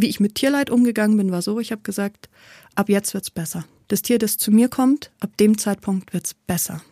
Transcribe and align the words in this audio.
Wie 0.00 0.08
ich 0.08 0.20
mit 0.20 0.34
Tierleid 0.34 0.70
umgegangen 0.70 1.16
bin, 1.16 1.32
war 1.32 1.42
so, 1.42 1.58
ich 1.58 1.72
habe 1.72 1.82
gesagt, 1.82 2.28
ab 2.74 2.88
jetzt 2.88 3.14
wird's 3.14 3.30
besser. 3.30 3.64
Das 3.88 4.02
Tier, 4.02 4.18
das 4.18 4.38
zu 4.38 4.50
mir 4.50 4.68
kommt, 4.68 5.10
ab 5.20 5.36
dem 5.38 5.58
Zeitpunkt 5.58 6.12
wird's 6.12 6.34
besser. 6.34 6.82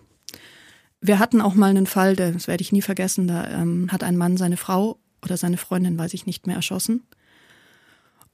Wir 1.01 1.19
hatten 1.19 1.41
auch 1.41 1.55
mal 1.55 1.71
einen 1.71 1.87
Fall, 1.87 2.17
das 2.17 2.49
werde 2.49 2.63
ich 2.63 2.73
nie 2.73 2.83
vergessen, 2.83 3.29
da 3.29 3.49
ähm, 3.49 3.93
hat 3.93 4.03
ein 4.03 4.17
Mann 4.17 4.37
seine 4.37 4.57
Frau 4.57 4.99
oder 5.23 5.37
seine 5.37 5.57
Freundin, 5.57 5.99
weiß 5.99 6.15
ich 6.15 6.27
nicht 6.27 6.47
mehr, 6.47 6.57
erschossen 6.57 7.03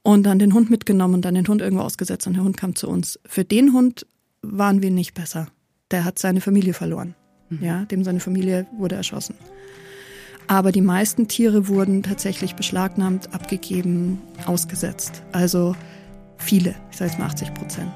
und 0.03 0.23
dann 0.23 0.37
den 0.37 0.53
Hund 0.53 0.69
mitgenommen 0.69 1.15
und 1.15 1.25
dann 1.25 1.33
den 1.33 1.47
Hund 1.47 1.61
irgendwo 1.61 1.83
ausgesetzt 1.83 2.27
und 2.27 2.33
der 2.33 2.43
Hund 2.43 2.57
kam 2.57 2.75
zu 2.75 2.87
uns. 2.87 3.19
Für 3.25 3.43
den 3.43 3.73
Hund 3.73 4.05
waren 4.41 4.81
wir 4.81 4.91
nicht 4.91 5.13
besser. 5.13 5.47
Der 5.91 6.05
hat 6.05 6.19
seine 6.19 6.41
Familie 6.41 6.73
verloren. 6.73 7.15
Mhm. 7.49 7.63
Ja, 7.63 7.85
dem 7.85 8.03
seine 8.03 8.19
Familie 8.19 8.67
wurde 8.77 8.95
erschossen. 8.95 9.35
Aber 10.47 10.71
die 10.71 10.81
meisten 10.81 11.27
Tiere 11.27 11.67
wurden 11.67 12.03
tatsächlich 12.03 12.55
beschlagnahmt, 12.55 13.33
abgegeben, 13.33 14.21
ausgesetzt. 14.45 15.23
Also 15.31 15.75
viele, 16.37 16.75
ich 16.91 16.97
sage 16.97 17.11
jetzt 17.11 17.19
mal 17.19 17.27
80 17.27 17.53
Prozent. 17.53 17.91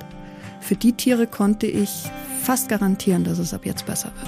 Für 0.61 0.75
die 0.75 0.93
Tiere 0.93 1.27
konnte 1.27 1.67
ich 1.67 2.09
fast 2.41 2.69
garantieren, 2.69 3.23
dass 3.23 3.39
es 3.39 3.53
ab 3.53 3.65
jetzt 3.65 3.85
besser 3.85 4.11
wird. 4.15 4.27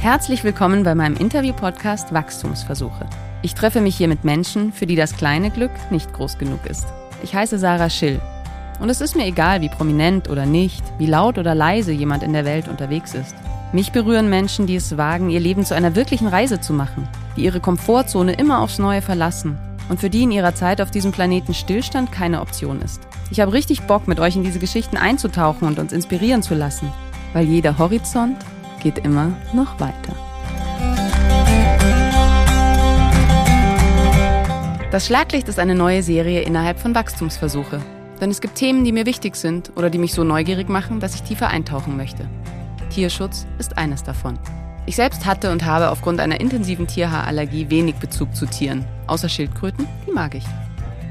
Herzlich 0.00 0.42
willkommen 0.44 0.82
bei 0.82 0.94
meinem 0.94 1.16
Interview-Podcast 1.16 2.12
Wachstumsversuche. 2.12 3.08
Ich 3.42 3.54
treffe 3.54 3.80
mich 3.80 3.96
hier 3.96 4.08
mit 4.08 4.24
Menschen, 4.24 4.72
für 4.72 4.86
die 4.86 4.96
das 4.96 5.16
kleine 5.16 5.50
Glück 5.50 5.70
nicht 5.90 6.12
groß 6.12 6.38
genug 6.38 6.66
ist. 6.66 6.86
Ich 7.22 7.34
heiße 7.34 7.58
Sarah 7.58 7.90
Schill 7.90 8.20
und 8.80 8.88
es 8.88 9.00
ist 9.00 9.14
mir 9.14 9.26
egal, 9.26 9.60
wie 9.60 9.68
prominent 9.68 10.28
oder 10.28 10.46
nicht, 10.46 10.82
wie 10.98 11.06
laut 11.06 11.38
oder 11.38 11.54
leise 11.54 11.92
jemand 11.92 12.22
in 12.22 12.32
der 12.32 12.44
Welt 12.44 12.66
unterwegs 12.66 13.14
ist. 13.14 13.34
Mich 13.72 13.92
berühren 13.92 14.28
Menschen, 14.28 14.66
die 14.66 14.74
es 14.74 14.96
wagen, 14.96 15.30
ihr 15.30 15.38
Leben 15.38 15.64
zu 15.64 15.74
einer 15.74 15.94
wirklichen 15.94 16.26
Reise 16.26 16.60
zu 16.60 16.72
machen, 16.72 17.06
die 17.36 17.44
ihre 17.44 17.60
Komfortzone 17.60 18.32
immer 18.32 18.60
aufs 18.60 18.78
Neue 18.78 19.02
verlassen 19.02 19.58
und 19.88 20.00
für 20.00 20.10
die 20.10 20.24
in 20.24 20.32
ihrer 20.32 20.54
Zeit 20.54 20.80
auf 20.80 20.90
diesem 20.90 21.12
Planeten 21.12 21.54
Stillstand 21.54 22.10
keine 22.10 22.40
Option 22.40 22.80
ist. 22.80 23.02
Ich 23.30 23.40
habe 23.40 23.52
richtig 23.52 23.82
Bock, 23.82 24.08
mit 24.08 24.18
euch 24.18 24.34
in 24.34 24.42
diese 24.42 24.58
Geschichten 24.58 24.96
einzutauchen 24.96 25.68
und 25.68 25.78
uns 25.78 25.92
inspirieren 25.92 26.42
zu 26.42 26.54
lassen, 26.54 26.90
weil 27.32 27.44
jeder 27.44 27.78
Horizont 27.78 28.38
geht 28.82 28.98
immer 28.98 29.32
noch 29.52 29.78
weiter. 29.78 30.14
Das 34.90 35.06
Schlaglicht 35.06 35.48
ist 35.48 35.60
eine 35.60 35.76
neue 35.76 36.02
Serie 36.02 36.40
innerhalb 36.40 36.80
von 36.80 36.94
Wachstumsversuche. 36.94 37.80
Denn 38.20 38.30
es 38.30 38.40
gibt 38.40 38.56
Themen, 38.56 38.84
die 38.84 38.92
mir 38.92 39.06
wichtig 39.06 39.36
sind 39.36 39.72
oder 39.76 39.90
die 39.90 39.98
mich 39.98 40.12
so 40.12 40.24
neugierig 40.24 40.68
machen, 40.68 41.00
dass 41.00 41.14
ich 41.14 41.22
tiefer 41.22 41.48
eintauchen 41.48 41.96
möchte. 41.96 42.28
Tierschutz 42.90 43.46
ist 43.58 43.78
eines 43.78 44.02
davon. 44.02 44.38
Ich 44.86 44.96
selbst 44.96 45.24
hatte 45.24 45.52
und 45.52 45.64
habe 45.64 45.90
aufgrund 45.90 46.20
einer 46.20 46.40
intensiven 46.40 46.86
Tierhaarallergie 46.86 47.70
wenig 47.70 47.96
Bezug 47.96 48.34
zu 48.34 48.46
Tieren, 48.46 48.84
außer 49.06 49.28
Schildkröten, 49.28 49.86
die 50.06 50.12
mag 50.12 50.34
ich. 50.34 50.44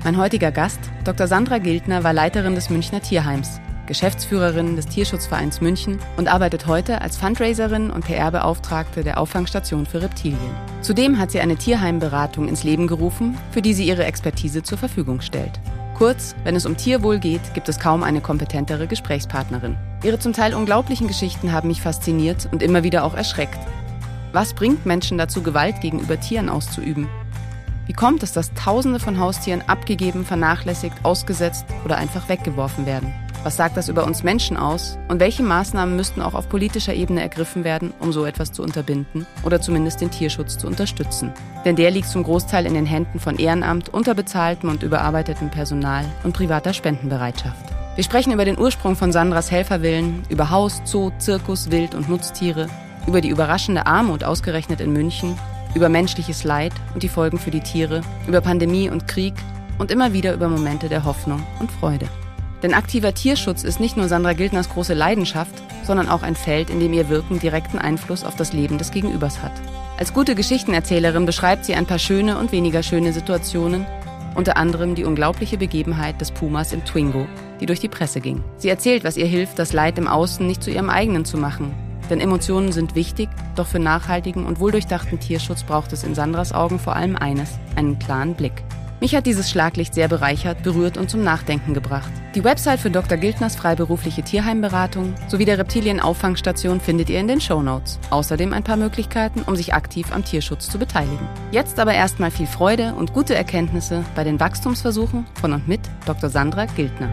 Mein 0.04 0.18
heutiger 0.18 0.52
Gast, 0.52 0.80
Dr. 1.04 1.28
Sandra 1.28 1.58
Gildner, 1.58 2.04
war 2.04 2.14
Leiterin 2.14 2.56
des 2.56 2.70
Münchner 2.70 3.02
Tierheims, 3.02 3.60
Geschäftsführerin 3.86 4.76
des 4.76 4.88
Tierschutzvereins 4.88 5.62
München 5.62 6.00
und 6.16 6.28
arbeitet 6.28 6.68
heute 6.68 7.02
als 7.02 7.18
Fundraiserin 7.18 7.90
und 7.90 8.06
PR-Beauftragte 8.06 9.04
der 9.04 9.18
Auffangstation 9.18 9.86
für 9.86 10.02
Reptilien. 10.02 10.56
Zudem 10.82 11.18
hat 11.18 11.32
sie 11.32 11.40
eine 11.40 11.56
Tierheimberatung 11.56 12.48
ins 12.48 12.64
Leben 12.64 12.86
gerufen, 12.86 13.38
für 13.52 13.62
die 13.62 13.74
sie 13.74 13.88
ihre 13.88 14.06
Expertise 14.06 14.62
zur 14.64 14.78
Verfügung 14.78 15.22
stellt. 15.22 15.60
Kurz, 16.00 16.34
wenn 16.46 16.56
es 16.56 16.66
um 16.66 16.78
Tierwohl 16.78 17.20
geht, 17.20 17.54
gibt 17.54 17.68
es 17.68 17.78
kaum 17.78 18.04
eine 18.04 18.22
kompetentere 18.22 18.88
Gesprächspartnerin. 18.88 19.76
Ihre 20.02 20.18
zum 20.18 20.32
Teil 20.32 20.54
unglaublichen 20.54 21.10
Geschichten 21.10 21.52
haben 21.52 21.68
mich 21.68 21.82
fasziniert 21.82 22.48
und 22.54 22.64
immer 22.64 22.84
wieder 22.84 23.04
auch 23.04 23.16
erschreckt. 23.16 23.60
Was 24.32 24.54
bringt 24.54 24.86
Menschen 24.86 25.18
dazu, 25.18 25.44
Gewalt 25.44 25.82
gegenüber 25.82 26.18
Tieren 26.18 26.48
auszuüben? 26.48 27.10
Wie 27.86 27.92
kommt 27.92 28.24
es, 28.24 28.32
dass 28.32 28.54
Tausende 28.54 29.02
von 29.02 29.20
Haustieren 29.20 29.62
abgegeben, 29.68 30.24
vernachlässigt, 30.24 30.96
ausgesetzt 31.04 31.66
oder 31.84 31.98
einfach 31.98 32.30
weggeworfen 32.30 32.86
werden? 32.86 33.14
Was 33.44 33.56
sagt 33.56 33.78
das 33.78 33.88
über 33.88 34.06
uns 34.06 34.22
Menschen 34.22 34.58
aus? 34.58 34.98
Und 35.08 35.22
welche 35.22 35.44
Maßnahmen 35.44 35.96
müssten 35.96 36.22
auch 36.22 36.34
auf 36.34 36.50
politischer 36.50 36.94
Ebene 36.94 37.22
ergriffen 37.22 37.64
werden, 37.64 37.94
um 38.00 38.12
so 38.12 38.26
etwas 38.26 38.52
zu 38.52 38.62
unterbinden 38.62 39.26
oder 39.44 39.62
zumindest 39.62 40.02
den 40.02 40.12
Tierschutz 40.12 40.58
zu 40.58 40.68
unterstützen? 40.68 41.32
Denn 41.64 41.78
der 41.78 41.90
liegt 41.90 42.10
zum 42.10 42.24
Großteil 42.24 42.66
in 42.66 42.74
den 42.74 42.86
Händen 42.86 43.20
von 43.20 43.38
Ehrenamt, 43.38 43.94
unterbezahltem 43.94 44.70
und 44.70 44.84
überarbeitetem 44.84 45.50
Personal 45.50 46.04
und 46.26 46.34
privater 46.34 46.74
Spendenbereitschaft. 46.74 47.66
Wir 47.96 48.04
sprechen 48.04 48.34
über 48.34 48.44
den 48.44 48.60
Ursprung 48.60 48.98
von 48.98 49.14
Sandras 49.14 49.52
Helferwillen, 49.52 50.24
über 50.28 50.50
Haus, 50.50 50.82
Zoo, 50.84 51.12
Zirkus, 51.18 51.72
Wild- 51.72 51.96
und 51.96 52.10
Nutztiere, 52.10 52.68
über 53.08 53.22
die 53.22 53.30
überraschende 53.30 53.86
Armut 53.86 54.26
ausgerechnet 54.26 54.82
in 54.82 54.92
München, 54.92 55.40
über 55.76 55.88
menschliches 55.88 56.44
Leid 56.44 56.74
und 56.94 57.04
die 57.04 57.10
Folgen 57.10 57.40
für 57.40 57.52
die 57.52 57.62
Tiere, 57.62 58.02
über 58.28 58.42
Pandemie 58.42 58.90
und 58.90 59.08
Krieg 59.08 59.34
und 59.78 59.92
immer 59.92 60.12
wieder 60.12 60.34
über 60.34 60.50
Momente 60.50 60.90
der 60.90 61.06
Hoffnung 61.06 61.42
und 61.60 61.72
Freude. 61.72 62.10
Denn 62.62 62.74
aktiver 62.74 63.14
Tierschutz 63.14 63.64
ist 63.64 63.80
nicht 63.80 63.96
nur 63.96 64.08
Sandra 64.08 64.34
Gildners 64.34 64.70
große 64.70 64.94
Leidenschaft, 64.94 65.54
sondern 65.84 66.10
auch 66.10 66.24
ein 66.24 66.36
Feld, 66.36 66.70
in 66.70 66.80
dem 66.80 66.94
ihr 66.94 67.10
Wirken 67.10 67.40
direkten 67.40 67.80
Einfluss 67.80 68.24
auf 68.24 68.36
das 68.36 68.54
Leben 68.54 68.78
des 68.78 68.92
Gegenübers 68.92 69.42
hat. 69.42 69.54
Als 69.98 70.14
gute 70.14 70.36
Geschichtenerzählerin 70.36 71.26
beschreibt 71.26 71.66
sie 71.66 71.76
ein 71.76 71.86
paar 71.86 72.00
schöne 72.00 72.38
und 72.38 72.52
weniger 72.52 72.84
schöne 72.84 73.14
Situationen, 73.14 73.86
unter 74.36 74.58
anderem 74.58 74.96
die 74.96 75.04
unglaubliche 75.04 75.58
Begebenheit 75.58 76.22
des 76.22 76.32
Pumas 76.32 76.72
im 76.74 76.86
Twingo, 76.86 77.26
die 77.60 77.66
durch 77.66 77.80
die 77.80 77.90
Presse 77.90 78.22
ging. 78.22 78.44
Sie 78.58 78.70
erzählt, 78.70 79.04
was 79.04 79.18
ihr 79.18 79.26
hilft, 79.26 79.60
das 79.60 79.74
Leid 79.74 79.98
im 79.98 80.08
Außen 80.08 80.46
nicht 80.46 80.64
zu 80.64 80.72
ihrem 80.72 80.90
eigenen 80.90 81.26
zu 81.26 81.38
machen. 81.38 81.74
Denn 82.10 82.20
Emotionen 82.20 82.72
sind 82.72 82.96
wichtig, 82.96 83.30
doch 83.56 83.68
für 83.68 83.80
nachhaltigen 83.80 84.46
und 84.46 84.60
wohldurchdachten 84.60 85.20
Tierschutz 85.20 85.64
braucht 85.64 85.94
es 85.94 86.04
in 86.04 86.16
Sandras 86.16 86.54
Augen 86.54 86.80
vor 86.80 86.96
allem 86.96 87.16
eines, 87.16 87.60
einen 87.76 88.00
klaren 88.00 88.34
Blick. 88.36 88.64
Mich 89.02 89.16
hat 89.16 89.26
dieses 89.26 89.50
Schlaglicht 89.50 89.94
sehr 89.94 90.10
bereichert, 90.10 90.62
berührt 90.62 90.98
und 90.98 91.10
zum 91.10 91.24
Nachdenken 91.24 91.74
gebracht. 91.74 92.12
Die 92.36 92.44
Website 92.44 92.82
für 92.82 92.90
Dr. 92.90 93.18
Gildners 93.18 93.56
freiberufliche 93.56 94.24
Tierheimberatung 94.24 95.16
sowie 95.30 95.46
der 95.46 95.58
Reptilienauffangstation 95.58 96.82
findet 96.82 97.10
ihr 97.10 97.22
in 97.22 97.30
den 97.30 97.40
Show 97.40 97.62
Notes. 97.62 97.98
Außerdem 98.10 98.52
ein 98.52 98.64
paar 98.64 98.76
Möglichkeiten, 98.76 99.44
um 99.44 99.56
sich 99.56 99.74
aktiv 99.74 100.12
am 100.12 100.26
Tierschutz 100.26 100.70
zu 100.70 100.78
beteiligen. 100.78 101.26
Jetzt 101.52 101.80
aber 101.80 101.94
erstmal 101.94 102.30
viel 102.30 102.46
Freude 102.46 102.94
und 102.94 103.14
gute 103.14 103.36
Erkenntnisse 103.36 104.04
bei 104.16 104.26
den 104.26 104.38
Wachstumsversuchen 104.38 105.26
von 105.40 105.54
und 105.54 105.66
mit 105.66 105.82
Dr. 106.06 106.30
Sandra 106.30 106.66
Gildner. 106.66 107.10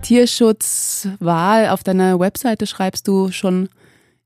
Tierschutzwahl 0.00 1.68
auf 1.68 1.84
deiner 1.84 2.18
Webseite 2.18 2.66
schreibst 2.66 3.06
du 3.06 3.30
schon 3.30 3.68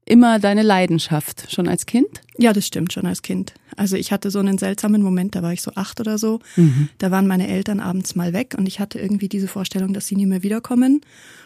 immer 0.09 0.39
deine 0.39 0.63
Leidenschaft, 0.63 1.53
schon 1.53 1.69
als 1.69 1.87
Kind? 1.87 2.23
Ja, 2.39 2.53
das 2.53 2.67
stimmt, 2.67 2.93
schon 2.93 3.07
als 3.07 3.23
Kind. 3.23 3.55
Also 3.77 3.97
ich 3.97 4.11
hatte 4.11 4.31
so 4.31 4.39
einen 4.39 4.59
seltsamen 4.59 5.03
Moment, 5.03 5.35
da 5.35 5.43
war 5.43 5.53
ich 5.53 5.63
so 5.63 5.73
acht 5.75 6.01
oder 6.01 6.19
so. 6.19 6.41
Mhm. 6.57 6.89
Da 6.99 7.11
waren 7.11 7.27
meine 7.27 7.49
Eltern 7.49 7.81
abends 7.81 8.15
mal 8.17 8.33
weg 8.33 8.55
und 8.59 8.67
ich 8.67 8.81
hatte 8.81 8.99
irgendwie 8.99 9.29
diese 9.29 9.49
Vorstellung, 9.49 9.93
dass 9.93 10.07
sie 10.07 10.17
nie 10.17 10.27
mehr 10.27 10.43
wiederkommen. 10.43 11.01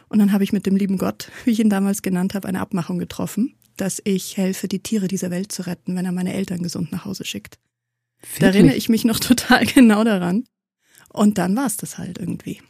Und 0.08 0.18
dann 0.18 0.32
habe 0.32 0.44
ich 0.44 0.52
mit 0.52 0.66
dem 0.66 0.76
lieben 0.76 0.98
Gott, 0.98 1.30
wie 1.44 1.50
ich 1.50 1.60
ihn 1.60 1.70
damals 1.70 2.02
genannt 2.02 2.34
habe, 2.34 2.48
eine 2.48 2.60
Abmachung 2.60 2.98
getroffen, 2.98 3.54
dass 3.76 4.00
ich 4.04 4.36
helfe, 4.36 4.68
die 4.68 4.82
Tiere 4.82 5.08
dieser 5.08 5.30
Welt 5.30 5.52
zu 5.52 5.66
retten, 5.66 5.96
wenn 5.96 6.04
er 6.04 6.12
meine 6.12 6.32
Eltern 6.32 6.62
gesund 6.62 6.92
nach 6.92 7.04
Hause 7.04 7.24
schickt. 7.24 7.58
Wirklich? 8.20 8.40
Da 8.40 8.46
erinnere 8.46 8.76
ich 8.76 8.88
mich 8.88 9.04
noch 9.04 9.20
total 9.20 9.66
genau 9.66 10.04
daran. 10.04 10.44
Und 11.12 11.38
dann 11.38 11.56
war 11.56 11.66
es 11.66 11.76
das 11.76 11.98
halt 11.98 12.18
irgendwie. 12.18 12.60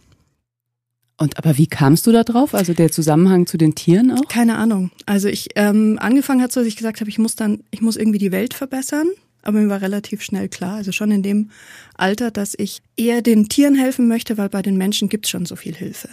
Und 1.23 1.39
aber 1.39 1.57
wie 1.57 1.69
kamst 1.69 2.05
du 2.09 2.11
da 2.11 2.25
drauf? 2.25 2.53
Also 2.53 2.75
der 2.75 2.91
Zusammenhang 2.91 3.47
zu 3.47 3.57
den 3.57 3.77
Tieren 3.77 4.11
auch? 4.11 4.27
Keine 4.27 4.57
Ahnung. 4.57 4.91
Also 5.07 5.29
ich 5.29 5.51
ähm, 5.55 5.97
angefangen 6.01 6.43
hat 6.43 6.51
so, 6.51 6.59
dass 6.59 6.67
ich 6.67 6.75
gesagt 6.75 7.01
habe, 7.01 7.09
ich 7.09 7.19
muss 7.21 7.37
dann, 7.37 7.63
ich 7.71 7.81
muss 7.81 7.97
irgendwie 7.97 8.19
die 8.19 8.33
Welt 8.33 8.55
verbessern. 8.55 9.07
Aber 9.43 9.61
mir 9.61 9.69
war 9.69 9.81
relativ 9.81 10.23
schnell 10.23 10.49
klar, 10.49 10.75
also 10.77 10.91
schon 10.91 11.13
in 11.13 11.23
dem 11.23 11.51
Alter, 11.95 12.33
dass 12.33 12.55
ich 12.59 12.83
eher 12.97 13.23
den 13.23 13.49
Tieren 13.49 13.77
helfen 13.77 14.09
möchte, 14.09 14.37
weil 14.37 14.49
bei 14.49 14.63
den 14.63 14.77
Menschen 14.77 15.09
gibt's 15.09 15.31
schon 15.31 15.47
so 15.47 15.55
viel 15.55 15.77
Hilfe. 15.77 16.09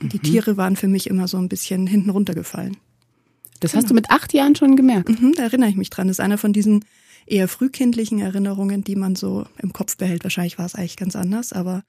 Die 0.00 0.16
mhm. 0.16 0.22
Tiere 0.22 0.56
waren 0.56 0.76
für 0.76 0.88
mich 0.88 1.06
immer 1.06 1.28
so 1.28 1.36
ein 1.36 1.50
bisschen 1.50 1.86
hinten 1.86 2.08
runtergefallen. 2.08 2.78
Das 3.60 3.72
genau. 3.72 3.82
hast 3.82 3.90
du 3.90 3.94
mit 3.94 4.08
acht 4.08 4.32
Jahren 4.32 4.56
schon 4.56 4.74
gemerkt? 4.74 5.20
Mhm, 5.20 5.34
da 5.36 5.42
erinnere 5.42 5.68
ich 5.68 5.76
mich 5.76 5.90
dran. 5.90 6.08
Das 6.08 6.14
ist 6.14 6.20
einer 6.20 6.38
von 6.38 6.54
diesen 6.54 6.86
eher 7.26 7.46
frühkindlichen 7.46 8.20
Erinnerungen, 8.20 8.84
die 8.84 8.96
man 8.96 9.16
so 9.16 9.44
im 9.60 9.74
Kopf 9.74 9.98
behält. 9.98 10.24
Wahrscheinlich 10.24 10.58
war 10.58 10.64
es 10.64 10.74
eigentlich 10.74 10.96
ganz 10.96 11.14
anders, 11.14 11.52
aber 11.52 11.82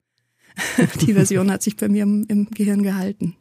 die 1.01 1.13
Version 1.13 1.51
hat 1.51 1.63
sich 1.63 1.77
bei 1.77 1.89
mir 1.89 2.03
im, 2.03 2.25
im, 2.27 2.49
Gehirn 2.49 2.83
gehalten. 2.83 3.35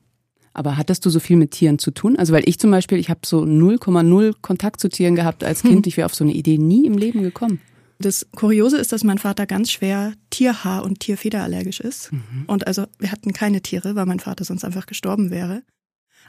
Aber 0.52 0.76
hattest 0.76 1.06
du 1.06 1.10
so 1.10 1.20
viel 1.20 1.36
mit 1.36 1.52
Tieren 1.52 1.78
zu 1.78 1.90
tun? 1.90 2.16
Also 2.16 2.32
weil 2.32 2.48
ich 2.48 2.58
zum 2.58 2.70
Beispiel, 2.70 2.98
ich 2.98 3.08
habe 3.08 3.20
so 3.24 3.42
0,0 3.42 4.34
Kontakt 4.42 4.80
zu 4.80 4.88
Tieren 4.88 5.14
gehabt 5.14 5.44
als 5.44 5.62
Kind. 5.62 5.74
Hm. 5.74 5.82
Ich 5.88 5.96
wäre 5.96 6.06
auf 6.06 6.14
so 6.14 6.24
eine 6.24 6.32
Idee 6.32 6.58
nie 6.58 6.86
im 6.86 6.98
Leben 6.98 7.22
gekommen. 7.22 7.60
Das 8.00 8.26
Kuriose 8.34 8.78
ist, 8.78 8.92
dass 8.92 9.04
mein 9.04 9.18
Vater 9.18 9.46
ganz 9.46 9.70
schwer 9.70 10.14
Tierhaar- 10.30 10.84
und 10.84 11.00
Tierfederallergisch 11.00 11.80
ist. 11.80 12.10
Mhm. 12.12 12.44
Und 12.46 12.66
also 12.66 12.86
wir 12.98 13.12
hatten 13.12 13.34
keine 13.34 13.60
Tiere, 13.60 13.94
weil 13.94 14.06
mein 14.06 14.20
Vater 14.20 14.44
sonst 14.44 14.64
einfach 14.64 14.86
gestorben 14.86 15.30
wäre. 15.30 15.62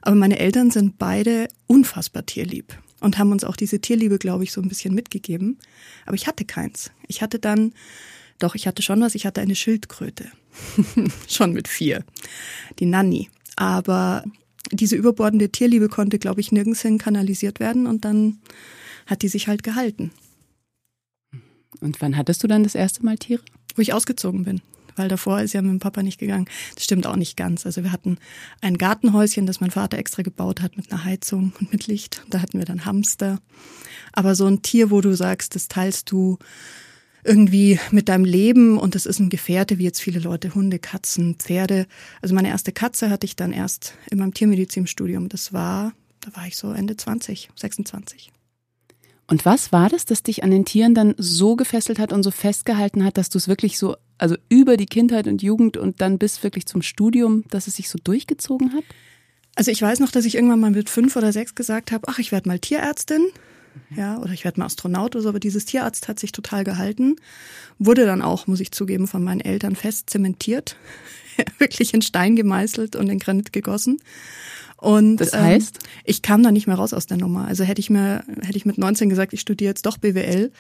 Aber 0.01 0.15
meine 0.15 0.37
Eltern 0.37 0.69
sind 0.69 0.97
beide 0.97 1.47
unfassbar 1.67 2.25
tierlieb 2.25 2.77
und 2.99 3.17
haben 3.17 3.31
uns 3.31 3.45
auch 3.45 3.55
diese 3.55 3.79
Tierliebe, 3.79 4.17
glaube 4.17 4.43
ich, 4.43 4.51
so 4.51 4.61
ein 4.61 4.67
bisschen 4.67 4.93
mitgegeben. 4.93 5.59
Aber 6.05 6.15
ich 6.15 6.27
hatte 6.27 6.43
keins. 6.43 6.91
Ich 7.07 7.21
hatte 7.21 7.39
dann 7.39 7.73
doch, 8.39 8.55
ich 8.55 8.67
hatte 8.67 8.81
schon 8.81 8.99
was. 9.01 9.15
Ich 9.15 9.25
hatte 9.25 9.41
eine 9.41 9.55
Schildkröte. 9.55 10.25
schon 11.27 11.53
mit 11.53 11.67
vier. 11.67 12.03
Die 12.79 12.85
Nanny. 12.85 13.29
Aber 13.55 14.23
diese 14.71 14.95
überbordende 14.95 15.49
Tierliebe 15.49 15.89
konnte, 15.89 16.19
glaube 16.19 16.41
ich, 16.41 16.51
nirgends 16.51 16.81
hin 16.81 16.97
kanalisiert 16.97 17.59
werden 17.59 17.87
und 17.87 18.05
dann 18.05 18.39
hat 19.05 19.21
die 19.21 19.27
sich 19.27 19.47
halt 19.47 19.63
gehalten. 19.63 20.11
Und 21.79 22.01
wann 22.01 22.17
hattest 22.17 22.43
du 22.43 22.47
dann 22.47 22.63
das 22.63 22.75
erste 22.75 23.03
Mal 23.03 23.17
Tiere? 23.17 23.41
Wo 23.75 23.81
ich 23.81 23.93
ausgezogen 23.93 24.43
bin 24.43 24.61
weil 24.95 25.07
davor 25.07 25.41
ist 25.41 25.53
ja 25.53 25.61
mit 25.61 25.71
dem 25.71 25.79
Papa 25.79 26.03
nicht 26.03 26.19
gegangen. 26.19 26.45
Das 26.75 26.83
stimmt 26.83 27.07
auch 27.07 27.15
nicht 27.15 27.37
ganz. 27.37 27.65
Also 27.65 27.83
wir 27.83 27.91
hatten 27.91 28.17
ein 28.61 28.77
Gartenhäuschen, 28.77 29.45
das 29.45 29.61
mein 29.61 29.71
Vater 29.71 29.97
extra 29.97 30.21
gebaut 30.21 30.61
hat 30.61 30.77
mit 30.77 30.91
einer 30.91 31.03
Heizung 31.03 31.53
und 31.59 31.71
mit 31.71 31.87
Licht. 31.87 32.23
Da 32.29 32.41
hatten 32.41 32.59
wir 32.59 32.65
dann 32.65 32.85
Hamster. 32.85 33.39
Aber 34.13 34.35
so 34.35 34.45
ein 34.45 34.61
Tier, 34.61 34.91
wo 34.91 35.01
du 35.01 35.15
sagst, 35.15 35.55
das 35.55 35.67
teilst 35.67 36.11
du 36.11 36.37
irgendwie 37.23 37.79
mit 37.91 38.09
deinem 38.09 38.25
Leben 38.25 38.77
und 38.77 38.95
das 38.95 39.05
ist 39.05 39.19
ein 39.19 39.29
Gefährte, 39.29 39.77
wie 39.77 39.83
jetzt 39.83 40.01
viele 40.01 40.19
Leute, 40.19 40.55
Hunde, 40.55 40.79
Katzen, 40.79 41.35
Pferde. 41.35 41.87
Also 42.21 42.35
meine 42.35 42.49
erste 42.49 42.71
Katze 42.71 43.09
hatte 43.09 43.25
ich 43.25 43.35
dann 43.35 43.51
erst 43.51 43.93
in 44.09 44.17
meinem 44.17 44.33
Tiermedizinstudium. 44.33 45.29
Das 45.29 45.53
war, 45.53 45.93
da 46.21 46.35
war 46.35 46.47
ich 46.47 46.57
so 46.57 46.71
Ende 46.71 46.97
20, 46.97 47.49
26. 47.55 48.31
Und 49.27 49.45
was 49.45 49.71
war 49.71 49.87
das, 49.87 50.03
das 50.03 50.23
dich 50.23 50.43
an 50.43 50.51
den 50.51 50.65
Tieren 50.65 50.93
dann 50.93 51.15
so 51.17 51.55
gefesselt 51.55 51.99
hat 51.99 52.11
und 52.11 52.21
so 52.21 52.31
festgehalten 52.31 53.05
hat, 53.05 53.17
dass 53.17 53.29
du 53.29 53.37
es 53.37 53.47
wirklich 53.47 53.77
so, 53.77 53.95
also 54.17 54.35
über 54.49 54.75
die 54.75 54.87
Kindheit 54.87 55.25
und 55.27 55.41
Jugend 55.41 55.77
und 55.77 56.01
dann 56.01 56.17
bis 56.17 56.43
wirklich 56.43 56.65
zum 56.65 56.81
Studium, 56.81 57.45
dass 57.49 57.67
es 57.67 57.77
sich 57.77 57.87
so 57.87 57.97
durchgezogen 58.03 58.73
hat? 58.73 58.83
Also 59.55 59.71
ich 59.71 59.81
weiß 59.81 60.01
noch, 60.01 60.11
dass 60.11 60.25
ich 60.25 60.35
irgendwann 60.35 60.59
mal 60.59 60.71
mit 60.71 60.89
fünf 60.89 61.15
oder 61.15 61.31
sechs 61.31 61.55
gesagt 61.55 61.91
habe, 61.93 62.09
ach, 62.09 62.19
ich 62.19 62.33
werde 62.33 62.49
mal 62.49 62.59
Tierärztin. 62.59 63.25
Ja, 63.95 64.17
oder 64.19 64.31
ich 64.31 64.43
werde 64.43 64.59
mal 64.59 64.65
Astronaut 64.67 65.15
oder 65.15 65.23
so, 65.23 65.29
aber 65.29 65.39
dieses 65.39 65.65
Tierarzt 65.65 66.07
hat 66.07 66.19
sich 66.19 66.31
total 66.31 66.63
gehalten. 66.63 67.15
Wurde 67.79 68.05
dann 68.05 68.21
auch, 68.21 68.47
muss 68.47 68.59
ich 68.59 68.71
zugeben, 68.71 69.07
von 69.07 69.23
meinen 69.23 69.41
Eltern 69.41 69.75
fest 69.75 70.09
zementiert. 70.09 70.77
Wirklich 71.59 71.93
in 71.93 72.01
Stein 72.01 72.35
gemeißelt 72.35 72.95
und 72.95 73.09
in 73.09 73.19
Granit 73.19 73.53
gegossen. 73.53 73.99
Und 74.77 75.17
das 75.17 75.33
heißt? 75.33 75.77
Ähm, 75.77 75.89
ich 76.05 76.21
kam 76.21 76.41
da 76.41 76.51
nicht 76.51 76.67
mehr 76.67 76.75
raus 76.75 76.93
aus 76.93 77.05
der 77.05 77.17
Nummer. 77.17 77.47
Also 77.47 77.63
hätte 77.63 77.79
ich 77.79 77.89
mir, 77.89 78.23
hätte 78.41 78.57
ich 78.57 78.65
mit 78.65 78.77
19 78.77 79.09
gesagt, 79.09 79.31
ich 79.31 79.41
studiere 79.41 79.69
jetzt 79.69 79.85
doch 79.85 79.97
BWL, 79.97 80.51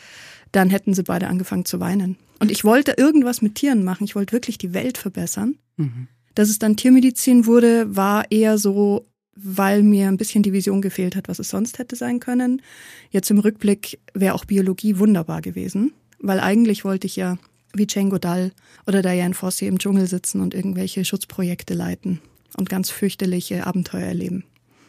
dann 0.51 0.69
hätten 0.69 0.93
sie 0.93 1.03
beide 1.03 1.27
angefangen 1.27 1.65
zu 1.65 1.79
weinen. 1.79 2.17
Und 2.39 2.51
ich 2.51 2.63
wollte 2.63 2.93
irgendwas 2.97 3.41
mit 3.41 3.55
Tieren 3.55 3.83
machen. 3.83 4.03
Ich 4.03 4.15
wollte 4.15 4.33
wirklich 4.33 4.57
die 4.57 4.73
Welt 4.73 4.97
verbessern. 4.97 5.55
Mhm. 5.77 6.07
Dass 6.35 6.49
es 6.49 6.59
dann 6.59 6.77
Tiermedizin 6.77 7.45
wurde, 7.45 7.95
war 7.95 8.31
eher 8.31 8.57
so, 8.57 9.05
weil 9.35 9.83
mir 9.83 10.07
ein 10.07 10.17
bisschen 10.17 10.43
die 10.43 10.53
Vision 10.53 10.81
gefehlt 10.81 11.15
hat, 11.15 11.27
was 11.27 11.39
es 11.39 11.49
sonst 11.49 11.79
hätte 11.79 11.95
sein 11.95 12.19
können. 12.19 12.61
Jetzt 13.09 13.31
im 13.31 13.39
Rückblick 13.39 13.99
wäre 14.13 14.33
auch 14.33 14.45
Biologie 14.45 14.99
wunderbar 14.99 15.41
gewesen, 15.41 15.93
weil 16.19 16.39
eigentlich 16.39 16.83
wollte 16.83 17.07
ich 17.07 17.15
ja 17.15 17.37
wie 17.73 17.87
Jane 17.89 18.09
Goodall 18.09 18.51
oder 18.85 19.01
Diane 19.01 19.33
Fossey 19.33 19.67
im 19.67 19.79
Dschungel 19.79 20.07
sitzen 20.07 20.41
und 20.41 20.53
irgendwelche 20.53 21.05
Schutzprojekte 21.05 21.73
leiten 21.73 22.19
und 22.57 22.69
ganz 22.69 22.89
fürchterliche 22.89 23.65
Abenteuer 23.65 24.07
erleben. 24.07 24.43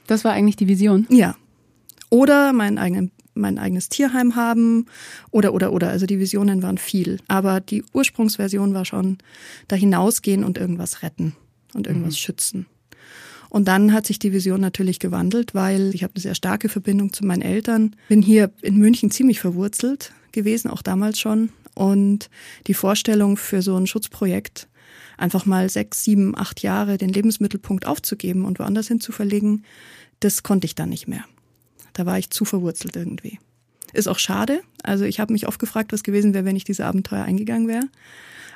Das 0.06 0.24
war 0.24 0.32
eigentlich 0.32 0.56
die 0.56 0.68
Vision? 0.68 1.06
Ja. 1.10 1.36
Oder 2.10 2.52
mein, 2.52 2.78
eigen, 2.78 3.12
mein 3.34 3.58
eigenes 3.58 3.88
Tierheim 3.88 4.36
haben 4.36 4.86
oder, 5.30 5.54
oder, 5.54 5.72
oder. 5.72 5.88
Also 5.88 6.06
die 6.06 6.18
Visionen 6.18 6.62
waren 6.62 6.76
viel. 6.76 7.20
Aber 7.28 7.60
die 7.60 7.84
Ursprungsversion 7.92 8.74
war 8.74 8.84
schon 8.84 9.18
da 9.68 9.76
hinausgehen 9.76 10.44
und 10.44 10.58
irgendwas 10.58 11.02
retten 11.02 11.34
und 11.72 11.86
irgendwas 11.86 12.14
mhm. 12.14 12.18
schützen. 12.18 12.66
Und 13.52 13.68
dann 13.68 13.92
hat 13.92 14.06
sich 14.06 14.18
die 14.18 14.32
Vision 14.32 14.62
natürlich 14.62 14.98
gewandelt, 14.98 15.54
weil 15.54 15.94
ich 15.94 16.02
habe 16.04 16.14
eine 16.14 16.22
sehr 16.22 16.34
starke 16.34 16.70
Verbindung 16.70 17.12
zu 17.12 17.26
meinen 17.26 17.42
Eltern. 17.42 17.94
Bin 18.08 18.22
hier 18.22 18.50
in 18.62 18.78
München 18.78 19.10
ziemlich 19.10 19.40
verwurzelt 19.40 20.14
gewesen, 20.32 20.70
auch 20.70 20.80
damals 20.80 21.20
schon. 21.20 21.50
Und 21.74 22.30
die 22.66 22.72
Vorstellung 22.72 23.36
für 23.36 23.60
so 23.60 23.76
ein 23.76 23.86
Schutzprojekt 23.86 24.68
einfach 25.18 25.44
mal 25.44 25.68
sechs, 25.68 26.02
sieben, 26.02 26.34
acht 26.34 26.62
Jahre 26.62 26.96
den 26.96 27.10
Lebensmittelpunkt 27.10 27.86
aufzugeben 27.86 28.46
und 28.46 28.58
woanders 28.58 28.88
hin 28.88 29.00
zu 29.00 29.12
verlegen, 29.12 29.64
das 30.20 30.42
konnte 30.42 30.64
ich 30.64 30.74
dann 30.74 30.88
nicht 30.88 31.06
mehr. 31.06 31.26
Da 31.92 32.06
war 32.06 32.18
ich 32.18 32.30
zu 32.30 32.46
verwurzelt 32.46 32.96
irgendwie. 32.96 33.38
Ist 33.92 34.08
auch 34.08 34.18
schade. 34.18 34.62
Also 34.82 35.04
ich 35.04 35.20
habe 35.20 35.34
mich 35.34 35.46
oft 35.46 35.58
gefragt, 35.58 35.92
was 35.92 36.02
gewesen 36.02 36.32
wäre, 36.32 36.46
wenn 36.46 36.56
ich 36.56 36.64
diese 36.64 36.86
Abenteuer 36.86 37.24
eingegangen 37.24 37.68
wäre. 37.68 37.84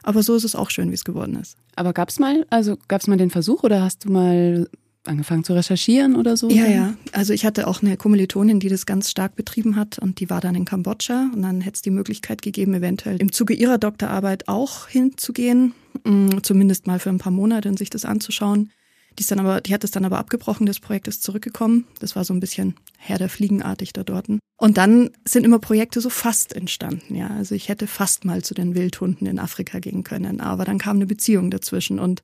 Aber 0.03 0.23
so 0.23 0.37
ist 0.37 0.45
es 0.45 0.57
auch 0.57 0.71
schön, 0.71 0.89
wie 0.89 0.95
es 0.95 1.05
geworden 1.05 1.37
ist. 1.37 1.59
Aber 1.75 1.93
gab 1.93 2.09
es 2.09 2.19
mal, 2.19 2.47
also 2.49 2.79
gab 2.89 3.03
es 3.03 3.09
mal 3.09 3.19
den 3.19 3.29
Versuch 3.29 3.63
oder 3.63 3.83
hast 3.83 4.07
du 4.07 4.11
mal 4.11 4.71
angefangen 5.09 5.45
zu 5.45 5.55
recherchieren 5.55 6.17
oder 6.17 6.37
so? 6.37 6.49
Ja, 6.51 6.67
ja. 6.67 6.95
Also 7.13 7.33
ich 7.33 7.45
hatte 7.45 7.67
auch 7.67 7.83
eine 7.83 7.97
Kommilitonin, 7.97 8.61
die 8.61 8.69
das 8.69 8.87
ganz 8.87 9.11
stark 9.11 9.37
betrieben 9.37 9.77
hat 9.77 9.99
und 9.99 10.21
die 10.21 10.31
war 10.31 10.41
dann 10.41 10.55
in 10.55 10.65
Kambodscha 10.65 11.31
und 11.35 11.43
dann 11.43 11.61
hätte 11.61 11.77
es 11.77 11.83
die 11.83 11.91
Möglichkeit 11.91 12.43
gegeben, 12.43 12.75
eventuell 12.75 13.21
im 13.21 13.33
Zuge 13.33 13.55
ihrer 13.55 13.79
Doktorarbeit 13.79 14.49
auch 14.49 14.89
hinzugehen, 14.89 15.75
mm, 16.05 16.39
zumindest 16.43 16.87
mal 16.87 16.99
für 16.99 17.11
ein 17.11 17.19
paar 17.19 17.33
Monate 17.33 17.69
und 17.69 17.79
sich 17.79 17.91
das 17.91 18.05
anzuschauen. 18.05 18.71
Die, 19.19 19.23
ist 19.23 19.31
dann 19.31 19.41
aber, 19.41 19.61
die 19.63 19.73
hat 19.73 19.83
es 19.83 19.91
dann 19.91 20.05
aber 20.05 20.19
abgebrochen, 20.19 20.67
das 20.67 20.81
Projekt 20.81 21.09
ist 21.09 21.23
zurückgekommen. 21.23 21.87
Das 22.01 22.17
war 22.17 22.25
so 22.25 22.35
ein 22.35 22.41
bisschen 22.41 22.75
Herr 22.99 23.19
der 23.19 23.31
Fliegenartig 23.31 23.95
da 23.95 24.03
dort. 24.03 24.27
Und 24.59 24.77
dann 24.77 25.11
sind 25.25 25.45
immer 25.45 25.59
Projekte 25.59 26.01
so 26.01 26.11
fast 26.11 26.55
entstanden, 26.55 27.15
ja. 27.15 27.29
Also 27.29 27.55
ich 27.55 27.69
hätte 27.69 27.87
fast 27.87 28.25
mal 28.25 28.43
zu 28.43 28.55
den 28.55 28.75
Wildhunden 28.75 29.27
in 29.27 29.39
Afrika 29.39 29.79
gehen 29.79 30.05
können, 30.05 30.41
aber 30.41 30.65
dann 30.65 30.79
kam 30.79 30.97
eine 30.97 31.07
Beziehung 31.07 31.51
dazwischen 31.51 31.99
und 31.99 32.23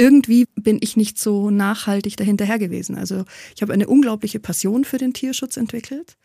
irgendwie 0.00 0.46
bin 0.56 0.78
ich 0.80 0.96
nicht 0.96 1.18
so 1.18 1.50
nachhaltig 1.50 2.16
dahinterher 2.16 2.58
gewesen. 2.58 2.96
Also 2.96 3.24
ich 3.54 3.62
habe 3.62 3.72
eine 3.72 3.86
unglaubliche 3.86 4.40
Passion 4.40 4.84
für 4.84 4.98
den 4.98 5.12
Tierschutz 5.12 5.56
entwickelt. 5.56 6.16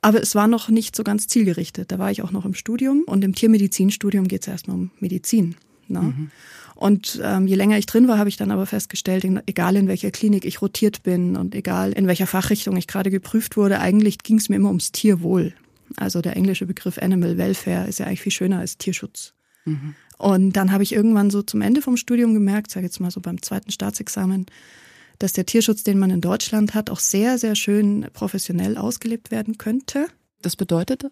Aber 0.00 0.22
es 0.22 0.34
war 0.34 0.46
noch 0.46 0.68
nicht 0.68 0.94
so 0.94 1.02
ganz 1.04 1.26
zielgerichtet. 1.26 1.90
Da 1.90 1.98
war 1.98 2.10
ich 2.10 2.22
auch 2.22 2.30
noch 2.30 2.44
im 2.44 2.54
Studium 2.54 3.02
und 3.06 3.24
im 3.24 3.34
Tiermedizinstudium 3.34 4.28
geht 4.28 4.42
es 4.42 4.48
erstmal 4.48 4.76
um 4.76 4.90
Medizin. 5.00 5.56
Ne? 5.88 6.00
Mhm. 6.00 6.30
Und 6.74 7.20
ähm, 7.24 7.46
je 7.46 7.54
länger 7.54 7.78
ich 7.78 7.86
drin 7.86 8.06
war, 8.06 8.18
habe 8.18 8.28
ich 8.28 8.36
dann 8.36 8.50
aber 8.50 8.66
festgestellt, 8.66 9.24
egal 9.46 9.76
in 9.76 9.88
welcher 9.88 10.10
Klinik 10.10 10.44
ich 10.44 10.60
rotiert 10.60 11.02
bin 11.02 11.36
und 11.36 11.54
egal 11.54 11.92
in 11.92 12.06
welcher 12.06 12.26
Fachrichtung 12.26 12.76
ich 12.76 12.86
gerade 12.86 13.10
geprüft 13.10 13.56
wurde, 13.56 13.80
eigentlich 13.80 14.18
ging 14.18 14.36
es 14.36 14.48
mir 14.48 14.56
immer 14.56 14.68
ums 14.68 14.92
Tierwohl. 14.92 15.54
Also 15.96 16.20
der 16.20 16.36
englische 16.36 16.66
Begriff 16.66 16.98
Animal 16.98 17.38
Welfare 17.38 17.88
ist 17.88 17.98
ja 17.98 18.06
eigentlich 18.06 18.20
viel 18.20 18.32
schöner 18.32 18.58
als 18.58 18.76
Tierschutz. 18.76 19.32
Mhm. 19.64 19.94
Und 20.18 20.52
dann 20.52 20.72
habe 20.72 20.82
ich 20.82 20.92
irgendwann 20.92 21.30
so 21.30 21.42
zum 21.42 21.60
Ende 21.60 21.82
vom 21.82 21.96
Studium 21.96 22.34
gemerkt, 22.34 22.70
sage 22.70 22.86
jetzt 22.86 23.00
mal 23.00 23.10
so 23.10 23.20
beim 23.20 23.42
zweiten 23.42 23.70
Staatsexamen, 23.70 24.46
dass 25.18 25.32
der 25.32 25.46
Tierschutz, 25.46 25.82
den 25.82 25.98
man 25.98 26.10
in 26.10 26.20
Deutschland 26.20 26.74
hat, 26.74 26.90
auch 26.90 27.00
sehr, 27.00 27.38
sehr 27.38 27.54
schön 27.54 28.06
professionell 28.12 28.76
ausgelebt 28.76 29.30
werden 29.30 29.58
könnte. 29.58 30.06
Das 30.42 30.56
bedeutet? 30.56 31.06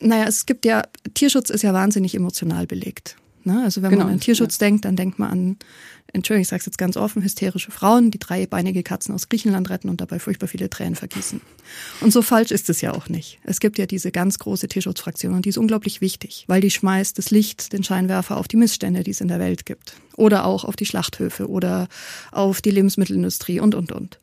Naja, 0.00 0.26
es 0.26 0.46
gibt 0.46 0.64
ja, 0.64 0.84
Tierschutz 1.14 1.50
ist 1.50 1.62
ja 1.62 1.72
wahnsinnig 1.72 2.14
emotional 2.14 2.66
belegt. 2.66 3.16
Ne? 3.44 3.62
Also 3.62 3.80
wenn 3.82 3.90
genau, 3.90 4.04
man 4.04 4.14
an 4.14 4.20
Tierschutz 4.20 4.58
ja. 4.58 4.66
denkt, 4.66 4.84
dann 4.84 4.96
denkt 4.96 5.18
man 5.18 5.30
an, 5.30 5.56
Entschuldigung, 6.16 6.42
ich 6.42 6.48
sage 6.48 6.60
es 6.60 6.66
jetzt 6.66 6.78
ganz 6.78 6.96
offen, 6.96 7.22
hysterische 7.22 7.70
Frauen, 7.70 8.10
die 8.10 8.18
dreibeinige 8.18 8.82
Katzen 8.82 9.14
aus 9.14 9.28
Griechenland 9.28 9.70
retten 9.70 9.88
und 9.88 10.00
dabei 10.00 10.18
furchtbar 10.18 10.48
viele 10.48 10.68
Tränen 10.70 10.96
vergießen. 10.96 11.40
Und 12.00 12.12
so 12.12 12.22
falsch 12.22 12.50
ist 12.50 12.68
es 12.70 12.80
ja 12.80 12.92
auch 12.92 13.08
nicht. 13.08 13.38
Es 13.44 13.60
gibt 13.60 13.78
ja 13.78 13.86
diese 13.86 14.10
ganz 14.10 14.38
große 14.38 14.68
Tierschutzfraktion 14.68 15.34
und 15.34 15.44
die 15.44 15.50
ist 15.50 15.58
unglaublich 15.58 16.00
wichtig, 16.00 16.44
weil 16.48 16.60
die 16.60 16.70
schmeißt 16.70 17.18
das 17.18 17.30
Licht, 17.30 17.72
den 17.72 17.84
Scheinwerfer 17.84 18.36
auf 18.36 18.48
die 18.48 18.56
Missstände, 18.56 19.02
die 19.02 19.10
es 19.12 19.20
in 19.20 19.28
der 19.28 19.38
Welt 19.38 19.66
gibt 19.66 19.94
oder 20.16 20.44
auch 20.46 20.64
auf 20.64 20.76
die 20.76 20.86
Schlachthöfe 20.86 21.48
oder 21.48 21.88
auf 22.32 22.60
die 22.60 22.70
Lebensmittelindustrie 22.70 23.60
und, 23.60 23.74
und, 23.74 23.92
und. 23.92 24.18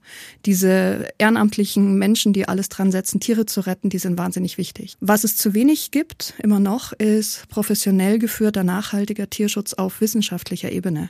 Diese 0.46 1.08
ehrenamtlichen 1.18 1.98
Menschen, 1.98 2.34
die 2.34 2.48
alles 2.48 2.70
dran 2.70 2.92
setzen, 2.92 3.20
Tiere 3.20 3.46
zu 3.46 3.62
retten, 3.62 3.90
die 3.90 4.00
sind 4.00 4.18
wahnsinnig 4.18 4.58
wichtig. 4.58 4.98
Was 5.00 5.24
es 5.24 5.38
zu 5.38 5.54
wenig 5.54 5.92
gibt, 5.92 6.34
immer 6.42 6.60
noch, 6.60 6.94
ist 6.94 7.48
professionell 7.50 8.20
geführter, 8.20 8.64
nachhaltiger 8.64 9.30
Tierschutz 9.30 9.74
auf 9.74 10.02
wissenschaftlicher 10.02 10.72
Ebene. 10.72 11.10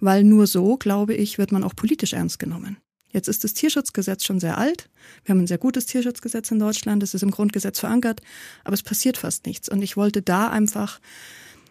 Weil 0.00 0.24
nur 0.24 0.46
so, 0.46 0.76
glaube 0.76 1.14
ich, 1.14 1.38
wird 1.38 1.52
man 1.52 1.64
auch 1.64 1.74
politisch 1.74 2.12
ernst 2.12 2.38
genommen. 2.38 2.78
Jetzt 3.12 3.28
ist 3.28 3.44
das 3.44 3.54
Tierschutzgesetz 3.54 4.24
schon 4.24 4.40
sehr 4.40 4.58
alt. 4.58 4.90
Wir 5.24 5.32
haben 5.32 5.40
ein 5.40 5.46
sehr 5.46 5.58
gutes 5.58 5.86
Tierschutzgesetz 5.86 6.50
in 6.50 6.58
Deutschland. 6.58 7.02
Es 7.02 7.14
ist 7.14 7.22
im 7.22 7.30
Grundgesetz 7.30 7.80
verankert, 7.80 8.20
aber 8.64 8.74
es 8.74 8.82
passiert 8.82 9.16
fast 9.16 9.46
nichts. 9.46 9.68
Und 9.68 9.80
ich 9.82 9.96
wollte 9.96 10.22
da 10.22 10.50
einfach, 10.50 11.00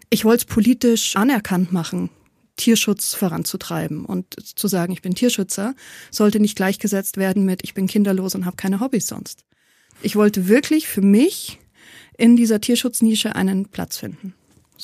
ich 0.09 0.25
wollte 0.25 0.45
es 0.45 0.45
politisch 0.45 1.15
anerkannt 1.15 1.71
machen, 1.71 2.09
Tierschutz 2.55 3.13
voranzutreiben. 3.13 4.05
Und 4.05 4.35
zu 4.57 4.67
sagen, 4.67 4.93
ich 4.93 5.01
bin 5.01 5.13
Tierschützer, 5.13 5.75
sollte 6.09 6.39
nicht 6.39 6.55
gleichgesetzt 6.55 7.17
werden 7.17 7.45
mit, 7.45 7.63
ich 7.63 7.73
bin 7.73 7.87
kinderlos 7.87 8.33
und 8.33 8.45
habe 8.45 8.55
keine 8.55 8.79
Hobbys 8.79 9.07
sonst. 9.07 9.43
Ich 10.01 10.15
wollte 10.15 10.47
wirklich 10.47 10.87
für 10.87 11.01
mich 11.01 11.59
in 12.17 12.35
dieser 12.35 12.61
Tierschutznische 12.61 13.35
einen 13.35 13.67
Platz 13.67 13.97
finden. 13.97 14.33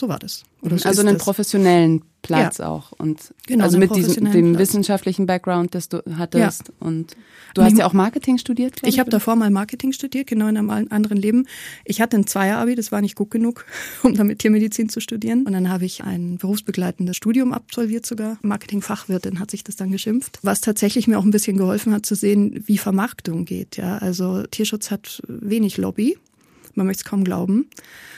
So 0.01 0.09
war 0.09 0.17
das. 0.17 0.45
So 0.63 0.87
also 0.87 1.01
einen 1.01 1.13
das. 1.13 1.23
professionellen 1.23 2.01
Platz 2.23 2.57
ja. 2.57 2.69
auch 2.69 2.91
und 2.93 3.35
genau, 3.45 3.65
also 3.65 3.77
mit 3.77 3.95
diesem 3.95 4.31
dem 4.31 4.53
Platz. 4.53 4.59
wissenschaftlichen 4.59 5.27
Background, 5.27 5.75
das 5.75 5.89
du 5.89 6.01
hattest 6.17 6.69
ja. 6.69 6.87
und 6.87 7.15
du 7.53 7.61
hast 7.61 7.77
ja 7.77 7.85
auch 7.85 7.93
Marketing 7.93 8.39
studiert. 8.39 8.79
Ich, 8.81 8.95
ich 8.95 8.99
habe 8.99 9.11
davor 9.11 9.35
mal 9.35 9.51
Marketing 9.51 9.91
studiert, 9.91 10.25
genau 10.25 10.47
in 10.47 10.57
einem 10.57 10.71
anderen 10.71 11.17
Leben. 11.17 11.45
Ich 11.85 12.01
hatte 12.01 12.17
ein 12.17 12.25
Zweier-Abi, 12.25 12.73
das 12.73 12.91
war 12.91 13.01
nicht 13.01 13.15
gut 13.15 13.29
genug, 13.29 13.63
um 14.03 14.15
damit 14.15 14.39
Tiermedizin 14.39 14.89
zu 14.89 15.01
studieren. 15.01 15.45
Und 15.45 15.53
dann 15.53 15.69
habe 15.69 15.85
ich 15.85 16.03
ein 16.03 16.39
berufsbegleitendes 16.39 17.15
Studium 17.15 17.53
absolviert 17.53 18.07
sogar. 18.07 18.39
Marketingfachwirtin 18.41 19.39
hat 19.39 19.51
sich 19.51 19.63
das 19.63 19.75
dann 19.75 19.91
geschimpft, 19.91 20.39
was 20.41 20.61
tatsächlich 20.61 21.07
mir 21.07 21.19
auch 21.19 21.25
ein 21.25 21.31
bisschen 21.31 21.57
geholfen 21.57 21.93
hat 21.93 22.07
zu 22.07 22.15
sehen, 22.15 22.63
wie 22.65 22.79
Vermarktung 22.79 23.45
geht. 23.45 23.77
Ja, 23.77 23.99
also 23.99 24.47
Tierschutz 24.47 24.89
hat 24.89 25.21
wenig 25.27 25.77
Lobby. 25.77 26.17
Man 26.75 26.87
möchte 26.87 27.01
es 27.01 27.05
kaum 27.09 27.23
glauben. 27.23 27.69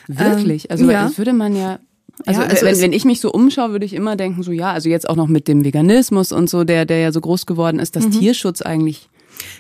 Wirklich? 0.08 0.70
Also 0.72 0.90
ja. 0.90 1.06
das 1.08 1.18
würde 1.18 1.34
man 1.34 1.56
ja 1.56 1.80
Also, 2.26 2.42
Ja, 2.42 2.48
also 2.48 2.66
wenn, 2.66 2.74
es- 2.74 2.82
wenn 2.82 2.94
ich 2.94 3.06
mich 3.06 3.20
so 3.22 3.32
umschaue, 3.32 3.72
würde 3.72 3.86
ich 3.86 3.94
immer 3.94 4.16
denken, 4.16 4.44
so 4.44 4.52
ja, 4.52 4.72
also 4.72 4.90
jetzt 4.90 5.10
auch 5.10 5.16
noch 5.16 5.28
mit 5.28 5.48
dem 5.48 5.64
Veganismus 5.66 6.32
und 6.32 6.50
so, 6.50 6.64
der, 6.64 6.86
der 6.86 7.00
ja 7.00 7.12
so 7.12 7.22
groß 7.22 7.46
geworden 7.46 7.80
ist, 7.80 7.96
dass 7.96 8.10
Tierschutz 8.10 8.62
eigentlich 8.62 9.10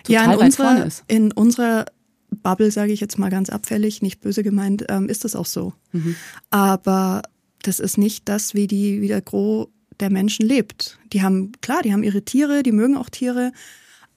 total 0.04 0.26
Mhm. 0.26 0.30
ja, 0.30 0.34
in 0.34 0.40
weit 0.40 0.54
vorne 0.56 0.72
unserer, 0.72 0.88
ist. 0.88 1.04
in 1.08 1.32
unserer 1.32 1.86
Bubble, 2.44 2.72
sage 2.72 2.92
ich 2.94 3.00
jetzt 3.00 3.18
mal 3.18 3.30
ganz 3.30 3.50
abfällig, 3.50 4.02
nicht 4.02 4.22
böse 4.22 4.44
gemeint, 4.44 4.86
ähm, 4.90 5.08
ist 5.10 5.24
das 5.24 5.36
auch 5.36 5.46
so. 5.46 5.74
Mhm. 5.94 6.16
Aber 6.50 7.22
das 7.64 7.80
ist 7.80 7.98
nicht 7.98 8.28
das, 8.30 8.54
wie 8.54 8.68
die, 8.68 9.02
wie 9.02 9.08
der 9.08 9.22
Gros 9.22 9.68
der 10.00 10.10
Menschen 10.10 10.46
lebt. 10.48 10.98
Die 11.14 11.22
haben, 11.22 11.52
klar, 11.62 11.82
die 11.84 11.94
haben 11.94 12.04
ihre 12.04 12.24
Tiere, 12.24 12.64
die 12.64 12.72
mögen 12.72 12.98
auch 12.98 13.10
Tiere, 13.10 13.52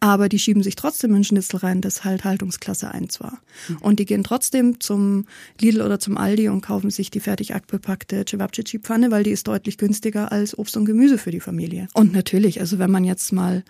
aber 0.09 0.29
die 0.29 0.39
schieben 0.39 0.63
sich 0.63 0.77
trotzdem 0.77 1.15
in 1.15 1.25
Schnitzel 1.25 1.59
rein, 1.59 1.81
das 1.81 2.05
halt 2.05 2.25
Haltungsklasse 2.25 2.91
1 2.91 3.21
war. 3.21 3.39
Und 3.81 3.99
die 3.99 4.05
gehen 4.05 4.25
trotzdem 4.25 4.81
zum 4.81 5.27
Lidl 5.61 5.83
oder 5.83 5.99
zum 5.99 6.17
Aldi 6.17 6.49
und 6.49 6.61
kaufen 6.61 6.91
sich 6.91 7.11
die 7.11 7.21
fertig 7.21 7.55
abgepackte 7.55 8.25
Cevapcici-Pfanne, 8.25 9.11
weil 9.11 9.25
die 9.25 9.31
ist 9.31 9.49
deutlich 9.49 9.79
günstiger 9.79 10.33
als 10.33 10.57
Obst 10.59 10.77
und 10.77 10.85
Gemüse 10.85 11.19
für 11.19 11.31
die 11.31 11.41
Familie. 11.41 11.89
Und 11.95 12.13
natürlich, 12.13 12.61
also 12.61 12.79
wenn 12.79 12.91
man 12.91 13.05
jetzt 13.05 13.33
mal 13.33 13.65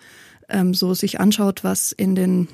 ähm, 0.49 0.73
so 0.73 0.93
sich 0.93 1.19
anschaut, 1.19 1.63
was 1.63 1.91
in 1.91 2.15
den 2.15 2.47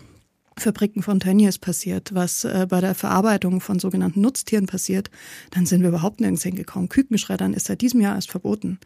Fabriken 0.58 1.02
von 1.02 1.20
Tönnies 1.20 1.58
passiert, 1.58 2.14
was 2.14 2.44
äh, 2.44 2.68
bei 2.70 2.80
der 2.80 2.96
Verarbeitung 2.96 3.60
von 3.60 3.80
sogenannten 3.80 4.22
Nutztieren 4.22 4.68
passiert, 4.68 5.10
dann 5.52 5.66
sind 5.66 5.82
wir 5.82 5.90
überhaupt 5.90 6.22
nirgends 6.22 6.44
hingekommen. 6.44 6.90
Kükenschreddern 6.90 7.54
ist 7.54 7.68
seit 7.68 7.82
diesem 7.82 8.02
Jahr 8.02 8.16
erst 8.16 8.30
verboten. 8.30 8.80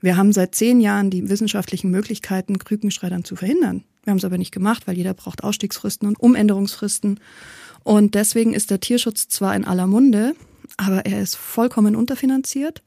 Wir 0.00 0.16
haben 0.16 0.32
seit 0.32 0.54
zehn 0.54 0.80
Jahren 0.80 1.10
die 1.10 1.28
wissenschaftlichen 1.28 1.90
Möglichkeiten, 1.90 2.58
Kükenschreddern 2.58 3.24
zu 3.24 3.36
verhindern. 3.36 3.84
Wir 4.04 4.12
haben 4.12 4.18
es 4.18 4.24
aber 4.24 4.38
nicht 4.38 4.52
gemacht, 4.52 4.86
weil 4.86 4.96
jeder 4.96 5.14
braucht 5.14 5.44
Ausstiegsfristen 5.44 6.08
und 6.08 6.20
Umänderungsfristen. 6.20 7.20
Und 7.82 8.14
deswegen 8.14 8.54
ist 8.54 8.70
der 8.70 8.80
Tierschutz 8.80 9.28
zwar 9.28 9.54
in 9.54 9.64
aller 9.64 9.86
Munde, 9.86 10.34
aber 10.76 11.06
er 11.06 11.20
ist 11.20 11.36
vollkommen 11.36 11.96
unterfinanziert 11.96 12.82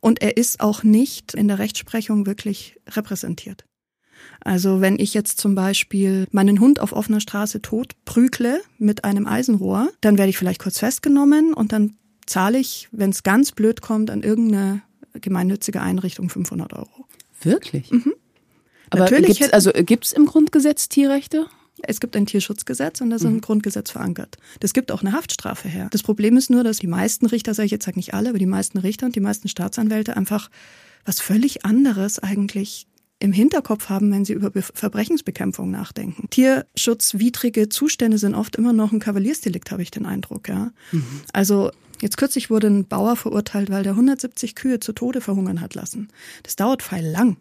und 0.00 0.22
er 0.22 0.36
ist 0.36 0.60
auch 0.60 0.82
nicht 0.82 1.34
in 1.34 1.48
der 1.48 1.58
Rechtsprechung 1.58 2.26
wirklich 2.26 2.78
repräsentiert. 2.88 3.64
Also 4.40 4.80
wenn 4.80 4.98
ich 4.98 5.14
jetzt 5.14 5.40
zum 5.40 5.54
Beispiel 5.54 6.26
meinen 6.30 6.60
Hund 6.60 6.80
auf 6.80 6.92
offener 6.92 7.20
Straße 7.20 7.62
tot 7.62 7.94
prügle 8.04 8.60
mit 8.78 9.04
einem 9.04 9.26
Eisenrohr, 9.26 9.90
dann 10.00 10.18
werde 10.18 10.30
ich 10.30 10.38
vielleicht 10.38 10.62
kurz 10.62 10.78
festgenommen 10.78 11.54
und 11.54 11.72
dann 11.72 11.96
zahle 12.26 12.58
ich, 12.58 12.88
wenn 12.92 13.10
es 13.10 13.22
ganz 13.22 13.52
blöd 13.52 13.80
kommt, 13.80 14.10
an 14.10 14.22
irgendeine 14.22 14.82
gemeinnützige 15.14 15.80
Einrichtung 15.80 16.28
500 16.28 16.72
Euro. 16.74 17.06
Wirklich? 17.40 17.90
Mhm. 17.90 18.14
Aber 18.90 19.02
Natürlich 19.02 19.38
gibt's, 19.38 19.52
also 19.52 19.70
gibt's 19.72 20.12
im 20.12 20.26
Grundgesetz 20.26 20.88
Tierrechte? 20.88 21.46
Es 21.82 22.00
gibt 22.00 22.16
ein 22.16 22.26
Tierschutzgesetz 22.26 23.00
und 23.00 23.10
das 23.10 23.22
ist 23.22 23.28
im 23.28 23.40
Grundgesetz 23.40 23.90
verankert. 23.90 24.36
Das 24.60 24.72
gibt 24.72 24.90
auch 24.90 25.02
eine 25.02 25.12
Haftstrafe 25.12 25.68
her. 25.68 25.88
Das 25.92 26.02
Problem 26.02 26.36
ist 26.36 26.50
nur, 26.50 26.64
dass 26.64 26.78
die 26.78 26.86
meisten 26.86 27.26
Richter, 27.26 27.54
sage 27.54 27.66
ich 27.66 27.72
jetzt 27.72 27.84
sag 27.84 27.96
nicht 27.96 28.14
alle, 28.14 28.30
aber 28.30 28.38
die 28.38 28.46
meisten 28.46 28.78
Richter 28.78 29.06
und 29.06 29.14
die 29.14 29.20
meisten 29.20 29.48
Staatsanwälte 29.48 30.16
einfach 30.16 30.50
was 31.04 31.20
völlig 31.20 31.64
anderes 31.64 32.18
eigentlich 32.18 32.86
im 33.20 33.32
Hinterkopf 33.32 33.88
haben, 33.88 34.12
wenn 34.12 34.24
sie 34.24 34.32
über 34.32 34.50
Be 34.50 34.62
Verbrechensbekämpfung 34.62 35.70
nachdenken. 35.70 36.28
Tierschutzwidrige 36.30 37.68
Zustände 37.68 38.18
sind 38.18 38.34
oft 38.34 38.56
immer 38.56 38.72
noch 38.72 38.92
ein 38.92 39.00
Kavaliersdelikt, 39.00 39.70
habe 39.70 39.82
ich 39.82 39.90
den 39.90 40.06
Eindruck, 40.06 40.48
ja. 40.48 40.72
Also 41.32 41.70
jetzt 42.00 42.16
kürzlich 42.16 42.48
wurde 42.50 42.68
ein 42.68 42.86
Bauer 42.86 43.16
verurteilt, 43.16 43.70
weil 43.70 43.82
der 43.82 43.92
170 43.92 44.54
Kühe 44.54 44.78
zu 44.78 44.92
Tode 44.92 45.20
verhungern 45.20 45.60
hat 45.60 45.74
lassen. 45.74 46.08
Das 46.44 46.54
dauert 46.54 46.82
feil 46.82 47.04
lang. 47.04 47.38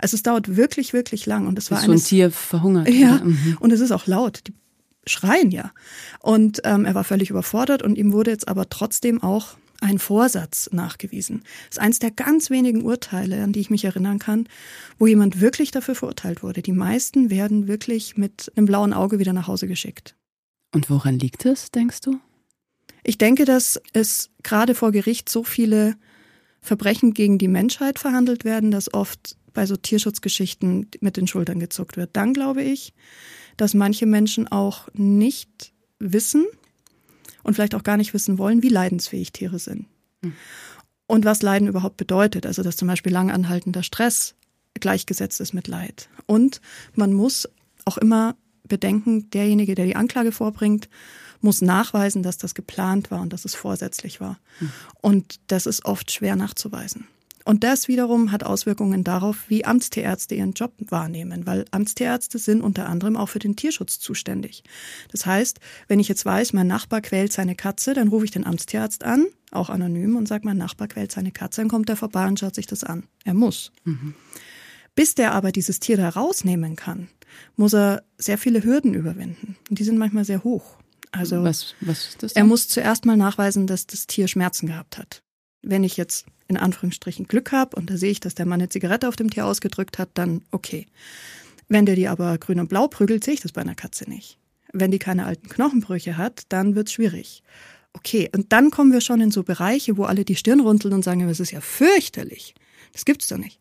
Also 0.00 0.14
es 0.14 0.22
dauert 0.22 0.56
wirklich, 0.56 0.92
wirklich 0.92 1.26
lang 1.26 1.46
und 1.46 1.58
es 1.58 1.70
war 1.70 1.78
so 1.78 1.84
ein 1.84 1.90
eines 1.92 2.04
Tier 2.04 2.30
verhungert. 2.30 2.88
ja? 2.88 3.20
Mhm. 3.22 3.56
und 3.60 3.72
es 3.72 3.80
ist 3.80 3.92
auch 3.92 4.06
laut. 4.06 4.42
Die 4.46 4.54
schreien 5.06 5.50
ja. 5.50 5.72
Und 6.20 6.60
ähm, 6.64 6.84
er 6.84 6.94
war 6.94 7.04
völlig 7.04 7.30
überfordert 7.30 7.82
und 7.82 7.96
ihm 7.96 8.12
wurde 8.12 8.30
jetzt 8.30 8.48
aber 8.48 8.68
trotzdem 8.68 9.22
auch 9.22 9.56
ein 9.80 9.98
Vorsatz 9.98 10.70
nachgewiesen. 10.72 11.42
Das 11.68 11.76
ist 11.76 11.80
eins 11.80 11.98
der 11.98 12.10
ganz 12.10 12.50
wenigen 12.50 12.82
Urteile, 12.82 13.42
an 13.42 13.52
die 13.52 13.60
ich 13.60 13.70
mich 13.70 13.84
erinnern 13.84 14.18
kann, 14.18 14.48
wo 14.98 15.06
jemand 15.06 15.40
wirklich 15.40 15.70
dafür 15.70 15.94
verurteilt 15.94 16.42
wurde. 16.42 16.62
Die 16.62 16.72
meisten 16.72 17.30
werden 17.30 17.68
wirklich 17.68 18.16
mit 18.16 18.50
einem 18.56 18.66
blauen 18.66 18.92
Auge 18.92 19.18
wieder 19.18 19.32
nach 19.32 19.48
Hause 19.48 19.68
geschickt. 19.68 20.16
Und 20.74 20.90
woran 20.90 21.18
liegt 21.18 21.44
es, 21.44 21.70
denkst 21.70 22.00
du? 22.00 22.18
Ich 23.04 23.18
denke, 23.18 23.44
dass 23.44 23.80
es 23.92 24.30
gerade 24.42 24.74
vor 24.74 24.92
Gericht 24.92 25.28
so 25.28 25.44
viele 25.44 25.96
Verbrechen 26.60 27.14
gegen 27.14 27.38
die 27.38 27.48
Menschheit 27.48 27.98
verhandelt 27.98 28.44
werden, 28.44 28.70
dass 28.70 28.92
oft 28.92 29.36
bei 29.56 29.66
so 29.66 29.74
Tierschutzgeschichten 29.76 30.88
mit 31.00 31.16
den 31.16 31.26
Schultern 31.26 31.58
gezuckt 31.58 31.96
wird. 31.96 32.10
Dann 32.12 32.34
glaube 32.34 32.62
ich, 32.62 32.92
dass 33.56 33.72
manche 33.74 34.04
Menschen 34.04 34.46
auch 34.46 34.86
nicht 34.92 35.72
wissen 35.98 36.44
und 37.42 37.54
vielleicht 37.54 37.74
auch 37.74 37.82
gar 37.82 37.96
nicht 37.96 38.12
wissen 38.12 38.36
wollen, 38.36 38.62
wie 38.62 38.68
leidensfähig 38.68 39.32
Tiere 39.32 39.58
sind. 39.58 39.86
Und 41.06 41.24
was 41.24 41.40
Leiden 41.40 41.68
überhaupt 41.68 41.96
bedeutet. 41.96 42.44
Also, 42.44 42.62
dass 42.62 42.76
zum 42.76 42.86
Beispiel 42.86 43.12
lang 43.12 43.30
anhaltender 43.30 43.82
Stress 43.82 44.34
gleichgesetzt 44.74 45.40
ist 45.40 45.54
mit 45.54 45.68
Leid. 45.68 46.10
Und 46.26 46.60
man 46.94 47.14
muss 47.14 47.48
auch 47.86 47.96
immer 47.96 48.36
bedenken, 48.64 49.30
derjenige, 49.30 49.74
der 49.74 49.86
die 49.86 49.96
Anklage 49.96 50.32
vorbringt, 50.32 50.90
muss 51.40 51.62
nachweisen, 51.62 52.22
dass 52.22 52.36
das 52.36 52.54
geplant 52.54 53.10
war 53.10 53.22
und 53.22 53.32
dass 53.32 53.46
es 53.46 53.54
vorsätzlich 53.54 54.20
war. 54.20 54.38
Und 55.00 55.36
das 55.46 55.64
ist 55.64 55.86
oft 55.86 56.10
schwer 56.10 56.36
nachzuweisen. 56.36 57.06
Und 57.46 57.62
das 57.62 57.86
wiederum 57.86 58.32
hat 58.32 58.42
Auswirkungen 58.42 59.04
darauf, 59.04 59.44
wie 59.48 59.64
Amtstierärzte 59.64 60.34
ihren 60.34 60.50
Job 60.54 60.72
wahrnehmen, 60.80 61.46
weil 61.46 61.64
Amtstierärzte 61.70 62.40
sind 62.40 62.60
unter 62.60 62.88
anderem 62.88 63.16
auch 63.16 63.28
für 63.28 63.38
den 63.38 63.54
Tierschutz 63.54 64.00
zuständig. 64.00 64.64
Das 65.12 65.26
heißt, 65.26 65.60
wenn 65.86 66.00
ich 66.00 66.08
jetzt 66.08 66.24
weiß, 66.26 66.54
mein 66.54 66.66
Nachbar 66.66 67.02
quält 67.02 67.32
seine 67.32 67.54
Katze, 67.54 67.94
dann 67.94 68.08
rufe 68.08 68.24
ich 68.24 68.32
den 68.32 68.44
Amtstierarzt 68.44 69.04
an, 69.04 69.26
auch 69.52 69.70
anonym, 69.70 70.16
und 70.16 70.26
sage, 70.26 70.44
mein 70.44 70.56
Nachbar 70.56 70.88
quält 70.88 71.12
seine 71.12 71.30
Katze, 71.30 71.60
dann 71.60 71.68
kommt 71.68 71.88
er 71.88 71.94
vorbei 71.94 72.26
und 72.26 72.40
schaut 72.40 72.56
sich 72.56 72.66
das 72.66 72.82
an. 72.82 73.04
Er 73.24 73.34
muss. 73.34 73.70
Bis 74.96 75.14
der 75.14 75.32
aber 75.32 75.52
dieses 75.52 75.78
Tier 75.78 75.96
da 75.96 76.08
rausnehmen 76.08 76.74
kann, 76.74 77.06
muss 77.54 77.74
er 77.74 78.02
sehr 78.18 78.38
viele 78.38 78.64
Hürden 78.64 78.92
überwinden. 78.92 79.56
Und 79.70 79.78
die 79.78 79.84
sind 79.84 79.98
manchmal 79.98 80.24
sehr 80.24 80.42
hoch. 80.42 80.78
Also 81.12 81.44
Was, 81.44 81.76
was 81.80 82.08
ist 82.08 82.22
das? 82.24 82.32
er 82.32 82.42
muss 82.42 82.66
zuerst 82.66 83.04
mal 83.04 83.16
nachweisen, 83.16 83.68
dass 83.68 83.86
das 83.86 84.08
Tier 84.08 84.26
Schmerzen 84.26 84.66
gehabt 84.66 84.98
hat. 84.98 85.22
Wenn 85.62 85.84
ich 85.84 85.96
jetzt 85.96 86.26
in 86.48 86.56
Anführungsstrichen 86.56 87.26
Glück 87.26 87.52
habe 87.52 87.76
und 87.76 87.90
da 87.90 87.96
sehe 87.96 88.10
ich, 88.10 88.20
dass 88.20 88.34
der 88.34 88.46
Mann 88.46 88.60
eine 88.60 88.68
Zigarette 88.68 89.08
auf 89.08 89.16
dem 89.16 89.30
Tier 89.30 89.46
ausgedrückt 89.46 89.98
hat, 89.98 90.10
dann 90.14 90.42
okay. 90.52 90.86
Wenn 91.68 91.86
der 91.86 91.96
die 91.96 92.06
aber 92.08 92.38
grün 92.38 92.60
und 92.60 92.68
blau 92.68 92.86
prügelt, 92.86 93.24
sehe 93.24 93.34
ich 93.34 93.40
das 93.40 93.52
bei 93.52 93.60
einer 93.62 93.74
Katze 93.74 94.08
nicht. 94.08 94.38
Wenn 94.72 94.90
die 94.92 94.98
keine 95.00 95.26
alten 95.26 95.48
Knochenbrüche 95.48 96.16
hat, 96.16 96.42
dann 96.50 96.74
wird's 96.76 96.92
schwierig. 96.92 97.42
Okay, 97.92 98.30
und 98.34 98.52
dann 98.52 98.70
kommen 98.70 98.92
wir 98.92 99.00
schon 99.00 99.20
in 99.20 99.30
so 99.30 99.42
Bereiche, 99.42 99.96
wo 99.96 100.04
alle 100.04 100.24
die 100.24 100.36
Stirn 100.36 100.60
runzeln 100.60 100.94
und 100.94 101.02
sagen, 101.02 101.26
das 101.26 101.40
ist 101.40 101.50
ja 101.50 101.60
fürchterlich. 101.60 102.54
Das 102.92 103.04
gibt's 103.04 103.26
doch 103.28 103.38
nicht. 103.38 103.58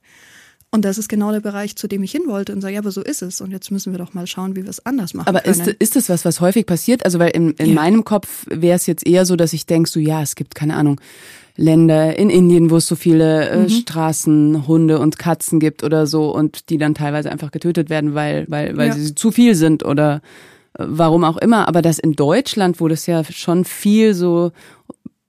Und 0.71 0.83
das 0.83 0.97
ist 0.97 1.07
genau 1.07 1.31
der 1.31 1.39
Bereich, 1.39 1.77
zu 1.77 1.87
dem 1.87 2.03
ich 2.03 2.11
hin 2.11 2.23
wollte 2.27 2.51
und 2.51 2.59
sage, 2.59 2.73
ja, 2.73 2.81
aber 2.81 2.91
so 2.91 3.01
ist 3.01 3.21
es. 3.21 3.39
Und 3.39 3.51
jetzt 3.51 3.71
müssen 3.71 3.93
wir 3.93 3.97
doch 3.97 4.13
mal 4.13 4.27
schauen, 4.27 4.57
wie 4.57 4.63
wir 4.63 4.69
es 4.69 4.85
anders 4.85 5.13
machen 5.13 5.29
Aber 5.29 5.39
können. 5.39 5.61
ist, 5.61 5.75
ist 5.79 5.95
das 5.95 6.09
was, 6.09 6.25
was 6.25 6.41
häufig 6.41 6.65
passiert? 6.65 7.05
Also 7.05 7.17
weil 7.17 7.29
in, 7.29 7.51
in 7.51 7.67
Ja. 7.67 7.73
meinem 7.75 8.03
Kopf 8.03 8.45
wäre 8.49 8.75
es 8.75 8.85
jetzt 8.85 9.07
eher 9.07 9.25
so, 9.25 9.37
dass 9.37 9.53
ich 9.53 9.65
denke, 9.65 9.89
so 9.89 10.01
ja, 10.01 10.21
es 10.21 10.35
gibt 10.35 10.53
keine 10.53 10.75
Ahnung 10.75 10.99
Länder 11.57 12.17
in 12.17 12.29
Indien, 12.29 12.69
wo 12.69 12.77
es 12.77 12.87
so 12.87 12.95
viele 12.95 13.49
äh, 13.49 13.57
Mhm. 13.63 13.69
Straßen, 13.69 14.67
Hunde 14.67 14.99
und 14.99 15.17
Katzen 15.17 15.59
gibt 15.59 15.83
oder 15.83 16.05
so 16.07 16.33
und 16.35 16.69
die 16.69 16.77
dann 16.77 16.93
teilweise 16.95 17.31
einfach 17.31 17.51
getötet 17.51 17.89
werden, 17.89 18.13
weil 18.13 18.45
weil 18.49 18.75
weil 18.77 18.87
Ja. 18.89 18.93
sie 18.93 19.15
zu 19.15 19.31
viel 19.31 19.55
sind 19.55 19.83
oder 19.85 20.21
äh, 20.77 20.83
warum 20.87 21.23
auch 21.23 21.37
immer. 21.37 21.67
Aber 21.67 21.81
das 21.81 21.99
in 21.99 22.13
Deutschland, 22.13 22.79
wo 22.81 22.87
das 22.87 23.05
ja 23.05 23.23
schon 23.23 23.63
viel 23.65 24.13
so 24.13 24.51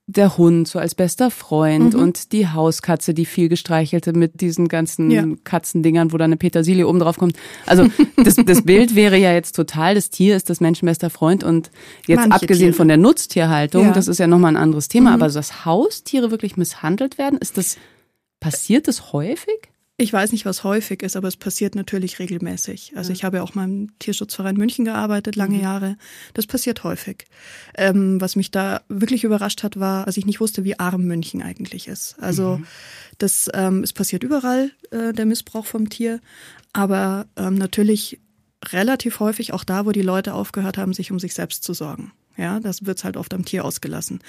der 0.09 0.37
Hund 0.37 0.69
so 0.69 0.79
als 0.79 0.95
bester 0.95 1.29
Freund 1.29 1.93
Mhm. 1.93 1.99
und 1.99 2.31
die 2.31 2.47
Hauskatze, 2.47 3.13
die 3.13 3.25
viel 3.25 3.49
gestreichelte 3.49 4.13
mit 4.13 4.39
diesen 4.39 4.69
ganzen 4.69 5.11
Ja. 5.11 5.25
Katzendingern, 5.43 6.13
wo 6.13 6.17
da 6.17 6.23
eine 6.23 6.37
Petersilie 6.37 6.87
oben 6.87 6.99
drauf 6.99 7.17
kommt. 7.17 7.35
Also 7.65 7.87
das, 8.15 8.35
das 8.35 8.61
Bild 8.61 8.95
wäre 8.95 9.17
ja 9.17 9.33
jetzt 9.33 9.53
total, 9.53 9.95
das 9.95 10.09
Tier 10.09 10.37
ist 10.37 10.49
das 10.49 10.61
menschenbester 10.61 11.09
Freund 11.09 11.43
und 11.43 11.71
jetzt 12.07 12.19
Manche 12.19 12.35
abgesehen 12.35 12.67
Tiere. 12.69 12.73
von 12.77 12.87
der 12.87 12.95
Nutztierhaltung, 12.97 13.83
Ja. 13.83 13.89
Mhm. 13.89 13.93
das 13.95 14.07
ist 14.07 14.17
ja 14.19 14.27
nochmal 14.27 14.53
ein 14.53 14.57
anderes 14.61 14.87
Thema, 14.87 15.13
aber 15.13 15.27
dass 15.27 15.65
Haustiere 15.65 16.31
wirklich 16.31 16.55
misshandelt 16.55 17.17
werden, 17.17 17.37
ist 17.37 17.57
das, 17.57 17.75
passiert 18.39 18.87
das 18.87 19.11
häufig? 19.11 19.59
Ich 19.99 20.13
weiß 20.13 20.31
nicht, 20.31 20.45
was 20.45 20.63
häufig 20.63 21.01
ist, 21.01 21.15
aber 21.15 21.27
es 21.27 21.37
passiert 21.37 21.73
natürlich 21.73 22.19
regelmäßig. 22.19 22.93
Also 22.95 23.11
ich 23.11 23.23
habe 23.23 23.37
ja 23.37 23.43
auch 23.43 23.55
mal 23.55 23.63
im 23.63 23.97
Tierschutzverein 23.97 24.55
München 24.55 24.85
gearbeitet, 24.85 25.35
lange 25.35 25.59
Jahre. 25.59 25.97
Das 26.35 26.45
passiert 26.45 26.83
häufig. 26.83 27.25
Ähm, 27.75 28.21
was 28.21 28.35
mich 28.35 28.51
da 28.51 28.81
wirklich 28.89 29.23
überrascht 29.23 29.63
hat, 29.63 29.79
war, 29.79 30.05
als 30.05 30.17
ich 30.17 30.27
nicht 30.27 30.39
wusste, 30.39 30.63
wie 30.63 30.77
arm 30.77 31.05
München 31.05 31.41
eigentlich 31.41 31.87
ist. 31.87 32.15
Also 32.19 32.61
das, 33.17 33.49
ähm, 33.55 33.81
es 33.81 33.91
passiert 33.91 34.21
überall, 34.23 34.69
äh, 34.91 35.13
der 35.13 35.25
Missbrauch 35.25 35.65
vom 35.65 35.89
Tier, 35.89 36.21
aber 36.73 37.25
ähm, 37.35 37.55
natürlich 37.55 38.19
relativ 38.65 39.19
häufig 39.19 39.51
auch 39.51 39.63
da, 39.63 39.87
wo 39.87 39.91
die 39.91 40.03
Leute 40.03 40.35
aufgehört 40.35 40.77
haben, 40.77 40.93
sich 40.93 41.11
um 41.11 41.17
sich 41.19 41.33
selbst 41.33 41.63
zu 41.63 41.73
sorgen. 41.73 42.11
Ja, 42.37 42.59
das 42.59 42.85
wird's 42.85 43.03
halt 43.03 43.17
oft 43.17 43.33
am 43.33 43.45
Tier 43.45 43.65
ausgelassen. 43.65 44.19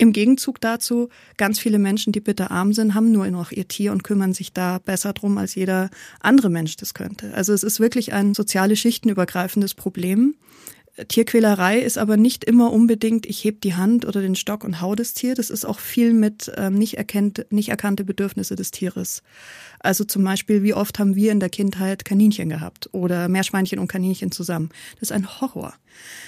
Im 0.00 0.14
Gegenzug 0.14 0.62
dazu, 0.62 1.10
ganz 1.36 1.60
viele 1.60 1.78
Menschen, 1.78 2.14
die 2.14 2.20
bitter 2.20 2.50
arm 2.50 2.72
sind, 2.72 2.94
haben 2.94 3.12
nur 3.12 3.30
noch 3.30 3.52
ihr 3.52 3.68
Tier 3.68 3.92
und 3.92 4.02
kümmern 4.02 4.32
sich 4.32 4.54
da 4.54 4.78
besser 4.78 5.12
drum, 5.12 5.36
als 5.36 5.54
jeder 5.54 5.90
andere 6.20 6.48
Mensch 6.48 6.76
das 6.78 6.94
könnte. 6.94 7.34
Also 7.34 7.52
es 7.52 7.62
ist 7.62 7.80
wirklich 7.80 8.14
ein 8.14 8.32
soziale 8.32 8.76
Schichtenübergreifendes 8.76 9.74
Problem, 9.74 10.36
Tierquälerei 11.08 11.78
ist 11.78 11.98
aber 11.98 12.16
nicht 12.16 12.44
immer 12.44 12.72
unbedingt, 12.72 13.26
ich 13.26 13.44
heb 13.44 13.60
die 13.60 13.74
Hand 13.74 14.04
oder 14.04 14.20
den 14.20 14.34
Stock 14.34 14.64
und 14.64 14.80
hau 14.80 14.94
das 14.94 15.14
Tier. 15.14 15.34
Das 15.34 15.50
ist 15.50 15.64
auch 15.64 15.78
viel 15.78 16.12
mit 16.12 16.52
ähm, 16.56 16.74
nicht, 16.74 16.98
erkennt, 16.98 17.46
nicht 17.50 17.68
erkannte 17.68 18.04
Bedürfnisse 18.04 18.56
des 18.56 18.70
Tieres. 18.70 19.22
Also 19.80 20.04
zum 20.04 20.24
Beispiel, 20.24 20.62
wie 20.62 20.74
oft 20.74 20.98
haben 20.98 21.16
wir 21.16 21.32
in 21.32 21.40
der 21.40 21.48
Kindheit 21.48 22.04
Kaninchen 22.04 22.48
gehabt 22.48 22.88
oder 22.92 23.28
Meerschweinchen 23.28 23.78
und 23.78 23.88
Kaninchen 23.88 24.30
zusammen? 24.30 24.70
Das 24.94 25.10
ist 25.10 25.12
ein 25.12 25.40
Horror. 25.40 25.74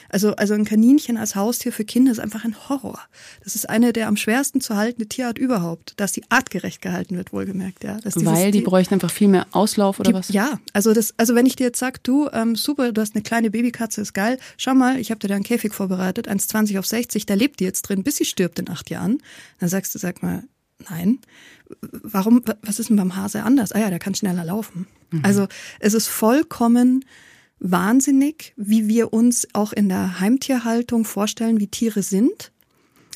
Also, 0.08 0.34
also 0.36 0.54
ein 0.54 0.64
Kaninchen 0.64 1.16
als 1.16 1.36
Haustier 1.36 1.72
für 1.72 1.84
Kinder 1.84 2.12
ist 2.12 2.18
einfach 2.18 2.44
ein 2.44 2.56
Horror. 2.68 2.98
Das 3.44 3.54
ist 3.54 3.68
eine 3.68 3.92
der 3.92 4.08
am 4.08 4.16
schwersten 4.16 4.60
zu 4.60 4.76
haltende 4.76 5.06
Tierart 5.06 5.38
überhaupt, 5.38 5.94
dass 5.98 6.12
die 6.12 6.22
artgerecht 6.30 6.82
gehalten 6.82 7.16
wird, 7.16 7.32
wohlgemerkt, 7.32 7.84
ja. 7.84 7.98
Weil 8.04 8.50
die 8.50 8.60
bräuchten 8.60 8.94
einfach 8.94 9.10
viel 9.10 9.28
mehr 9.28 9.46
Auslauf 9.52 10.00
oder 10.00 10.10
die, 10.10 10.14
was? 10.14 10.28
Ja, 10.28 10.58
also 10.72 10.92
das, 10.92 11.14
also 11.16 11.34
wenn 11.34 11.46
ich 11.46 11.56
dir 11.56 11.64
jetzt 11.64 11.78
sag, 11.78 12.02
du, 12.04 12.28
ähm, 12.32 12.56
super, 12.56 12.92
du 12.92 13.00
hast 13.00 13.14
eine 13.14 13.22
kleine 13.22 13.50
Babykatze, 13.50 14.00
ist 14.00 14.12
geil, 14.12 14.38
schau 14.56 14.74
mal, 14.74 14.98
ich 14.98 15.10
habe 15.10 15.18
dir 15.20 15.28
da 15.28 15.34
einen 15.34 15.44
Käfig 15.44 15.74
vorbereitet, 15.74 16.28
1,20 16.28 16.78
auf 16.78 16.86
60, 16.86 17.26
da 17.26 17.34
lebt 17.34 17.60
die 17.60 17.64
jetzt 17.64 17.82
drin, 17.82 18.02
bis 18.02 18.16
sie 18.16 18.24
stirbt 18.24 18.58
in 18.58 18.68
acht 18.68 18.90
Jahren. 18.90 19.22
Dann 19.60 19.68
sagst 19.68 19.94
du, 19.94 19.98
sag 19.98 20.22
mal, 20.22 20.44
nein. 20.90 21.20
Warum, 21.80 22.42
was 22.62 22.78
ist 22.78 22.90
denn 22.90 22.96
beim 22.96 23.16
Hase 23.16 23.42
anders? 23.42 23.72
Ah 23.72 23.80
ja, 23.80 23.90
der 23.90 23.98
kann 23.98 24.14
schneller 24.14 24.44
laufen. 24.44 24.86
Mhm. 25.10 25.20
Also 25.24 25.46
es 25.80 25.94
ist 25.94 26.08
vollkommen 26.08 27.04
wahnsinnig, 27.58 28.52
wie 28.56 28.88
wir 28.88 29.12
uns 29.12 29.46
auch 29.52 29.72
in 29.72 29.88
der 29.88 30.20
Heimtierhaltung 30.20 31.04
vorstellen, 31.04 31.60
wie 31.60 31.68
Tiere 31.68 32.02
sind. 32.02 32.52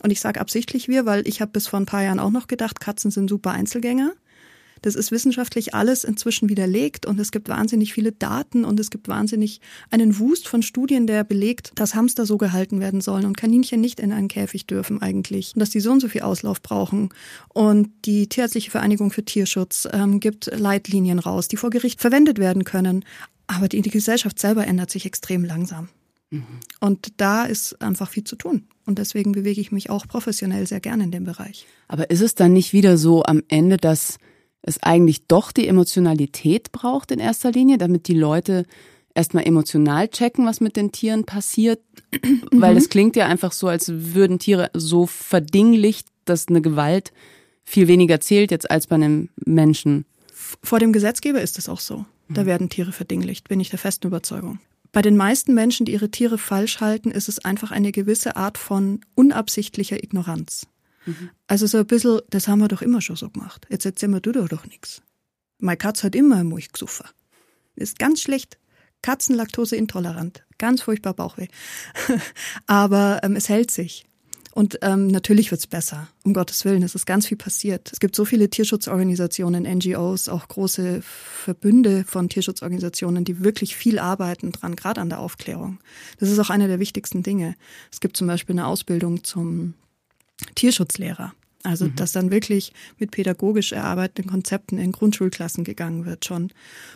Und 0.02 0.10
ich 0.10 0.20
sage 0.20 0.40
absichtlich 0.40 0.88
wir, 0.88 1.06
weil 1.06 1.26
ich 1.26 1.40
habe 1.40 1.52
bis 1.52 1.66
vor 1.66 1.80
ein 1.80 1.86
paar 1.86 2.02
Jahren 2.02 2.20
auch 2.20 2.30
noch 2.30 2.46
gedacht, 2.46 2.80
Katzen 2.80 3.10
sind 3.10 3.28
super 3.28 3.50
Einzelgänger. 3.50 4.12
Das 4.82 4.94
ist 4.94 5.10
wissenschaftlich 5.10 5.74
alles 5.74 6.04
inzwischen 6.04 6.48
widerlegt 6.48 7.06
und 7.06 7.18
es 7.18 7.30
gibt 7.30 7.48
wahnsinnig 7.48 7.92
viele 7.92 8.12
Daten 8.12 8.64
und 8.64 8.78
es 8.80 8.90
gibt 8.90 9.08
wahnsinnig 9.08 9.60
einen 9.90 10.18
Wust 10.18 10.48
von 10.48 10.62
Studien, 10.62 11.06
der 11.06 11.24
belegt, 11.24 11.72
dass 11.76 11.94
Hamster 11.94 12.26
so 12.26 12.36
gehalten 12.36 12.80
werden 12.80 13.00
sollen 13.00 13.24
und 13.24 13.36
Kaninchen 13.36 13.80
nicht 13.80 14.00
in 14.00 14.12
einen 14.12 14.28
Käfig 14.28 14.66
dürfen 14.66 15.02
eigentlich 15.02 15.54
und 15.54 15.60
dass 15.60 15.70
die 15.70 15.80
so 15.80 15.92
und 15.92 16.00
so 16.00 16.08
viel 16.08 16.22
Auslauf 16.22 16.62
brauchen. 16.62 17.10
Und 17.48 17.90
die 18.04 18.28
Tierärztliche 18.28 18.70
Vereinigung 18.70 19.10
für 19.10 19.24
Tierschutz 19.24 19.88
ähm, 19.92 20.20
gibt 20.20 20.46
Leitlinien 20.46 21.18
raus, 21.18 21.48
die 21.48 21.56
vor 21.56 21.70
Gericht 21.70 22.00
verwendet 22.00 22.38
werden 22.38 22.64
können. 22.64 23.04
Aber 23.46 23.68
die, 23.68 23.80
die 23.82 23.90
Gesellschaft 23.90 24.38
selber 24.38 24.66
ändert 24.66 24.90
sich 24.90 25.06
extrem 25.06 25.44
langsam. 25.44 25.88
Mhm. 26.30 26.44
Und 26.80 27.08
da 27.18 27.44
ist 27.44 27.80
einfach 27.80 28.10
viel 28.10 28.24
zu 28.24 28.36
tun. 28.36 28.64
Und 28.84 28.98
deswegen 28.98 29.32
bewege 29.32 29.60
ich 29.60 29.72
mich 29.72 29.90
auch 29.90 30.06
professionell 30.06 30.66
sehr 30.66 30.80
gerne 30.80 31.04
in 31.04 31.10
dem 31.10 31.24
Bereich. 31.24 31.66
Aber 31.88 32.10
ist 32.10 32.20
es 32.20 32.34
dann 32.34 32.52
nicht 32.52 32.72
wieder 32.72 32.98
so 32.98 33.22
am 33.24 33.42
Ende, 33.48 33.76
dass 33.76 34.18
es 34.66 34.82
eigentlich 34.82 35.26
doch 35.26 35.52
die 35.52 35.68
Emotionalität 35.68 36.72
braucht 36.72 37.10
in 37.10 37.18
erster 37.18 37.52
Linie, 37.52 37.78
damit 37.78 38.08
die 38.08 38.14
Leute 38.14 38.66
erstmal 39.14 39.46
emotional 39.46 40.08
checken, 40.08 40.46
was 40.46 40.60
mit 40.60 40.76
den 40.76 40.92
Tieren 40.92 41.24
passiert? 41.24 41.80
Weil 42.52 42.76
es 42.76 42.88
klingt 42.88 43.16
ja 43.16 43.26
einfach 43.26 43.52
so, 43.52 43.68
als 43.68 43.90
würden 43.90 44.38
Tiere 44.38 44.70
so 44.74 45.06
verdinglicht, 45.06 46.08
dass 46.24 46.48
eine 46.48 46.60
Gewalt 46.60 47.12
viel 47.64 47.88
weniger 47.88 48.20
zählt 48.20 48.50
jetzt 48.50 48.70
als 48.70 48.86
bei 48.86 48.96
einem 48.96 49.30
Menschen. 49.44 50.04
Vor 50.62 50.78
dem 50.78 50.92
Gesetzgeber 50.92 51.40
ist 51.40 51.58
es 51.58 51.68
auch 51.68 51.80
so. 51.80 52.04
Da 52.28 52.42
mhm. 52.42 52.46
werden 52.46 52.68
Tiere 52.68 52.92
verdinglicht, 52.92 53.48
bin 53.48 53.60
ich 53.60 53.70
der 53.70 53.78
festen 53.78 54.08
Überzeugung. 54.08 54.58
Bei 54.92 55.02
den 55.02 55.16
meisten 55.16 55.54
Menschen, 55.54 55.86
die 55.86 55.92
ihre 55.92 56.10
Tiere 56.10 56.38
falsch 56.38 56.80
halten, 56.80 57.10
ist 57.10 57.28
es 57.28 57.44
einfach 57.44 57.70
eine 57.70 57.92
gewisse 57.92 58.36
Art 58.36 58.56
von 58.58 59.00
unabsichtlicher 59.14 60.02
Ignoranz. 60.02 60.66
Mhm. 61.06 61.30
Also 61.46 61.66
so 61.66 61.78
ein 61.78 61.86
bisschen, 61.86 62.20
das 62.30 62.48
haben 62.48 62.58
wir 62.58 62.68
doch 62.68 62.82
immer 62.82 63.00
schon 63.00 63.16
so 63.16 63.30
gemacht. 63.30 63.66
Jetzt 63.70 63.86
erzähl 63.86 64.08
mir 64.08 64.20
du 64.20 64.32
doch 64.32 64.48
doch 64.48 64.66
nichts. 64.66 65.02
Meine 65.58 65.78
Katze 65.78 66.04
hat 66.04 66.14
immer 66.14 66.44
Milch 66.44 66.72
gesoffen. 66.72 67.06
Ist 67.76 67.98
ganz 67.98 68.20
schlecht. 68.20 68.58
Katzenlaktose 69.02 69.76
intolerant. 69.76 70.44
Ganz 70.58 70.82
furchtbar 70.82 71.14
Bauchweh. 71.14 71.48
Aber 72.66 73.20
ähm, 73.22 73.36
es 73.36 73.48
hält 73.48 73.70
sich. 73.70 74.04
Und 74.56 74.78
ähm, 74.80 75.08
natürlich 75.08 75.50
wird's 75.50 75.66
besser, 75.66 76.08
um 76.24 76.32
Gottes 76.32 76.64
Willen. 76.64 76.82
Es 76.82 76.94
ist 76.94 77.04
ganz 77.04 77.26
viel 77.26 77.36
passiert. 77.36 77.90
Es 77.92 78.00
gibt 78.00 78.16
so 78.16 78.24
viele 78.24 78.48
Tierschutzorganisationen, 78.48 79.64
NGOs, 79.64 80.30
auch 80.30 80.48
große 80.48 81.02
Verbünde 81.02 82.04
von 82.04 82.30
Tierschutzorganisationen, 82.30 83.26
die 83.26 83.44
wirklich 83.44 83.76
viel 83.76 83.98
arbeiten 83.98 84.52
dran, 84.52 84.74
gerade 84.74 85.02
an 85.02 85.10
der 85.10 85.20
Aufklärung. 85.20 85.78
Das 86.18 86.30
ist 86.30 86.38
auch 86.38 86.48
eine 86.48 86.68
der 86.68 86.80
wichtigsten 86.80 87.22
Dinge. 87.22 87.54
Es 87.92 88.00
gibt 88.00 88.16
zum 88.16 88.28
Beispiel 88.28 88.54
eine 88.54 88.66
Ausbildung 88.66 89.24
zum 89.24 89.74
Tierschutzlehrer. 90.54 91.32
Also, 91.66 91.86
mhm. 91.86 91.96
dass 91.96 92.12
dann 92.12 92.30
wirklich 92.30 92.72
mit 92.98 93.10
pädagogisch 93.10 93.72
erarbeiteten 93.72 94.30
Konzepten 94.30 94.78
in 94.78 94.92
Grundschulklassen 94.92 95.64
gegangen 95.64 96.04
wird 96.06 96.24
schon, 96.24 96.52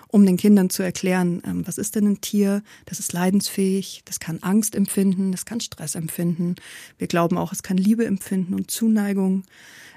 um 0.07 0.24
den 0.24 0.37
Kindern 0.37 0.70
zu 0.70 0.85
erklären, 0.85 1.42
ähm, 1.44 1.66
was 1.66 1.76
ist 1.76 1.96
denn 1.96 2.07
ein 2.07 2.20
Tier? 2.20 2.62
Das 2.87 3.00
ist 3.00 3.12
leidensfähig, 3.12 4.03
das 4.05 4.20
kann 4.20 4.38
Angst 4.42 4.76
empfinden, 4.76 5.33
das 5.33 5.44
kann 5.44 5.61
Stress 5.61 5.96
empfinden. 5.96 6.55
Wir 6.98 7.09
glauben 7.09 7.37
auch, 7.37 7.53
es 7.53 7.64
kann 7.64 7.79
Liebe 7.79 8.07
empfinden 8.07 8.55
und 8.55 8.70
Zuneigung, 8.70 9.42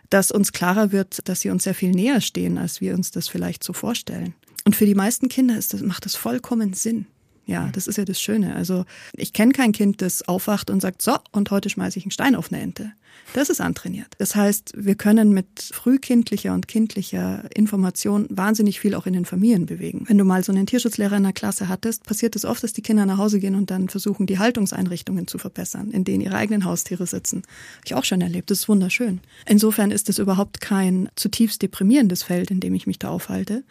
dass 0.10 0.32
uns 0.32 0.54
klarer 0.54 0.92
wird, 0.92 1.28
dass 1.30 1.42
sie 1.42 1.52
uns 1.52 1.64
sehr 1.64 1.76
viel 1.76 1.92
näher 1.92 2.20
stehen, 2.20 2.58
als 2.58 2.82
wir 2.82 2.96
uns 2.96 3.12
das 3.12 3.28
vielleicht 3.28 3.64
so 3.64 3.74
vorstellen. 3.74 4.34
Und 4.66 4.76
für 4.76 4.88
die 4.88 4.96
meisten 4.96 5.30
Kinder 5.30 5.56
ist 5.56 5.74
das, 5.74 5.82
macht 5.82 6.06
das 6.06 6.16
vollkommen 6.16 6.74
Sinn. 6.74 7.06
Ja, 7.46 7.70
das 7.74 7.88
ist 7.88 7.98
ja 7.98 8.06
das 8.06 8.22
Schöne. 8.22 8.56
Also 8.56 8.86
ich 9.14 9.34
kenne 9.34 9.52
kein 9.52 9.74
Kind, 9.74 10.02
das 10.02 10.22
aufwacht 10.28 10.70
und 10.70 10.82
sagt, 10.82 11.02
so, 11.02 11.18
und 11.32 11.52
heute 11.52 11.70
schmeiße 11.70 12.00
ich 12.00 12.06
einen 12.06 12.12
Stein 12.12 12.36
auf 12.36 12.52
eine 12.52 12.62
Ente. 12.62 12.94
Das 13.34 13.50
ist 13.50 13.62
antrainiert. 13.62 14.08
Das 14.18 14.36
heißt, 14.36 14.74
wir 14.76 14.96
können 14.96 15.34
mit 15.34 15.48
frühkindlicher 15.74 16.54
und 16.54 16.68
kindlicher 16.68 17.44
Information 17.54 18.28
wahnsinnig 18.30 18.80
viel 18.80 18.96
auch 18.96 19.06
in 19.06 19.14
den 19.14 19.26
Familien 19.26 19.66
bewegen. 19.66 20.06
Wenn 20.08 20.18
du 20.18 20.24
mal 20.24 20.44
so 20.44 20.52
einen 20.52 20.66
Tierschutzlehrer 20.66 21.18
in 21.18 21.24
der 21.24 21.34
Klasse 21.34 21.68
hattest, 21.68 22.06
passiert 22.06 22.36
es 22.36 22.46
oft, 22.46 22.64
dass 22.64 22.74
die 22.74 22.82
Kinder 22.82 23.06
nach 23.06 23.18
Hause 23.18 23.40
gehen 23.40 23.56
und 23.56 23.72
dann 23.72 23.90
versuchen, 23.90 24.26
die 24.26 24.40
Haltungseinrichtungen 24.40 25.28
zu 25.28 25.38
verbessern, 25.38 25.92
in 25.92 26.04
denen 26.04 26.22
ihre 26.22 26.36
eigenen 26.36 26.66
Haustiere 26.66 27.06
sitzen. 27.06 27.44
Habe 27.78 27.86
ich 27.86 27.96
auch 27.96 28.06
schon 28.06 28.22
erlebt. 28.22 28.52
Das 28.52 28.60
ist 28.60 28.70
wunderschön. 28.70 29.20
Insofern 29.46 29.92
ist 29.92 30.10
es 30.10 30.20
überhaupt 30.20 30.62
kein 30.62 31.10
zutiefst 31.16 31.62
deprimierendes 31.62 32.24
Feld, 32.24 32.52
in 32.52 32.60
dem 32.60 32.74
ich 32.74 32.88
mich 32.88 33.00
da 33.00 33.10
aufhalte. 33.10 33.64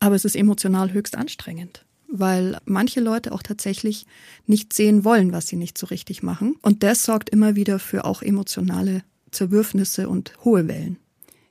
Aber 0.00 0.14
es 0.14 0.24
ist 0.24 0.36
emotional 0.36 0.92
höchst 0.92 1.16
anstrengend 1.16 1.85
weil 2.08 2.58
manche 2.64 3.00
Leute 3.00 3.32
auch 3.32 3.42
tatsächlich 3.42 4.06
nicht 4.46 4.72
sehen 4.72 5.04
wollen, 5.04 5.32
was 5.32 5.48
sie 5.48 5.56
nicht 5.56 5.78
so 5.78 5.86
richtig 5.86 6.22
machen. 6.22 6.56
Und 6.62 6.82
das 6.82 7.02
sorgt 7.02 7.30
immer 7.30 7.56
wieder 7.56 7.78
für 7.78 8.04
auch 8.04 8.22
emotionale 8.22 9.02
Zerwürfnisse 9.30 10.08
und 10.08 10.32
hohe 10.44 10.68
Wellen. 10.68 10.96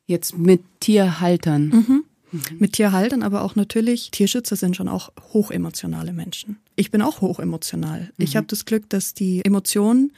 Jetzt 0.06 0.38
mit 0.38 0.62
Tierhaltern. 0.80 1.70
Mhm. 1.70 2.04
Mhm. 2.32 2.41
Mit 2.60 2.74
Tierhaltern, 2.74 3.24
aber 3.24 3.44
auch 3.44 3.56
natürlich, 3.56 4.12
Tierschützer 4.12 4.56
sind 4.56 4.76
schon 4.76 4.88
auch 4.88 5.12
hochemotionale 5.34 6.13
Menschen. 6.13 6.58
Ich 6.76 6.91
bin 6.91 7.02
auch 7.02 7.22
hochemotional. 7.22 8.02
Mhm. 8.02 8.24
Ich 8.24 8.36
habe 8.36 8.48
das 8.48 8.65
Glück, 8.65 8.89
dass 8.89 9.13
die 9.13 9.44
Emotionen 9.44 10.12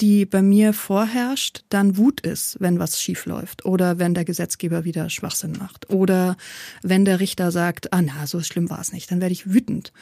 die 0.00 0.26
bei 0.26 0.42
mir 0.42 0.72
vorherrscht, 0.72 1.64
dann 1.70 1.96
Wut 1.96 2.20
ist, 2.20 2.60
wenn 2.60 2.78
was 2.78 3.00
schief 3.00 3.24
läuft 3.24 3.64
oder 3.64 3.98
wenn 3.98 4.14
der 4.14 4.24
Gesetzgeber 4.24 4.84
wieder 4.84 5.08
Schwachsinn 5.08 5.52
macht 5.58 5.88
oder 5.90 6.36
wenn 6.82 7.04
der 7.04 7.20
Richter 7.20 7.50
sagt, 7.50 7.92
ah 7.92 8.02
na, 8.02 8.26
so 8.26 8.42
schlimm 8.42 8.68
war 8.68 8.80
es 8.80 8.92
nicht, 8.92 9.10
dann 9.10 9.20
werde 9.20 9.32
ich 9.32 9.50
wütend. 9.50 9.92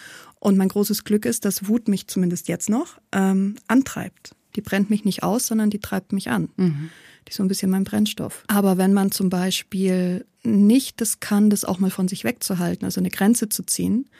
Und 0.40 0.56
mein 0.56 0.68
großes 0.68 1.04
Glück 1.04 1.24
ist, 1.24 1.44
dass 1.44 1.68
Wut 1.68 1.88
mich 1.88 2.08
zumindest 2.08 2.48
jetzt 2.48 2.68
noch 2.68 2.98
ähm, 3.12 3.56
antreibt. 3.68 4.34
Die 4.56 4.62
brennt 4.62 4.90
mich 4.90 5.04
nicht 5.04 5.22
aus, 5.22 5.46
sondern 5.46 5.70
die 5.70 5.80
treibt 5.80 6.12
mich 6.12 6.28
an. 6.28 6.48
Mhm. 6.56 6.90
Die 7.26 7.30
ist 7.30 7.36
so 7.36 7.42
ein 7.42 7.48
bisschen 7.48 7.70
mein 7.70 7.84
Brennstoff. 7.84 8.44
Aber 8.48 8.76
wenn 8.76 8.92
man 8.92 9.10
zum 9.10 9.30
Beispiel 9.30 10.26
nicht 10.42 11.00
das 11.00 11.20
kann, 11.20 11.50
das 11.50 11.64
auch 11.64 11.78
mal 11.78 11.90
von 11.90 12.08
sich 12.08 12.24
wegzuhalten, 12.24 12.84
also 12.84 13.00
eine 13.00 13.10
Grenze 13.10 13.48
zu 13.48 13.62
ziehen, 13.62 14.10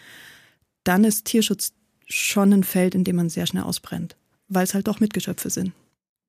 dann 0.84 1.04
ist 1.04 1.26
Tierschutz 1.26 1.72
schon 2.06 2.52
ein 2.52 2.64
Feld, 2.64 2.94
in 2.94 3.04
dem 3.04 3.16
man 3.16 3.28
sehr 3.28 3.46
schnell 3.46 3.64
ausbrennt 3.64 4.16
weil 4.48 4.64
es 4.64 4.74
halt 4.74 4.88
doch 4.88 5.00
Mitgeschöpfe 5.00 5.50
sind. 5.50 5.72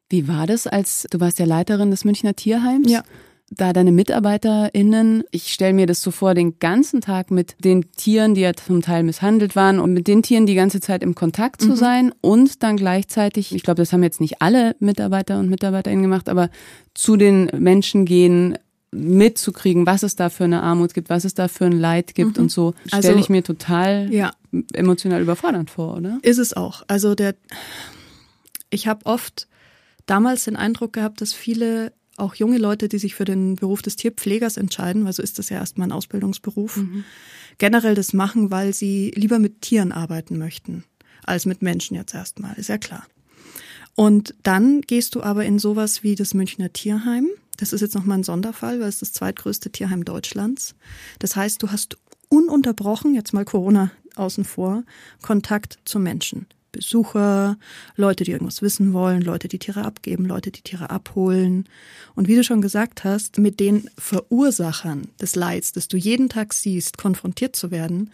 Wie 0.10 0.28
war 0.28 0.46
das, 0.48 0.68
als 0.68 1.08
du 1.10 1.20
warst 1.20 1.40
ja 1.40 1.46
Leiterin 1.46 1.92
des 1.92 2.06
Münchner 2.06 2.36
Tierheims? 2.36 2.90
Ja. 2.90 3.04
Da 3.52 3.74
deine 3.74 3.92
MitarbeiterInnen, 3.92 5.24
ich 5.30 5.54
stelle 5.54 5.74
mir 5.74 5.86
das 5.86 6.02
so 6.02 6.10
vor, 6.10 6.34
den 6.34 6.58
ganzen 6.58 7.00
Tag 7.02 7.30
mit 7.30 7.56
den 7.64 7.92
Tieren, 7.92 8.34
die 8.34 8.42
ja 8.42 8.54
zum 8.56 8.82
Teil 8.82 9.04
misshandelt 9.04 9.56
waren 9.56 9.80
und 9.80 9.94
mit 9.94 10.08
den 10.08 10.24
Tieren 10.24 10.48
die 10.48 10.56
ganze 10.56 10.82
Zeit 10.82 11.04
im 11.04 11.14
Kontakt 11.14 11.62
zu 11.62 11.70
mhm. 11.70 11.76
sein 11.76 12.14
und 12.22 12.64
dann 12.64 12.76
gleichzeitig, 12.76 13.54
ich 13.54 13.62
glaube, 13.62 13.82
das 13.84 13.94
haben 13.94 14.02
jetzt 14.02 14.20
nicht 14.20 14.42
alle 14.42 14.76
Mitarbeiter 14.80 15.40
und 15.40 15.50
MitarbeiterInnen 15.50 16.02
gemacht, 16.02 16.28
aber 16.28 16.50
zu 16.96 17.18
den 17.18 17.46
Menschen 17.58 18.06
gehen, 18.06 18.58
mitzukriegen, 18.96 19.86
was 19.86 20.04
es 20.04 20.16
da 20.16 20.30
für 20.30 20.46
eine 20.46 20.64
Armut 20.64 20.94
gibt, 20.94 21.10
was 21.10 21.26
es 21.26 21.34
da 21.34 21.48
für 21.48 21.66
ein 21.66 21.80
Leid 21.80 22.16
gibt 22.16 22.38
mhm. 22.38 22.44
und 22.44 22.52
so, 22.52 22.74
stelle 22.88 23.10
also, 23.10 23.20
ich 23.20 23.30
mir 23.30 23.44
total 23.44 24.12
ja. 24.12 24.32
emotional 24.74 25.22
überfordernd 25.22 25.70
vor, 25.70 25.98
oder? 25.98 26.18
Ist 26.22 26.38
es 26.38 26.56
auch. 26.56 26.84
Also 26.88 27.14
der, 27.14 27.36
ich 28.70 28.88
habe 28.88 29.06
oft 29.06 29.48
damals 30.06 30.46
den 30.46 30.56
Eindruck 30.56 30.94
gehabt, 30.94 31.22
dass 31.22 31.34
viele 31.34 31.94
auch 32.18 32.36
junge 32.36 32.58
Leute, 32.58 32.88
die 32.88 32.98
sich 32.98 33.16
für 33.16 33.26
den 33.26 33.56
Beruf 33.56 33.82
des 33.82 33.96
Tierpflegers 33.98 34.58
entscheiden, 34.58 35.06
weil 35.06 35.14
so 35.14 35.22
ist 35.22 35.38
das 35.38 35.50
ja 35.50 35.58
erstmal 35.58 35.88
ein 35.88 35.92
Ausbildungsberuf, 35.92 36.78
mhm. 36.78 37.04
generell 37.58 37.96
das 37.96 38.14
machen, 38.14 38.52
weil 38.52 38.74
sie 38.74 39.12
lieber 39.16 39.40
mit 39.40 39.62
Tieren 39.62 39.92
arbeiten 39.92 40.38
möchten 40.38 40.86
als 41.24 41.46
mit 41.46 41.62
Menschen 41.62 41.96
jetzt 41.96 42.14
erstmal, 42.14 42.56
ist 42.56 42.70
ja 42.70 42.78
klar. 42.78 43.06
Und 43.96 44.36
dann 44.44 44.82
gehst 44.82 45.16
du 45.16 45.24
aber 45.24 45.46
in 45.46 45.58
sowas 45.58 46.04
wie 46.04 46.16
das 46.16 46.34
Münchner 46.34 46.72
Tierheim. 46.72 47.28
Das 47.58 47.74
ist 47.74 47.82
jetzt 47.82 47.96
nochmal 47.96 48.20
ein 48.20 48.24
Sonderfall, 48.24 48.80
weil 48.80 48.90
es 48.90 49.00
das 49.00 49.14
zweitgrößte 49.14 49.72
Tierheim 49.72 50.04
Deutschlands. 50.04 50.76
Das 51.20 51.36
heißt, 51.36 51.64
du 51.64 51.72
hast 51.72 51.98
ununterbrochen, 52.28 53.16
jetzt 53.16 53.34
mal 53.34 53.46
Corona 53.46 53.92
außen 54.16 54.44
vor, 54.44 54.84
Kontakt 55.22 55.80
zu 55.86 56.00
Menschen 56.00 56.46
Besucher, 56.76 57.58
Leute, 57.96 58.24
die 58.24 58.32
irgendwas 58.32 58.62
wissen 58.62 58.94
wollen, 58.94 59.22
Leute, 59.22 59.48
die 59.48 59.60
Tiere 59.60 59.86
abgeben, 59.86 60.26
Leute, 60.26 60.52
die 60.52 60.62
Tiere 60.62 60.90
abholen. 60.90 61.70
Und 62.16 62.28
wie 62.28 62.36
du 62.36 62.44
schon 62.44 62.62
gesagt 62.62 63.04
hast, 63.04 63.38
mit 63.38 63.60
den 63.60 63.90
Verursachern 63.98 65.08
des 65.22 65.36
Leids, 65.36 65.72
das 65.72 65.88
du 65.88 65.98
jeden 65.98 66.30
Tag 66.30 66.54
siehst, 66.54 66.98
konfrontiert 66.98 67.56
zu 67.56 67.72
werden, 67.72 68.12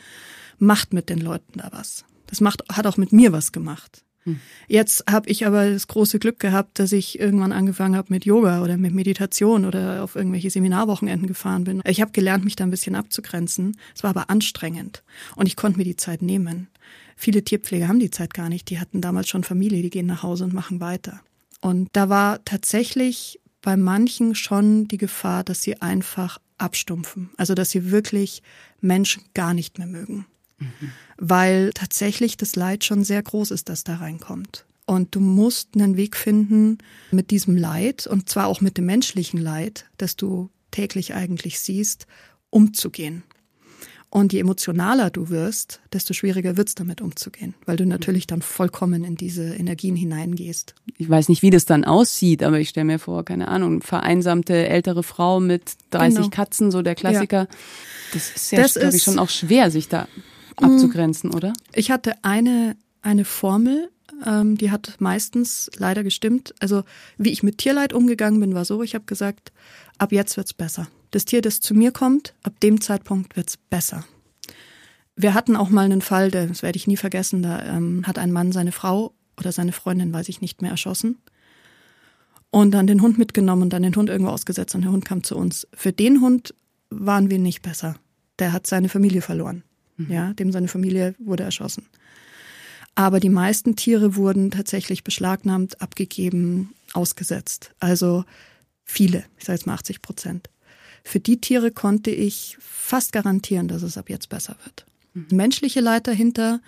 macht 0.60 0.93
mit 0.93 1.10
den 1.10 1.19
Leuten 1.19 1.60
da 1.60 1.69
was. 1.71 2.06
Das 2.28 2.39
macht, 2.39 2.63
hat 2.71 2.86
auch 2.86 2.97
mit 2.97 3.12
mir 3.12 3.32
was 3.32 3.52
gemacht. 3.52 4.04
Hm. 4.24 4.40
Jetzt 4.68 5.06
habe 5.10 5.30
ich 5.30 5.46
aber 5.46 5.70
das 5.70 5.88
große 5.88 6.20
Glück 6.20 6.40
gehabt, 6.40 6.80
dass 6.80 6.92
ich 6.92 7.20
irgendwann 7.20 7.52
angefangen 7.52 7.96
habe 7.96 8.14
mit 8.14 8.26
Yoga 8.26 8.62
oder 8.62 8.78
mit 8.78 8.94
Meditation 8.94 9.66
oder 9.66 10.04
auf 10.04 10.16
irgendwelche 10.16 10.50
Seminarwochenenden 10.50 11.28
gefahren 11.28 11.64
bin. 11.64 11.82
Ich 11.86 12.02
habe 12.02 12.12
gelernt, 12.12 12.44
mich 12.44 12.56
da 12.56 12.64
ein 12.64 12.72
bisschen 12.72 12.96
abzugrenzen. 12.96 13.78
Es 13.96 14.04
war 14.04 14.12
aber 14.12 14.30
anstrengend 14.30 15.04
und 15.36 15.48
ich 15.48 15.56
konnte 15.56 15.80
mir 15.80 15.86
die 15.86 15.96
Zeit 15.96 16.22
nehmen. 16.22 16.68
Viele 17.16 17.44
Tierpfleger 17.44 17.88
haben 17.88 18.00
die 18.00 18.12
Zeit 18.12 18.34
gar 18.34 18.50
nicht. 18.50 18.70
Die 18.70 18.80
hatten 18.80 19.02
damals 19.02 19.28
schon 19.28 19.44
Familie, 19.44 19.82
die 19.82 19.90
gehen 19.90 20.08
nach 20.08 20.24
Hause 20.24 20.44
und 20.44 20.54
machen 20.54 20.80
weiter. 20.80 21.22
Und 21.62 21.90
da 21.94 22.10
war 22.10 22.44
tatsächlich 22.46 23.40
bei 23.62 23.78
manchen 23.78 24.34
schon 24.34 24.88
die 24.88 24.98
Gefahr, 24.98 25.44
dass 25.44 25.62
sie 25.62 25.82
einfach 25.82 26.40
abstumpfen. 26.58 27.30
Also 27.38 27.54
dass 27.54 27.72
sie 27.72 27.92
wirklich 27.92 28.42
Menschen 28.82 29.24
gar 29.34 29.54
nicht 29.54 29.78
mehr 29.78 29.88
mögen 29.88 30.26
weil 31.17 31.71
tatsächlich 31.74 32.38
das 32.38 32.56
Leid 32.56 32.84
schon 32.84 33.04
sehr 33.04 33.21
groß 33.21 33.52
ist, 33.52 33.69
das 33.69 33.84
da 33.84 33.95
reinkommt. 33.95 34.65
Und 34.86 35.15
du 35.15 35.19
musst 35.19 35.69
einen 35.76 35.95
Weg 35.95 36.17
finden, 36.17 36.80
mit 37.12 37.32
diesem 37.32 37.56
Leid 37.56 38.08
und 38.08 38.28
zwar 38.30 38.47
auch 38.47 38.62
mit 38.62 38.78
dem 38.78 38.86
menschlichen 38.86 39.39
Leid, 39.39 39.86
das 39.97 40.15
du 40.15 40.50
täglich 40.71 41.13
eigentlich 41.13 41.60
siehst, 41.60 42.08
umzugehen. 42.50 43.24
Und 44.13 44.34
je 44.34 44.41
emotionaler 44.41 45.10
du 45.10 45.30
wirst, 45.30 45.80
desto 45.93 46.13
schwieriger 46.13 46.58
wird's 46.58 46.76
damit 46.76 47.00
umzugehen, 47.00 47.54
weil 47.65 47.78
du 47.78 47.86
natürlich 47.86 48.28
dann 48.28 48.41
vollkommen 48.41 49.06
in 49.06 49.15
diese 49.15 49.54
Energien 49.54 49.95
hineingehst. 49.95 50.76
Ich 50.97 51.10
weiß 51.10 51.30
nicht, 51.30 51.41
wie 51.43 51.50
das 51.50 51.63
dann 51.63 51.86
aussieht, 51.86 52.43
aber 52.43 52.60
ich 52.60 52.67
stelle 52.67 52.84
mir 52.84 53.00
vor, 53.00 53.24
keine 53.24 53.47
Ahnung, 53.47 53.82
vereinsamte 53.82 54.67
ältere 54.67 55.04
Frau 55.04 55.39
mit 55.39 55.76
30 55.91 56.17
genau. 56.17 56.30
Katzen, 56.30 56.71
so 56.71 56.82
der 56.82 56.95
Klassiker. 56.95 57.43
Ja. 57.43 57.47
Das 58.13 58.36
ist 58.36 58.52
ja, 58.52 58.67
glaube 58.67 58.97
ich, 58.97 59.04
schon 59.04 59.17
auch 59.17 59.30
schwer, 59.30 59.71
sich 59.71 59.88
da 59.88 60.10
abzugrenzen, 60.58 61.32
oder? 61.34 61.54
Ich 61.74 61.92
hatte 61.92 62.14
eine, 62.24 62.76
eine 63.02 63.26
Formel, 63.26 63.90
ähm, 64.26 64.58
die 64.58 64.72
hat 64.72 64.96
meistens 65.00 65.70
leider 65.78 66.04
gestimmt. 66.04 66.54
Also 66.60 66.84
wie 67.18 67.32
ich 67.32 67.44
mit 67.44 67.58
Tierleid 67.58 67.94
umgegangen 67.94 68.40
bin, 68.40 68.54
war 68.54 68.66
so, 68.66 68.84
ich 68.84 68.96
habe 68.96 69.06
gesagt, 69.06 69.52
ab 69.98 70.12
jetzt 70.12 70.38
wird's 70.38 70.54
besser. 70.54 70.88
Das 71.12 71.26
Tier, 71.26 71.42
das 71.42 71.60
zu 71.60 71.74
mir 71.74 71.92
kommt, 71.92 72.34
ab 72.44 72.60
dem 72.62 72.82
Zeitpunkt 72.82 73.36
wird's 73.36 73.58
besser. 73.58 74.06
Wir 75.16 75.34
hatten 75.34 75.56
auch 75.56 75.70
mal 75.70 75.86
einen 75.86 76.02
Fall, 76.02 76.32
das 76.32 76.64
werde 76.64 76.78
ich 76.78 76.88
nie 76.88 76.98
vergessen, 76.98 77.44
da 77.44 77.64
ähm, 77.66 78.08
hat 78.08 78.18
ein 78.18 78.32
Mann 78.32 78.52
seine 78.52 78.72
Frau 78.72 79.14
oder 79.38 79.52
seine 79.52 79.72
Freundin, 79.72 80.14
weiß 80.14 80.30
ich 80.30 80.42
nicht 80.42 80.62
mehr, 80.62 80.72
erschossen. 80.72 81.18
Und 82.50 82.72
dann 82.72 82.88
den 82.88 83.02
Hund 83.02 83.18
mitgenommen 83.18 83.64
und 83.64 83.74
dann 83.74 83.84
den 83.84 83.96
Hund 83.96 84.10
irgendwo 84.10 84.32
ausgesetzt 84.32 84.76
und 84.76 84.82
der 84.82 84.92
Hund 84.92 85.06
kam 85.06 85.24
zu 85.24 85.38
uns. 85.38 85.68
Für 85.74 85.94
den 85.94 86.22
Hund 86.22 86.54
waren 86.90 87.30
wir 87.30 87.40
nicht 87.40 87.62
besser. 87.62 87.96
Der 88.40 88.52
hat 88.54 88.68
seine 88.68 88.90
Familie 88.90 89.22
verloren. 89.22 89.64
Mhm. 90.08 90.12
Ja, 90.12 90.34
dem 90.34 90.52
seine 90.52 90.68
Familie 90.68 91.16
wurde 91.20 91.44
erschossen. 91.44 91.86
Aber 92.96 93.20
die 93.20 93.30
meisten 93.30 93.76
Tiere 93.76 94.16
wurden 94.16 94.52
tatsächlich 94.52 95.04
beschlagnahmt, 95.04 95.82
abgegeben, 95.82 96.74
ausgesetzt. 96.94 97.72
Also 97.80 98.26
viele, 98.84 99.24
ich 99.38 99.46
sage 99.46 99.58
jetzt 99.58 99.66
mal 99.66 99.76
80 99.76 100.02
Prozent. 100.02 100.50
Für 101.04 101.20
die 101.20 101.40
Tiere 101.40 101.72
konnte 101.72 102.12
ich 102.12 102.58
fast 102.60 103.12
garantieren, 103.12 103.68
dass 103.68 103.82
es 103.82 103.98
ab 103.98 104.10
jetzt 104.10 104.30
besser 104.30 104.56
wird. 104.64 104.86
Mhm. 105.14 105.28
Menschliche 105.32 105.80
Leid 105.80 106.08
dahinter 106.08 106.62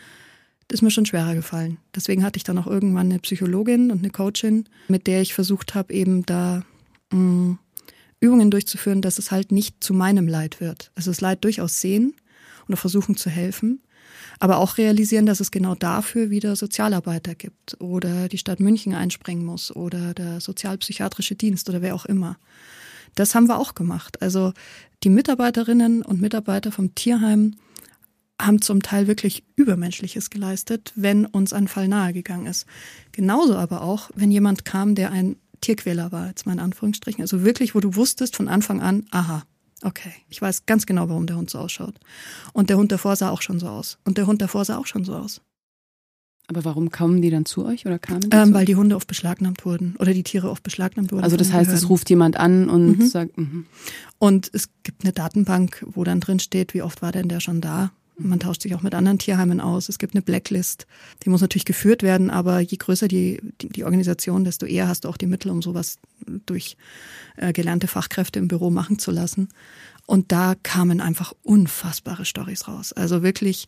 ist 0.72 0.82
mir 0.82 0.92
schon 0.92 1.06
schwerer 1.06 1.36
gefallen. 1.36 1.78
Deswegen 1.96 2.24
hatte 2.24 2.38
ich 2.38 2.44
dann 2.44 2.58
auch 2.58 2.68
irgendwann 2.68 3.12
eine 3.12 3.20
Psychologin 3.20 3.92
und 3.92 4.00
eine 4.00 4.10
Coachin, 4.10 4.66
mit 4.88 5.08
der 5.08 5.22
ich 5.22 5.34
versucht 5.34 5.76
habe, 5.76 5.94
eben 5.94 6.26
da 6.26 6.64
mh, 7.12 7.20
mm, 7.20 7.60
Übungen 8.22 8.50
durchzuführen, 8.50 9.02
dass 9.02 9.20
es 9.20 9.32
halt 9.32 9.52
nicht 9.52 9.84
zu 9.84 9.94
meinem 9.94 10.28
Leid 10.28 10.62
wird. 10.62 10.92
Also 10.96 11.12
das 11.12 11.22
Leid 11.22 11.44
durchaus 11.44 11.82
sehen, 11.82 12.16
und 12.68 12.76
versuchen 12.76 13.16
zu 13.16 13.30
helfen. 13.30 13.82
Aber 14.40 14.58
auch 14.58 14.78
realisieren, 14.78 15.26
dass 15.26 15.40
es 15.40 15.52
genau 15.52 15.76
dafür 15.76 16.30
wieder 16.30 16.56
Sozialarbeiter 16.56 17.36
gibt 17.36 17.80
oder 17.80 18.28
die 18.28 18.38
Stadt 18.38 18.60
München 18.60 18.94
einspringen 18.94 19.46
muss 19.46 19.76
oder 19.76 20.14
der 20.14 20.40
sozialpsychiatrische 20.40 21.36
Dienst 21.36 21.70
oder 21.70 21.82
wer 21.82 21.96
auch 21.96 22.06
immer. 22.06 22.38
Das 23.16 23.36
haben 23.36 23.48
wir 23.48 23.60
auch 23.60 23.76
gemacht. 23.76 24.22
Also 24.22 24.54
die 25.04 25.10
Mitarbeiterinnen 25.10 26.02
und 26.02 26.22
Mitarbeiter 26.22 26.72
vom 26.72 26.96
Tierheim 26.96 27.56
haben 28.42 28.62
zum 28.62 28.82
Teil 28.82 29.08
wirklich 29.08 29.44
Übermenschliches 29.56 30.30
geleistet, 30.30 30.92
wenn 30.96 31.26
uns 31.26 31.54
ein 31.54 31.68
Fall 31.68 31.88
nahegegangen 31.88 32.48
ist. 32.48 32.66
Genauso 33.12 33.56
aber 33.56 33.82
auch, 33.82 34.10
wenn 34.16 34.32
jemand 34.32 34.66
kam, 34.66 34.96
der 34.96 35.12
ein 35.12 35.38
Tierquäler 35.62 36.12
war, 36.12 36.28
jetzt 36.28 36.46
mal 36.46 36.54
in 36.54 36.60
Anführungsstrichen. 36.60 37.22
Also 37.22 37.44
wirklich, 37.44 37.76
wo 37.76 37.80
du 37.80 37.96
wusstest 37.96 38.36
von 38.36 38.48
Anfang 38.48 38.82
an, 38.82 39.06
aha, 39.12 39.44
Okay, 39.84 40.14
ich 40.30 40.42
weiß 40.42 40.66
ganz 40.66 40.86
genau, 40.86 41.10
warum 41.10 41.28
der 41.28 41.36
Hund 41.36 41.50
so 41.50 41.60
ausschaut. 41.60 41.96
Und 42.54 42.70
der 42.70 42.78
Hund 42.78 42.92
davor 42.92 43.16
sah 43.16 43.30
auch 43.30 43.42
schon 43.42 43.60
so 43.60 43.68
aus. 43.68 43.98
Und 44.06 44.18
der 44.18 44.28
Hund 44.28 44.42
davor 44.42 44.64
sah 44.66 44.78
auch 44.78 44.88
schon 44.88 45.04
so 45.04 45.14
aus. 45.14 45.42
Aber 46.48 46.66
warum 46.66 46.90
kommen 46.90 47.22
die 47.22 47.30
dann 47.30 47.46
zu 47.46 47.66
euch 47.66 47.86
oder 47.86 48.00
kamen 48.00 48.22
die 48.22 48.30
ähm, 48.32 48.54
Weil 48.54 48.66
die 48.66 48.76
Hunde 48.76 48.96
oft 48.96 49.08
beschlagnahmt 49.08 49.66
wurden 49.66 49.96
oder 49.98 50.14
die 50.14 50.24
Tiere 50.24 50.50
oft 50.50 50.62
beschlagnahmt 50.62 51.12
wurden. 51.12 51.24
Also 51.24 51.38
das 51.38 51.54
heißt, 51.54 51.72
es 51.72 51.90
ruft 51.90 52.10
jemand 52.10 52.38
an 52.38 52.70
und 52.70 53.00
mhm. 53.00 53.08
sagt. 53.08 53.38
Mhm. 53.38 53.66
Und 54.20 54.50
es 54.54 54.70
gibt 54.84 55.04
eine 55.04 55.14
Datenbank, 55.14 55.86
wo 55.88 56.04
dann 56.04 56.20
drin 56.20 56.40
steht, 56.40 56.74
wie 56.74 56.82
oft 56.82 57.02
war 57.02 57.12
denn 57.12 57.30
der 57.30 57.40
schon 57.40 57.62
da 57.62 57.92
man 58.18 58.40
tauscht 58.40 58.62
sich 58.62 58.76
auch 58.76 58.82
mit 58.82 58.96
anderen 58.96 59.20
Tierheimen 59.20 59.60
aus. 59.60 59.90
Es 59.90 59.98
gibt 59.98 60.14
eine 60.14 60.22
Blacklist. 60.22 60.88
Die 61.24 61.30
muss 61.30 61.42
natürlich 61.42 61.66
geführt 61.66 62.04
werden, 62.04 62.30
aber 62.30 62.60
je 62.60 62.78
größer 62.78 63.08
die, 63.08 63.40
die, 63.62 63.70
die 63.70 63.84
Organisation, 63.84 64.44
desto 64.44 64.66
eher 64.66 64.88
hast 64.88 65.06
du 65.06 65.10
auch 65.10 65.18
die 65.18 65.28
Mittel, 65.28 65.52
um 65.52 65.62
sowas 65.62 65.98
durch 66.46 66.78
äh, 67.38 67.54
gelernte 67.54 67.88
Fachkräfte 67.88 68.40
im 68.40 68.48
Büro 68.48 68.70
machen 68.70 69.00
zu 69.00 69.12
lassen. 69.12 69.50
Und 70.06 70.32
da 70.32 70.56
kamen 70.62 71.02
einfach 71.02 71.34
unfassbare 71.44 72.26
Stories 72.26 72.68
raus. 72.68 72.94
Also 72.94 73.24
wirklich 73.24 73.68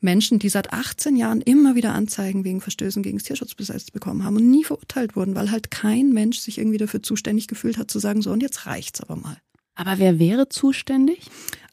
Menschen, 0.00 0.38
die 0.38 0.48
seit 0.48 0.72
18 0.72 1.16
Jahren 1.16 1.40
immer 1.40 1.74
wieder 1.74 1.94
Anzeigen 1.94 2.44
wegen 2.44 2.60
Verstößen 2.60 3.02
gegen 3.02 3.18
das 3.18 3.24
Tierschutzgesetz 3.24 3.90
bekommen 3.90 4.24
haben 4.24 4.36
und 4.36 4.50
nie 4.50 4.64
verurteilt 4.64 5.16
wurden, 5.16 5.34
weil 5.34 5.50
halt 5.50 5.70
kein 5.70 6.10
Mensch 6.10 6.38
sich 6.38 6.58
irgendwie 6.58 6.78
dafür 6.78 7.02
zuständig 7.02 7.48
gefühlt 7.48 7.78
hat 7.78 7.90
zu 7.90 7.98
sagen, 7.98 8.22
so 8.22 8.30
und 8.30 8.42
jetzt 8.42 8.66
reicht's 8.66 9.00
aber 9.00 9.16
mal. 9.16 9.38
Aber 9.74 9.98
wer 9.98 10.18
wäre 10.18 10.48
zuständig? 10.48 11.30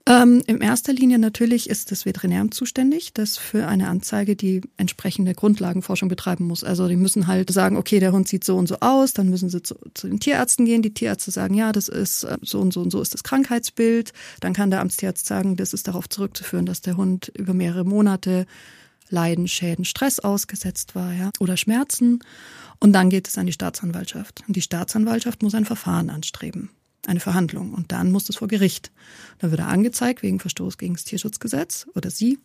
Ähm, 0.07 0.43
in 0.45 0.61
erster 0.61 0.93
Linie 0.93 1.17
natürlich 1.17 1.67
ist 1.67 1.91
das 1.91 2.05
Veterinäramt 2.05 2.53
zuständig, 2.53 3.13
das 3.13 3.39
für 3.39 3.67
eine 3.67 3.87
Anzeige 3.87 4.35
die 4.35 4.61
entsprechende 4.77 5.33
Grundlagenforschung 5.33 6.09
betreiben 6.09 6.45
muss. 6.45 6.63
Also 6.63 6.87
die 6.87 6.95
müssen 6.95 7.25
halt 7.25 7.51
sagen, 7.51 7.75
okay, 7.75 7.99
der 7.99 8.11
Hund 8.11 8.27
sieht 8.27 8.43
so 8.43 8.55
und 8.55 8.67
so 8.67 8.77
aus, 8.81 9.13
dann 9.13 9.29
müssen 9.29 9.49
sie 9.49 9.63
zu, 9.63 9.75
zu 9.95 10.07
den 10.07 10.19
Tierärzten 10.19 10.65
gehen. 10.65 10.83
Die 10.83 10.93
Tierärzte 10.93 11.31
sagen, 11.31 11.55
ja, 11.55 11.71
das 11.71 11.87
ist 11.87 12.23
äh, 12.23 12.37
so 12.43 12.59
und 12.59 12.71
so 12.71 12.81
und 12.81 12.91
so 12.91 13.01
ist 13.01 13.15
das 13.15 13.23
Krankheitsbild. 13.23 14.13
Dann 14.41 14.53
kann 14.53 14.69
der 14.69 14.81
Amtstierarzt 14.81 15.25
sagen, 15.25 15.55
das 15.55 15.73
ist 15.73 15.87
darauf 15.87 16.07
zurückzuführen, 16.07 16.67
dass 16.67 16.81
der 16.81 16.97
Hund 16.97 17.31
über 17.35 17.55
mehrere 17.55 17.83
Monate 17.83 18.45
Leiden, 19.09 19.47
Schäden, 19.47 19.85
Stress 19.85 20.19
ausgesetzt 20.19 20.93
war, 20.93 21.13
ja, 21.13 21.31
oder 21.39 21.57
Schmerzen. 21.57 22.19
Und 22.79 22.93
dann 22.93 23.09
geht 23.09 23.27
es 23.27 23.39
an 23.39 23.47
die 23.47 23.53
Staatsanwaltschaft. 23.53 24.43
Und 24.47 24.55
die 24.55 24.61
Staatsanwaltschaft 24.61 25.41
muss 25.41 25.55
ein 25.55 25.65
Verfahren 25.65 26.11
anstreben 26.11 26.69
eine 27.07 27.19
Verhandlung. 27.19 27.73
Und 27.73 27.91
dann 27.91 28.11
muss 28.11 28.29
es 28.29 28.37
vor 28.37 28.47
Gericht. 28.47 28.91
Dann 29.39 29.51
wird 29.51 29.61
er 29.61 29.67
angezeigt 29.67 30.23
wegen 30.23 30.39
Verstoß 30.39 30.77
gegen 30.77 30.93
das 30.93 31.03
Tierschutzgesetz 31.03 31.87
oder 31.93 32.09
sie. 32.09 32.39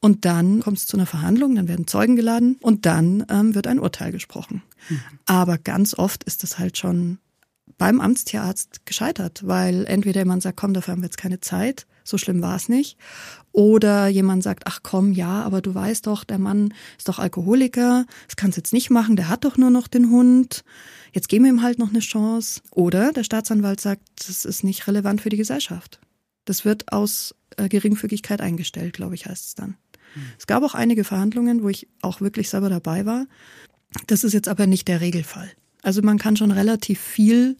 Und 0.00 0.24
dann 0.24 0.60
kommt 0.60 0.78
es 0.78 0.86
zu 0.86 0.96
einer 0.96 1.06
Verhandlung, 1.06 1.54
dann 1.54 1.68
werden 1.68 1.86
Zeugen 1.86 2.16
geladen 2.16 2.56
und 2.60 2.86
dann 2.86 3.24
ähm, 3.28 3.54
wird 3.54 3.66
ein 3.66 3.78
Urteil 3.78 4.12
gesprochen. 4.12 4.62
Mhm. 4.88 5.00
Aber 5.26 5.58
ganz 5.58 5.94
oft 5.94 6.24
ist 6.24 6.42
das 6.42 6.58
halt 6.58 6.78
schon 6.78 7.18
beim 7.76 8.00
Amtstierarzt 8.00 8.86
gescheitert, 8.86 9.46
weil 9.46 9.84
entweder 9.86 10.22
jemand 10.22 10.42
sagt, 10.42 10.56
komm, 10.56 10.72
dafür 10.72 10.92
haben 10.92 11.02
wir 11.02 11.06
jetzt 11.06 11.18
keine 11.18 11.40
Zeit, 11.40 11.86
so 12.10 12.18
schlimm 12.18 12.42
war 12.42 12.56
es 12.56 12.68
nicht. 12.68 12.98
Oder 13.52 14.08
jemand 14.08 14.42
sagt, 14.42 14.64
ach 14.66 14.80
komm, 14.82 15.12
ja, 15.12 15.42
aber 15.42 15.60
du 15.62 15.74
weißt 15.74 16.06
doch, 16.06 16.24
der 16.24 16.38
Mann 16.38 16.74
ist 16.98 17.08
doch 17.08 17.18
Alkoholiker, 17.18 18.06
das 18.26 18.36
kannst 18.36 18.56
du 18.56 18.60
jetzt 18.60 18.72
nicht 18.72 18.90
machen, 18.90 19.16
der 19.16 19.28
hat 19.28 19.44
doch 19.44 19.56
nur 19.56 19.70
noch 19.70 19.88
den 19.88 20.10
Hund 20.10 20.64
jetzt 21.12 21.28
geben 21.28 21.44
wir 21.44 21.52
ihm 21.52 21.62
halt 21.62 21.78
noch 21.78 21.90
eine 21.90 22.00
Chance. 22.00 22.60
Oder 22.70 23.12
der 23.12 23.24
Staatsanwalt 23.24 23.80
sagt, 23.80 24.02
das 24.16 24.44
ist 24.44 24.64
nicht 24.64 24.86
relevant 24.86 25.20
für 25.20 25.28
die 25.28 25.36
Gesellschaft. 25.36 26.00
Das 26.44 26.64
wird 26.64 26.92
aus 26.92 27.34
äh, 27.56 27.68
Geringfügigkeit 27.68 28.40
eingestellt, 28.40 28.94
glaube 28.94 29.14
ich, 29.14 29.26
heißt 29.26 29.46
es 29.46 29.54
dann. 29.54 29.76
Mhm. 30.14 30.22
Es 30.38 30.46
gab 30.46 30.62
auch 30.62 30.74
einige 30.74 31.04
Verhandlungen, 31.04 31.62
wo 31.62 31.68
ich 31.68 31.88
auch 32.02 32.20
wirklich 32.20 32.48
selber 32.48 32.70
dabei 32.70 33.06
war. 33.06 33.26
Das 34.06 34.24
ist 34.24 34.32
jetzt 34.32 34.48
aber 34.48 34.66
nicht 34.66 34.88
der 34.88 35.00
Regelfall. 35.00 35.50
Also 35.82 36.02
man 36.02 36.18
kann 36.18 36.36
schon 36.36 36.50
relativ 36.50 37.00
viel, 37.00 37.56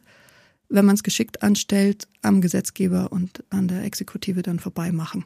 wenn 0.71 0.87
man 0.87 0.95
es 0.95 1.03
geschickt 1.03 1.43
anstellt, 1.43 2.09
am 2.23 2.41
Gesetzgeber 2.41 3.13
und 3.13 3.45
an 3.51 3.69
der 3.69 3.85
Exekutive 3.85 4.43
dann 4.43 4.59
vorbei 4.59 4.93
machen. 4.93 5.25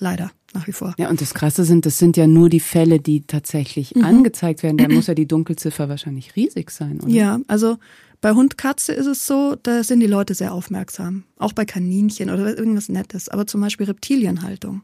Leider, 0.00 0.32
nach 0.52 0.66
wie 0.66 0.72
vor. 0.72 0.94
Ja, 0.98 1.08
und 1.08 1.20
das 1.20 1.34
Krasse 1.34 1.64
sind, 1.64 1.86
das 1.86 1.98
sind 1.98 2.16
ja 2.16 2.26
nur 2.26 2.48
die 2.48 2.60
Fälle, 2.60 2.98
die 2.98 3.26
tatsächlich 3.26 3.94
mhm. 3.94 4.04
angezeigt 4.04 4.62
werden. 4.64 4.76
Da 4.76 4.88
muss 4.88 5.06
ja 5.06 5.14
die 5.14 5.26
Dunkelziffer 5.26 5.88
wahrscheinlich 5.88 6.34
riesig 6.34 6.70
sein, 6.70 7.00
oder? 7.00 7.08
Ja, 7.10 7.40
also 7.46 7.76
bei 8.20 8.32
Hund, 8.32 8.58
Katze 8.58 8.92
ist 8.92 9.06
es 9.06 9.26
so, 9.26 9.54
da 9.62 9.84
sind 9.84 10.00
die 10.00 10.06
Leute 10.06 10.34
sehr 10.34 10.52
aufmerksam. 10.52 11.24
Auch 11.36 11.52
bei 11.52 11.64
Kaninchen 11.64 12.30
oder 12.30 12.56
irgendwas 12.56 12.88
Nettes. 12.88 13.28
Aber 13.28 13.46
zum 13.46 13.60
Beispiel 13.60 13.86
Reptilienhaltung. 13.86 14.82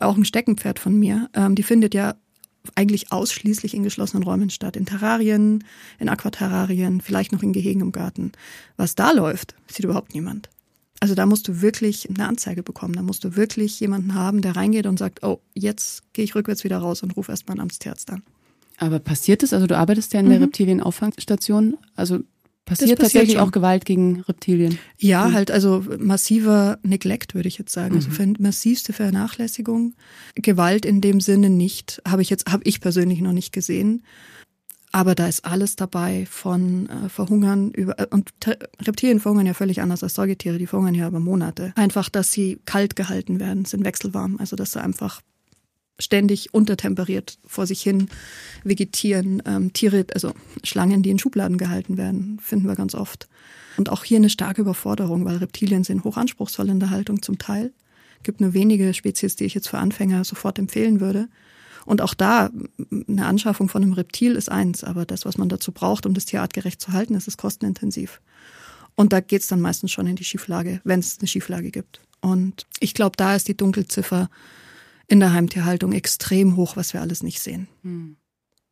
Auch 0.00 0.16
ein 0.16 0.24
Steckenpferd 0.24 0.78
von 0.78 0.98
mir. 0.98 1.28
Ähm, 1.34 1.54
die 1.54 1.62
findet 1.62 1.94
ja 1.94 2.14
eigentlich 2.74 3.12
ausschließlich 3.12 3.74
in 3.74 3.82
geschlossenen 3.82 4.22
Räumen 4.22 4.50
statt. 4.50 4.76
In 4.76 4.86
Terrarien, 4.86 5.64
in 5.98 6.08
Aquaterrarien, 6.08 7.00
vielleicht 7.00 7.32
noch 7.32 7.42
in 7.42 7.52
Gehegen 7.52 7.80
im 7.80 7.92
Garten. 7.92 8.32
Was 8.76 8.94
da 8.94 9.12
läuft, 9.12 9.54
sieht 9.66 9.84
überhaupt 9.84 10.14
niemand. 10.14 10.50
Also 11.00 11.14
da 11.14 11.24
musst 11.24 11.48
du 11.48 11.62
wirklich 11.62 12.08
eine 12.10 12.28
Anzeige 12.28 12.62
bekommen. 12.62 12.94
Da 12.94 13.02
musst 13.02 13.24
du 13.24 13.34
wirklich 13.34 13.80
jemanden 13.80 14.14
haben, 14.14 14.42
der 14.42 14.56
reingeht 14.56 14.86
und 14.86 14.98
sagt, 14.98 15.22
oh, 15.22 15.40
jetzt 15.54 16.02
gehe 16.12 16.24
ich 16.24 16.34
rückwärts 16.34 16.62
wieder 16.62 16.78
raus 16.78 17.02
und 17.02 17.16
rufe 17.16 17.32
erstmal 17.32 17.54
einen 17.54 17.62
Amtstierarzt 17.62 18.10
an. 18.10 18.22
Aber 18.76 18.98
passiert 18.98 19.42
es? 19.42 19.52
Also 19.54 19.66
du 19.66 19.76
arbeitest 19.76 20.12
ja 20.12 20.20
in 20.20 20.28
der 20.28 20.38
mhm. 20.38 20.44
Reptilienauffangstation. 20.44 21.78
Also 21.96 22.20
passiert, 22.64 22.90
passiert 22.90 22.98
tatsächlich 23.00 23.38
schon. 23.38 23.48
auch 23.48 23.52
Gewalt 23.52 23.84
gegen 23.84 24.20
Reptilien? 24.22 24.78
Ja, 24.98 25.28
mhm. 25.28 25.32
halt 25.34 25.50
also 25.50 25.84
massiver 25.98 26.78
Neglect, 26.82 27.34
würde 27.34 27.48
ich 27.48 27.58
jetzt 27.58 27.72
sagen. 27.72 27.96
Also 27.96 28.08
mhm. 28.08 28.18
Also 28.18 28.32
massivste 28.38 28.92
Vernachlässigung. 28.92 29.94
Gewalt 30.34 30.84
in 30.84 31.00
dem 31.00 31.20
Sinne 31.20 31.50
nicht. 31.50 32.00
Habe 32.06 32.22
ich 32.22 32.30
jetzt, 32.30 32.50
habe 32.50 32.62
ich 32.64 32.80
persönlich 32.80 33.20
noch 33.20 33.32
nicht 33.32 33.52
gesehen. 33.52 34.04
Aber 34.92 35.14
da 35.14 35.28
ist 35.28 35.44
alles 35.44 35.76
dabei 35.76 36.26
von 36.28 36.88
äh, 36.88 37.08
Verhungern 37.08 37.70
über 37.70 37.98
äh, 37.98 38.06
und 38.10 38.32
Reptilien 38.82 39.20
verhungern 39.20 39.46
ja 39.46 39.54
völlig 39.54 39.80
anders 39.80 40.02
als 40.02 40.14
Säugetiere, 40.14 40.58
die 40.58 40.66
verhungern 40.66 40.94
ja 40.94 41.06
über 41.06 41.20
Monate. 41.20 41.72
Einfach, 41.76 42.08
dass 42.08 42.32
sie 42.32 42.60
kalt 42.64 42.96
gehalten 42.96 43.38
werden, 43.38 43.64
sind 43.64 43.84
wechselwarm, 43.84 44.36
also 44.38 44.56
dass 44.56 44.72
sie 44.72 44.82
einfach 44.82 45.20
ständig 46.00 46.52
untertemperiert 46.52 47.38
vor 47.46 47.66
sich 47.66 47.82
hin 47.82 48.08
vegetieren. 48.64 49.42
Ähm, 49.46 49.72
Tiere, 49.72 50.06
also 50.14 50.32
Schlangen, 50.64 51.02
die 51.02 51.10
in 51.10 51.18
Schubladen 51.18 51.58
gehalten 51.58 51.96
werden, 51.96 52.38
finden 52.42 52.66
wir 52.66 52.74
ganz 52.74 52.94
oft. 52.94 53.28
Und 53.76 53.88
auch 53.90 54.04
hier 54.04 54.16
eine 54.16 54.30
starke 54.30 54.62
Überforderung, 54.62 55.24
weil 55.24 55.36
Reptilien 55.36 55.84
sind 55.84 56.04
hochanspruchsvoll 56.04 56.68
in 56.68 56.80
der 56.80 56.90
Haltung 56.90 57.22
zum 57.22 57.38
Teil. 57.38 57.72
Gibt 58.22 58.40
nur 58.40 58.52
wenige 58.52 58.92
Spezies, 58.92 59.36
die 59.36 59.44
ich 59.44 59.54
jetzt 59.54 59.68
für 59.68 59.78
Anfänger 59.78 60.24
sofort 60.24 60.58
empfehlen 60.58 61.00
würde. 61.00 61.28
Und 61.86 62.02
auch 62.02 62.14
da, 62.14 62.50
eine 63.08 63.26
Anschaffung 63.26 63.68
von 63.68 63.82
einem 63.82 63.94
Reptil 63.94 64.36
ist 64.36 64.50
eins, 64.50 64.84
aber 64.84 65.06
das, 65.06 65.24
was 65.24 65.38
man 65.38 65.48
dazu 65.48 65.72
braucht, 65.72 66.04
um 66.04 66.14
das 66.14 66.26
Tier 66.26 66.42
artgerecht 66.42 66.80
zu 66.80 66.92
halten, 66.92 67.14
das 67.14 67.26
ist 67.26 67.38
kostenintensiv. 67.38 68.20
Und 68.96 69.12
da 69.12 69.20
geht's 69.20 69.46
dann 69.46 69.60
meistens 69.60 69.92
schon 69.92 70.06
in 70.06 70.16
die 70.16 70.24
Schieflage, 70.24 70.80
wenn 70.84 71.00
es 71.00 71.18
eine 71.18 71.28
Schieflage 71.28 71.70
gibt. 71.70 72.00
Und 72.20 72.66
ich 72.80 72.92
glaube, 72.92 73.16
da 73.16 73.34
ist 73.34 73.48
die 73.48 73.56
Dunkelziffer 73.56 74.28
in 75.10 75.20
der 75.20 75.32
Heimtierhaltung 75.32 75.92
extrem 75.92 76.56
hoch, 76.56 76.76
was 76.76 76.94
wir 76.94 77.00
alles 77.00 77.22
nicht 77.22 77.40
sehen. 77.40 77.68
Hm. 77.82 78.16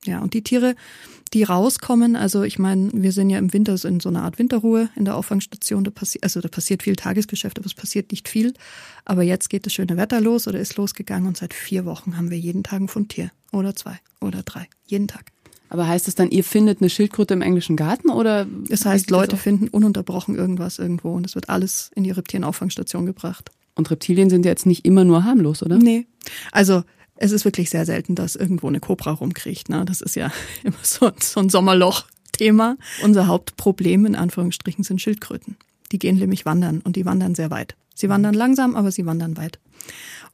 Ja, 0.05 0.21
und 0.21 0.33
die 0.33 0.45
Tiere, 0.45 0.77
die 1.35 1.43
rauskommen, 1.43 2.15
also 2.15 2.45
ich 2.45 2.61
meine, 2.61 2.91
wir 2.93 3.11
sind 3.11 3.31
ja 3.31 3.39
im 3.39 3.53
Winter 3.53 3.77
so 3.77 3.89
in 3.89 3.99
so 3.99 4.09
einer 4.09 4.23
Art 4.23 4.39
Winterruhe 4.39 4.89
in 4.95 5.05
der 5.05 5.17
Auffangstation, 5.17 5.83
da 5.83 5.91
passiert, 5.91 6.23
also 6.23 6.41
da 6.41 6.49
passiert 6.49 6.85
viel 6.85 6.95
Tagesgeschäft, 6.95 7.59
aber 7.59 7.67
es 7.67 7.75
passiert 7.75 8.13
nicht 8.13 8.29
viel. 8.29 8.55
Aber 9.05 9.25
jetzt 9.25 9.51
geht 9.51 9.67
das 9.67 9.73
schöne 9.73 9.97
Wetter 9.97 10.21
los 10.21 10.47
oder 10.47 10.61
ist 10.61 10.77
losgegangen 10.77 11.27
und 11.27 11.37
seit 11.37 11.53
vier 11.53 11.85
Wochen 11.85 12.17
haben 12.17 12.31
wir 12.31 12.39
jeden 12.39 12.63
Tag 12.63 12.81
ein 12.81 12.89
Fundtier. 12.89 13.33
Oder 13.51 13.75
zwei 13.75 13.99
oder 14.21 14.45
drei. 14.45 14.69
Jeden 14.87 15.09
Tag. 15.09 15.33
Aber 15.71 15.89
heißt 15.89 16.07
das 16.07 16.15
dann, 16.15 16.31
ihr 16.31 16.45
findet 16.45 16.81
eine 16.81 16.89
Schildkröte 16.89 17.35
im 17.35 17.43
englischen 17.43 17.77
Garten 17.77 18.11
oder? 18.11 18.47
Das 18.69 18.87
heißt, 18.87 19.11
Leute 19.11 19.37
finden 19.37 19.67
ununterbrochen 19.67 20.37
irgendwas 20.37 20.79
irgendwo 20.79 21.13
und 21.13 21.27
es 21.27 21.35
wird 21.35 21.49
alles 21.49 21.91
in 21.97 22.05
die 22.05 22.13
Reptilienauffangstation 22.13 23.05
gebracht. 23.05 23.51
Und 23.79 23.93
Reptilien 23.93 24.29
sind 24.29 24.45
ja 24.45 24.51
jetzt 24.51 24.67
nicht 24.67 24.85
immer 24.85 25.05
nur 25.05 25.23
harmlos, 25.23 25.63
oder? 25.63 25.79
Nee. 25.79 26.09
Also 26.51 26.83
es 27.15 27.31
ist 27.31 27.45
wirklich 27.45 27.71
sehr 27.71 27.87
selten, 27.87 28.17
dass 28.17 28.35
irgendwo 28.35 28.67
eine 28.67 28.81
Kobra 28.81 29.13
rumkriecht. 29.13 29.69
Ne? 29.69 29.85
Das 29.85 30.01
ist 30.01 30.17
ja 30.17 30.33
immer 30.65 30.77
so, 30.83 31.13
so 31.21 31.39
ein 31.39 31.49
Sommerloch-Thema. 31.49 32.77
Unser 33.05 33.29
Hauptproblem 33.29 34.05
in 34.05 34.17
Anführungsstrichen 34.17 34.83
sind 34.83 35.01
Schildkröten. 35.01 35.57
Die 35.93 36.01
gehen 36.01 36.17
nämlich 36.17 36.45
wandern 36.45 36.81
und 36.81 36.97
die 36.97 37.07
wandern 37.07 37.37
sehr 37.37 37.53
weit. 37.53 37.77
Sie 37.95 38.09
wandern 38.09 38.35
langsam, 38.35 38.75
aber 38.75 38.91
sie 38.91 39.07
wandern 39.07 39.37
weit. 39.37 39.61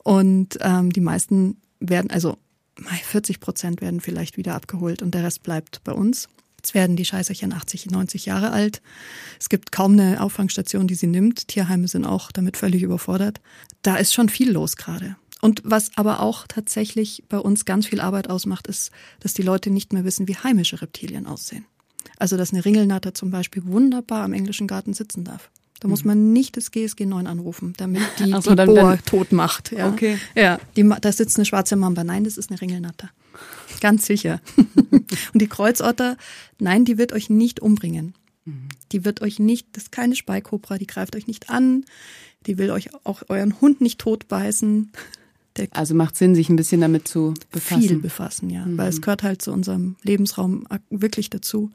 Und 0.02 0.58
ähm, 0.62 0.90
die 0.90 1.00
meisten 1.00 1.58
werden, 1.80 2.10
also 2.10 2.38
40 2.76 3.40
Prozent 3.40 3.82
werden 3.82 4.00
vielleicht 4.00 4.38
wieder 4.38 4.54
abgeholt 4.54 5.02
und 5.02 5.14
der 5.14 5.22
Rest 5.22 5.42
bleibt 5.42 5.84
bei 5.84 5.92
uns. 5.92 6.30
Jetzt 6.64 6.72
werden 6.72 6.96
die 6.96 7.04
Scheißerchen 7.04 7.52
80, 7.52 7.90
90 7.90 8.24
Jahre 8.24 8.50
alt. 8.50 8.80
Es 9.38 9.50
gibt 9.50 9.70
kaum 9.70 9.92
eine 9.92 10.22
Auffangstation, 10.22 10.86
die 10.86 10.94
sie 10.94 11.06
nimmt. 11.06 11.46
Tierheime 11.46 11.88
sind 11.88 12.06
auch 12.06 12.32
damit 12.32 12.56
völlig 12.56 12.82
überfordert. 12.82 13.42
Da 13.82 13.96
ist 13.96 14.14
schon 14.14 14.30
viel 14.30 14.50
los 14.50 14.76
gerade. 14.76 15.16
Und 15.42 15.60
was 15.62 15.90
aber 15.96 16.20
auch 16.20 16.46
tatsächlich 16.46 17.22
bei 17.28 17.36
uns 17.36 17.66
ganz 17.66 17.86
viel 17.86 18.00
Arbeit 18.00 18.30
ausmacht, 18.30 18.66
ist, 18.66 18.92
dass 19.20 19.34
die 19.34 19.42
Leute 19.42 19.68
nicht 19.68 19.92
mehr 19.92 20.04
wissen, 20.04 20.26
wie 20.26 20.36
heimische 20.36 20.80
Reptilien 20.80 21.26
aussehen. 21.26 21.66
Also, 22.16 22.38
dass 22.38 22.54
eine 22.54 22.64
Ringelnatter 22.64 23.12
zum 23.12 23.30
Beispiel 23.30 23.66
wunderbar 23.66 24.24
am 24.24 24.32
englischen 24.32 24.66
Garten 24.66 24.94
sitzen 24.94 25.22
darf. 25.22 25.50
Da 25.84 25.88
muss 25.88 26.02
mhm. 26.02 26.08
man 26.08 26.32
nicht 26.32 26.56
das 26.56 26.70
GSG 26.70 27.04
9 27.04 27.26
anrufen, 27.26 27.74
damit 27.76 28.00
die, 28.18 28.30
so, 28.40 28.50
die 28.50 28.56
dann, 28.56 28.68
Bohr 28.68 28.96
dann, 28.96 29.04
tot 29.04 29.32
macht. 29.32 29.70
Ja. 29.70 29.90
Okay. 29.90 30.18
Ja, 30.34 30.58
die, 30.78 30.90
da 30.98 31.12
sitzt 31.12 31.36
eine 31.36 31.44
schwarze 31.44 31.76
Mamba. 31.76 32.04
Nein, 32.04 32.24
das 32.24 32.38
ist 32.38 32.50
eine 32.50 32.58
Ringelnatter. 32.58 33.10
Ganz 33.82 34.06
sicher. 34.06 34.40
Und 34.90 35.12
die 35.34 35.46
Kreuzotter, 35.46 36.16
nein, 36.58 36.86
die 36.86 36.96
wird 36.96 37.12
euch 37.12 37.28
nicht 37.28 37.60
umbringen. 37.60 38.14
Mhm. 38.46 38.68
Die 38.92 39.04
wird 39.04 39.20
euch 39.20 39.38
nicht, 39.38 39.66
das 39.72 39.84
ist 39.84 39.92
keine 39.92 40.16
Speikobra, 40.16 40.78
die 40.78 40.86
greift 40.86 41.16
euch 41.16 41.26
nicht 41.26 41.50
an. 41.50 41.84
Die 42.46 42.56
will 42.56 42.70
euch 42.70 42.88
auch 43.04 43.22
euren 43.28 43.60
Hund 43.60 43.82
nicht 43.82 43.98
totbeißen. 43.98 44.90
Der 45.58 45.68
also 45.72 45.94
macht 45.94 46.16
Sinn, 46.16 46.34
sich 46.34 46.48
ein 46.48 46.56
bisschen 46.56 46.80
damit 46.80 47.06
zu 47.06 47.34
befassen. 47.52 47.82
Viel 47.82 47.98
befassen, 47.98 48.48
ja. 48.48 48.64
Mhm. 48.64 48.78
Weil 48.78 48.88
es 48.88 49.02
gehört 49.02 49.22
halt 49.22 49.42
zu 49.42 49.52
unserem 49.52 49.96
Lebensraum 50.02 50.66
wirklich 50.88 51.28
dazu. 51.28 51.72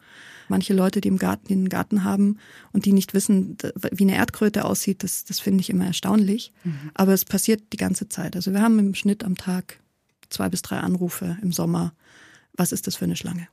Manche 0.50 0.74
Leute, 0.74 1.00
die 1.00 1.08
im 1.08 1.18
Garten, 1.18 1.48
die 1.48 1.54
einen 1.54 1.70
Garten 1.70 2.04
haben 2.04 2.38
und 2.74 2.86
die 2.86 2.94
nicht 2.94 3.14
wissen, 3.14 3.58
wie 3.92 4.04
eine 4.04 4.16
Erdkröte 4.16 4.66
aussieht, 4.66 5.04
das, 5.04 5.24
das 5.24 5.40
finde 5.40 5.62
ich 5.62 5.70
immer 5.70 5.86
erstaunlich. 5.86 6.52
Mhm. 6.64 6.92
Aber 6.94 7.14
es 7.14 7.24
passiert 7.24 7.62
die 7.72 7.78
ganze 7.78 8.10
Zeit. 8.10 8.36
Also 8.36 8.52
wir 8.52 8.62
haben 8.62 8.78
im 8.80 8.96
Schnitt 8.96 9.24
am 9.24 9.36
Tag 9.36 9.80
zwei 10.30 10.50
bis 10.50 10.62
drei 10.62 10.78
Anrufe 10.78 11.38
im 11.42 11.52
Sommer. 11.52 11.94
Was 12.54 12.72
ist 12.72 12.88
das 12.88 12.96
für 12.96 13.06
eine 13.06 13.16
Schlange? 13.16 13.48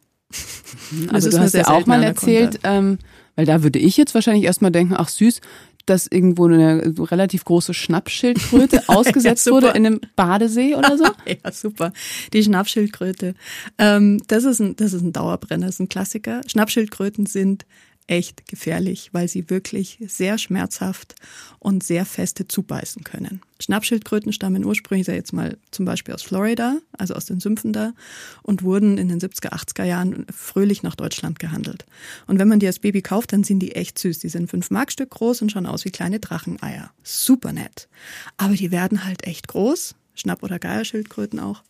Also 1.12 1.30
du 1.30 1.38
hast 1.38 1.54
ja 1.54 1.68
auch 1.68 1.86
mal 1.86 2.02
erzählt, 2.02 2.60
ähm, 2.64 2.98
weil 3.36 3.46
da 3.46 3.62
würde 3.62 3.78
ich 3.78 3.96
jetzt 3.96 4.14
wahrscheinlich 4.14 4.44
erstmal 4.44 4.72
denken, 4.72 4.94
ach 4.96 5.08
süß, 5.08 5.40
dass 5.86 6.06
irgendwo 6.06 6.46
eine 6.46 6.94
relativ 6.98 7.44
große 7.44 7.72
Schnappschildkröte 7.72 8.82
ausgesetzt 8.88 9.46
ja, 9.46 9.52
wurde 9.52 9.68
in 9.68 9.86
einem 9.86 10.00
Badesee 10.16 10.74
oder 10.74 10.98
so? 10.98 11.04
ja, 11.26 11.52
super. 11.52 11.92
Die 12.32 12.42
Schnappschildkröte. 12.42 13.34
Ähm, 13.78 14.22
das, 14.26 14.44
ist 14.44 14.60
ein, 14.60 14.76
das 14.76 14.92
ist 14.92 15.02
ein 15.02 15.12
Dauerbrenner, 15.12 15.66
das 15.66 15.76
ist 15.76 15.80
ein 15.80 15.88
Klassiker. 15.88 16.42
Schnappschildkröten 16.46 17.26
sind 17.26 17.64
echt 18.06 18.46
gefährlich, 18.46 19.10
weil 19.12 19.28
sie 19.28 19.50
wirklich 19.50 19.98
sehr 20.06 20.38
schmerzhaft 20.38 21.14
und 21.58 21.82
sehr 21.82 22.04
feste 22.04 22.46
zubeißen 22.46 23.02
können. 23.04 23.40
Schnappschildkröten 23.60 24.32
stammen 24.32 24.64
ursprünglich 24.64 25.06
jetzt 25.06 25.32
mal 25.32 25.56
zum 25.70 25.86
Beispiel 25.86 26.14
aus 26.14 26.22
Florida, 26.22 26.78
also 26.96 27.14
aus 27.14 27.24
den 27.24 27.40
Sümpfen 27.40 27.72
da, 27.72 27.94
und 28.42 28.62
wurden 28.62 28.98
in 28.98 29.08
den 29.08 29.20
70er, 29.20 29.52
80er 29.52 29.84
Jahren 29.84 30.26
fröhlich 30.30 30.82
nach 30.82 30.94
Deutschland 30.94 31.38
gehandelt. 31.38 31.86
Und 32.26 32.38
wenn 32.38 32.48
man 32.48 32.60
die 32.60 32.66
als 32.66 32.78
Baby 32.78 33.02
kauft, 33.02 33.32
dann 33.32 33.44
sind 33.44 33.60
die 33.60 33.74
echt 33.74 33.98
süß. 33.98 34.18
Die 34.20 34.28
sind 34.28 34.50
fünf 34.50 34.70
Markstück 34.70 35.10
groß 35.10 35.42
und 35.42 35.50
schauen 35.50 35.66
aus 35.66 35.84
wie 35.84 35.90
kleine 35.90 36.20
Dracheneier. 36.20 36.90
Super 37.02 37.52
nett. 37.52 37.88
Aber 38.36 38.54
die 38.54 38.70
werden 38.70 39.04
halt 39.04 39.26
echt 39.26 39.48
groß, 39.48 39.94
Schnapp- 40.14 40.42
oder 40.42 40.58
Geierschildkröten 40.58 41.40
auch. 41.40 41.62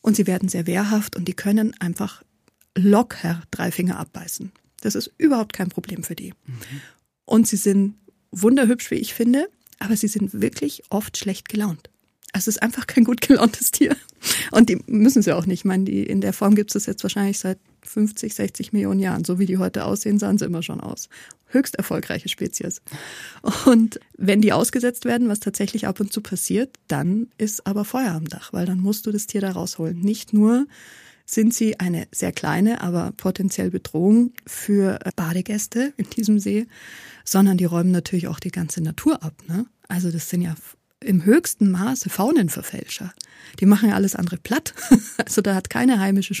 Und 0.00 0.16
sie 0.16 0.26
werden 0.26 0.48
sehr 0.48 0.66
wehrhaft 0.66 1.14
und 1.14 1.28
die 1.28 1.34
können 1.34 1.74
einfach 1.78 2.22
locker 2.74 3.42
drei 3.50 3.70
Finger 3.70 3.98
abbeißen. 3.98 4.50
Das 4.82 4.94
ist 4.94 5.10
überhaupt 5.16 5.54
kein 5.54 5.70
Problem 5.70 6.02
für 6.02 6.14
die. 6.14 6.34
Mhm. 6.46 6.60
Und 7.24 7.48
sie 7.48 7.56
sind 7.56 7.94
wunderhübsch, 8.30 8.90
wie 8.90 8.96
ich 8.96 9.14
finde, 9.14 9.48
aber 9.78 9.96
sie 9.96 10.08
sind 10.08 10.40
wirklich 10.40 10.82
oft 10.90 11.16
schlecht 11.16 11.48
gelaunt. 11.48 11.88
Also 12.32 12.48
es 12.48 12.56
ist 12.56 12.62
einfach 12.62 12.86
kein 12.86 13.04
gut 13.04 13.20
gelauntes 13.20 13.70
Tier. 13.70 13.96
Und 14.50 14.68
die 14.68 14.78
müssen 14.86 15.22
sie 15.22 15.32
auch 15.32 15.46
nicht. 15.46 15.60
Ich 15.60 15.64
meine, 15.64 15.84
die, 15.84 16.02
in 16.02 16.20
der 16.20 16.32
Form 16.32 16.54
gibt 16.54 16.74
es 16.74 16.86
jetzt 16.86 17.02
wahrscheinlich 17.02 17.38
seit 17.38 17.58
50, 17.82 18.34
60 18.34 18.72
Millionen 18.72 19.00
Jahren. 19.00 19.24
So 19.24 19.38
wie 19.38 19.46
die 19.46 19.58
heute 19.58 19.84
aussehen, 19.84 20.18
sahen 20.18 20.38
sie 20.38 20.46
immer 20.46 20.62
schon 20.62 20.80
aus. 20.80 21.08
Höchst 21.46 21.74
erfolgreiche 21.74 22.28
Spezies. 22.28 22.80
Und 23.66 24.00
wenn 24.16 24.40
die 24.40 24.52
ausgesetzt 24.52 25.04
werden, 25.04 25.28
was 25.28 25.40
tatsächlich 25.40 25.86
ab 25.86 26.00
und 26.00 26.12
zu 26.12 26.22
passiert, 26.22 26.76
dann 26.88 27.28
ist 27.36 27.66
aber 27.66 27.84
Feuer 27.84 28.12
am 28.12 28.28
Dach, 28.28 28.52
weil 28.52 28.64
dann 28.64 28.80
musst 28.80 29.06
du 29.06 29.12
das 29.12 29.26
Tier 29.26 29.42
da 29.42 29.50
rausholen. 29.50 30.00
Nicht 30.00 30.32
nur 30.32 30.66
sind 31.24 31.54
sie 31.54 31.80
eine 31.80 32.06
sehr 32.12 32.32
kleine, 32.32 32.80
aber 32.80 33.12
potenziell 33.16 33.70
Bedrohung 33.70 34.32
für 34.46 34.98
Badegäste 35.16 35.92
in 35.96 36.08
diesem 36.10 36.38
See, 36.38 36.66
sondern 37.24 37.56
die 37.56 37.64
räumen 37.64 37.90
natürlich 37.90 38.28
auch 38.28 38.40
die 38.40 38.50
ganze 38.50 38.82
Natur 38.82 39.22
ab. 39.22 39.34
Ne? 39.48 39.66
Also 39.88 40.10
das 40.10 40.28
sind 40.30 40.42
ja 40.42 40.54
im 41.00 41.24
höchsten 41.24 41.70
Maße 41.70 42.10
Faunenverfälscher. 42.10 43.12
Die 43.60 43.66
machen 43.66 43.88
ja 43.88 43.94
alles 43.94 44.14
andere 44.14 44.36
platt. 44.36 44.74
Also 45.24 45.40
da 45.40 45.54
hat 45.54 45.70
keine 45.70 46.00
heimische 46.00 46.34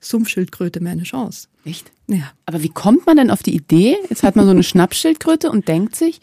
Sumpfschildkröte 0.00 0.80
mehr 0.80 0.92
eine 0.92 1.02
Chance. 1.02 1.48
Echt? 1.64 1.90
Ja. 2.06 2.32
Aber 2.46 2.62
wie 2.62 2.68
kommt 2.68 3.06
man 3.06 3.16
denn 3.16 3.30
auf 3.30 3.42
die 3.42 3.54
Idee? 3.54 3.96
Jetzt 4.08 4.22
hat 4.22 4.36
man 4.36 4.44
so 4.44 4.52
eine 4.52 4.62
Schnappschildkröte 4.62 5.50
und 5.50 5.66
denkt 5.66 5.96
sich, 5.96 6.20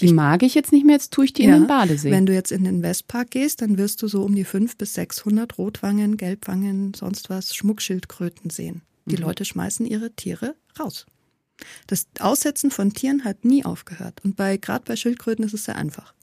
die 0.00 0.12
mag 0.12 0.42
ich 0.42 0.54
jetzt 0.54 0.72
nicht 0.72 0.84
mehr, 0.84 0.94
jetzt 0.94 1.12
tue 1.12 1.26
ich 1.26 1.32
die 1.32 1.44
ja, 1.44 1.54
in 1.54 1.62
den 1.62 1.66
Badesee. 1.66 2.10
Wenn 2.10 2.26
du 2.26 2.32
jetzt 2.32 2.52
in 2.52 2.64
den 2.64 2.82
Westpark 2.82 3.30
gehst, 3.30 3.62
dann 3.62 3.78
wirst 3.78 4.02
du 4.02 4.08
so 4.08 4.22
um 4.22 4.34
die 4.34 4.44
fünf 4.44 4.76
bis 4.76 4.94
600 4.94 5.58
Rotwangen, 5.58 6.16
Gelbwangen, 6.16 6.94
sonst 6.94 7.30
was, 7.30 7.54
Schmuckschildkröten 7.54 8.50
sehen. 8.50 8.82
Die 9.06 9.16
mhm. 9.16 9.22
Leute 9.22 9.44
schmeißen 9.44 9.86
ihre 9.86 10.12
Tiere 10.12 10.54
raus. 10.78 11.06
Das 11.86 12.06
Aussetzen 12.20 12.70
von 12.70 12.92
Tieren 12.92 13.24
hat 13.24 13.44
nie 13.44 13.64
aufgehört. 13.64 14.20
Und 14.24 14.36
bei, 14.36 14.56
gerade 14.56 14.84
bei 14.84 14.96
Schildkröten 14.96 15.44
ist 15.44 15.54
es 15.54 15.64
sehr 15.64 15.76
einfach. 15.76 16.14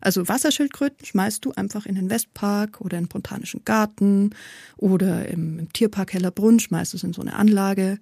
Also 0.00 0.28
Wasserschildkröten 0.28 1.06
schmeißt 1.06 1.44
du 1.44 1.52
einfach 1.52 1.86
in 1.86 1.94
den 1.94 2.10
Westpark 2.10 2.80
oder 2.80 2.98
in 2.98 3.04
den 3.04 3.08
Botanischen 3.08 3.64
Garten 3.64 4.30
oder 4.76 5.26
im, 5.28 5.58
im 5.58 5.72
Tierpark 5.72 6.12
Hellerbrunn 6.12 6.60
schmeißt 6.60 6.92
du 6.92 6.98
es 6.98 7.04
in 7.04 7.14
so 7.14 7.22
eine 7.22 7.34
Anlage. 7.34 7.98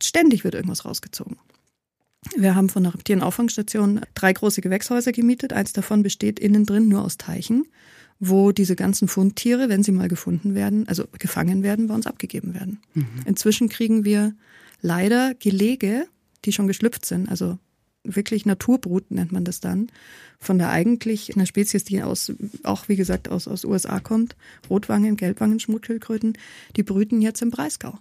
Ständig 0.00 0.42
wird 0.42 0.54
irgendwas 0.54 0.84
rausgezogen. 0.84 1.36
Wir 2.36 2.54
haben 2.54 2.68
von 2.68 2.84
der 2.84 2.94
Reptilienauffangstation 2.94 4.00
drei 4.14 4.32
große 4.32 4.60
Gewächshäuser 4.60 5.12
gemietet. 5.12 5.52
Eins 5.52 5.72
davon 5.72 6.02
besteht 6.02 6.38
innen 6.38 6.64
drin 6.64 6.88
nur 6.88 7.04
aus 7.04 7.18
Teichen, 7.18 7.66
wo 8.20 8.52
diese 8.52 8.76
ganzen 8.76 9.08
Fundtiere, 9.08 9.68
wenn 9.68 9.82
sie 9.82 9.92
mal 9.92 10.08
gefunden 10.08 10.54
werden, 10.54 10.86
also 10.88 11.04
gefangen 11.18 11.62
werden, 11.62 11.88
bei 11.88 11.94
uns 11.94 12.06
abgegeben 12.06 12.54
werden. 12.54 12.80
Mhm. 12.94 13.06
Inzwischen 13.26 13.68
kriegen 13.68 14.04
wir 14.04 14.34
leider 14.80 15.34
Gelege, 15.34 16.06
die 16.44 16.52
schon 16.52 16.68
geschlüpft 16.68 17.04
sind, 17.04 17.28
also 17.28 17.58
wirklich 18.04 18.46
Naturbrut 18.46 19.10
nennt 19.10 19.32
man 19.32 19.44
das 19.44 19.60
dann, 19.60 19.88
von 20.38 20.58
der 20.58 20.70
eigentlich 20.70 21.34
einer 21.34 21.46
Spezies, 21.46 21.84
die 21.84 22.02
aus, 22.02 22.32
auch 22.64 22.88
wie 22.88 22.96
gesagt 22.96 23.28
aus, 23.28 23.46
aus 23.46 23.64
USA 23.64 24.00
kommt, 24.00 24.36
Rotwangen, 24.68 25.16
Gelbwangen, 25.16 25.60
Schmuckschildkröten, 25.60 26.36
die 26.76 26.82
brüten 26.82 27.22
jetzt 27.22 27.42
im 27.42 27.50
Breisgau. 27.50 27.98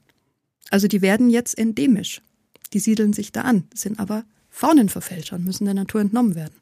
Also 0.70 0.88
die 0.88 1.02
werden 1.02 1.30
jetzt 1.30 1.58
endemisch. 1.58 2.22
Die 2.74 2.80
siedeln 2.80 3.14
sich 3.14 3.32
da 3.32 3.42
an, 3.42 3.66
sind 3.74 4.00
aber 4.00 4.24
Faunenverfälscher 4.50 5.36
und 5.36 5.46
müssen 5.46 5.66
der 5.66 5.74
Natur 5.74 6.02
entnommen 6.02 6.36
werden. 6.36 6.54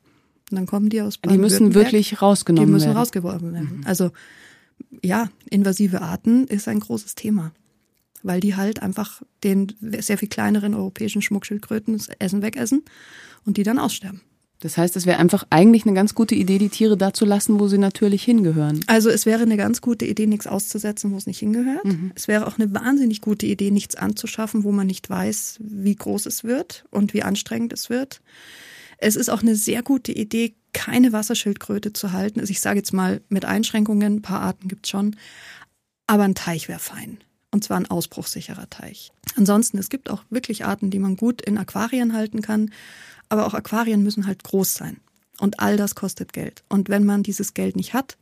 Und 0.50 0.58
dann 0.58 0.66
kommen 0.66 0.90
die 0.90 1.02
aus 1.02 1.20
Die 1.22 1.38
müssen 1.38 1.74
wirklich 1.74 2.22
rausgenommen 2.22 2.62
werden. 2.62 2.70
Die 2.70 2.74
müssen 2.74 2.86
werden. 2.88 2.98
rausgeworfen 2.98 3.54
werden. 3.54 3.78
Mhm. 3.80 3.86
Also 3.86 4.12
ja, 5.04 5.30
invasive 5.50 6.02
Arten 6.02 6.46
ist 6.46 6.68
ein 6.68 6.80
großes 6.80 7.16
Thema 7.16 7.52
weil 8.24 8.40
die 8.40 8.56
halt 8.56 8.82
einfach 8.82 9.22
den 9.44 9.74
sehr 9.82 10.18
viel 10.18 10.30
kleineren 10.30 10.74
europäischen 10.74 11.22
Schmuckschildkröten 11.22 11.98
das 11.98 12.10
Essen 12.20 12.42
wegessen 12.42 12.84
und 13.46 13.58
die 13.58 13.64
dann 13.64 13.80
aussterben. 13.80 14.22
Das 14.62 14.78
heißt, 14.78 14.96
es 14.98 15.06
wäre 15.06 15.20
einfach 15.20 15.46
eigentlich 15.50 15.86
eine 15.86 15.96
ganz 15.96 16.14
gute 16.14 16.36
Idee, 16.36 16.58
die 16.58 16.70
Tiere 16.70 16.98
da 16.98 17.14
zu 17.14 17.24
lassen, 17.24 17.60
wo 17.62 17.70
sie 17.70 17.78
natürlich 17.78 18.24
hingehören. 18.24 18.84
Also 18.88 19.10
es 19.10 19.26
wäre 19.26 19.44
eine 19.44 19.56
ganz 19.56 19.80
gute 19.80 20.06
Idee, 20.06 20.28
nichts 20.28 20.48
auszusetzen, 20.48 21.14
wo 21.14 21.18
es 21.18 21.28
nicht 21.28 21.40
hingehört. 21.40 21.86
Mhm. 21.86 22.12
Es 22.16 22.28
wäre 22.28 22.46
auch 22.46 22.60
eine 22.60 22.74
wahnsinnig 22.74 23.22
gute 23.22 23.46
Idee, 23.46 23.72
nichts 23.72 23.96
anzuschaffen, 23.96 24.66
wo 24.66 24.74
man 24.74 24.88
nicht 24.88 25.10
weiß, 25.10 25.60
wie 25.62 25.96
groß 25.96 26.26
es 26.26 26.44
wird 26.44 26.84
und 26.92 27.14
wie 27.14 27.24
anstrengend 27.24 27.72
es 27.72 27.90
wird. 27.90 28.22
Es 28.98 29.16
ist 29.16 29.30
auch 29.30 29.42
eine 29.42 29.56
sehr 29.56 29.82
gute 29.82 30.12
Idee, 30.12 30.56
keine 30.74 31.14
Wasserschildkröte 31.14 31.94
zu 31.94 32.12
halten. 32.12 32.42
Also 32.42 32.52
ich 32.52 32.60
sage 32.60 32.80
jetzt 32.80 32.94
mal 32.94 33.22
mit 33.30 33.46
Einschränkungen, 33.46 34.18
ein 34.18 34.22
paar 34.22 34.42
Arten 34.42 34.68
gibt's 34.68 34.90
schon, 34.90 35.16
aber 36.06 36.24
ein 36.24 36.36
Teich 36.36 36.68
wäre 36.68 36.80
fein. 36.80 37.20
Und 37.52 37.64
zwar 37.64 37.78
ein 37.78 37.90
ausbruchssicherer 37.90 38.70
Teich. 38.70 39.12
Ansonsten, 39.36 39.80
es 39.80 39.90
gibt 39.90 40.10
auch 40.10 40.24
wirklich 40.30 40.66
Arten, 40.66 40.92
die 40.92 41.00
man 41.00 41.16
gut 41.16 41.42
in 41.42 41.58
Aquarien 41.58 42.14
halten 42.14 42.42
kann. 42.42 42.72
Aber 43.30 43.46
auch 43.46 43.54
Aquarien 43.54 44.04
müssen 44.04 44.28
halt 44.28 44.44
groß 44.44 44.74
sein. 44.74 44.98
Und 45.40 45.60
all 45.60 45.78
das 45.78 45.96
kostet 45.96 46.34
Geld. 46.34 46.64
Und 46.68 46.90
wenn 46.90 47.06
man 47.06 47.24
dieses 47.24 47.54
Geld 47.54 47.76
nicht 47.76 47.94
hat, 47.94 48.18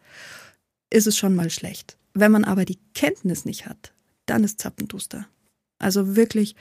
ist 0.89 1.07
es 1.07 1.17
schon 1.17 1.35
mal 1.35 1.49
schlecht. 1.49 1.97
Wenn 2.13 2.31
man 2.31 2.43
aber 2.43 2.65
die 2.65 2.79
Kenntnis 2.93 3.45
nicht 3.45 3.65
hat, 3.65 3.91
dann 4.25 4.43
ist 4.43 4.59
Zappenduster. 4.59 5.27
Also 5.79 6.15
wirklich, 6.15 6.55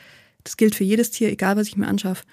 das 0.44 0.56
gilt 0.56 0.74
für 0.74 0.85
jedes 0.85 1.11
Tier, 1.11 1.30
egal 1.30 1.56
was 1.56 1.68
ich 1.68 1.76
mir 1.76 1.88
anschaffe. 1.88 2.24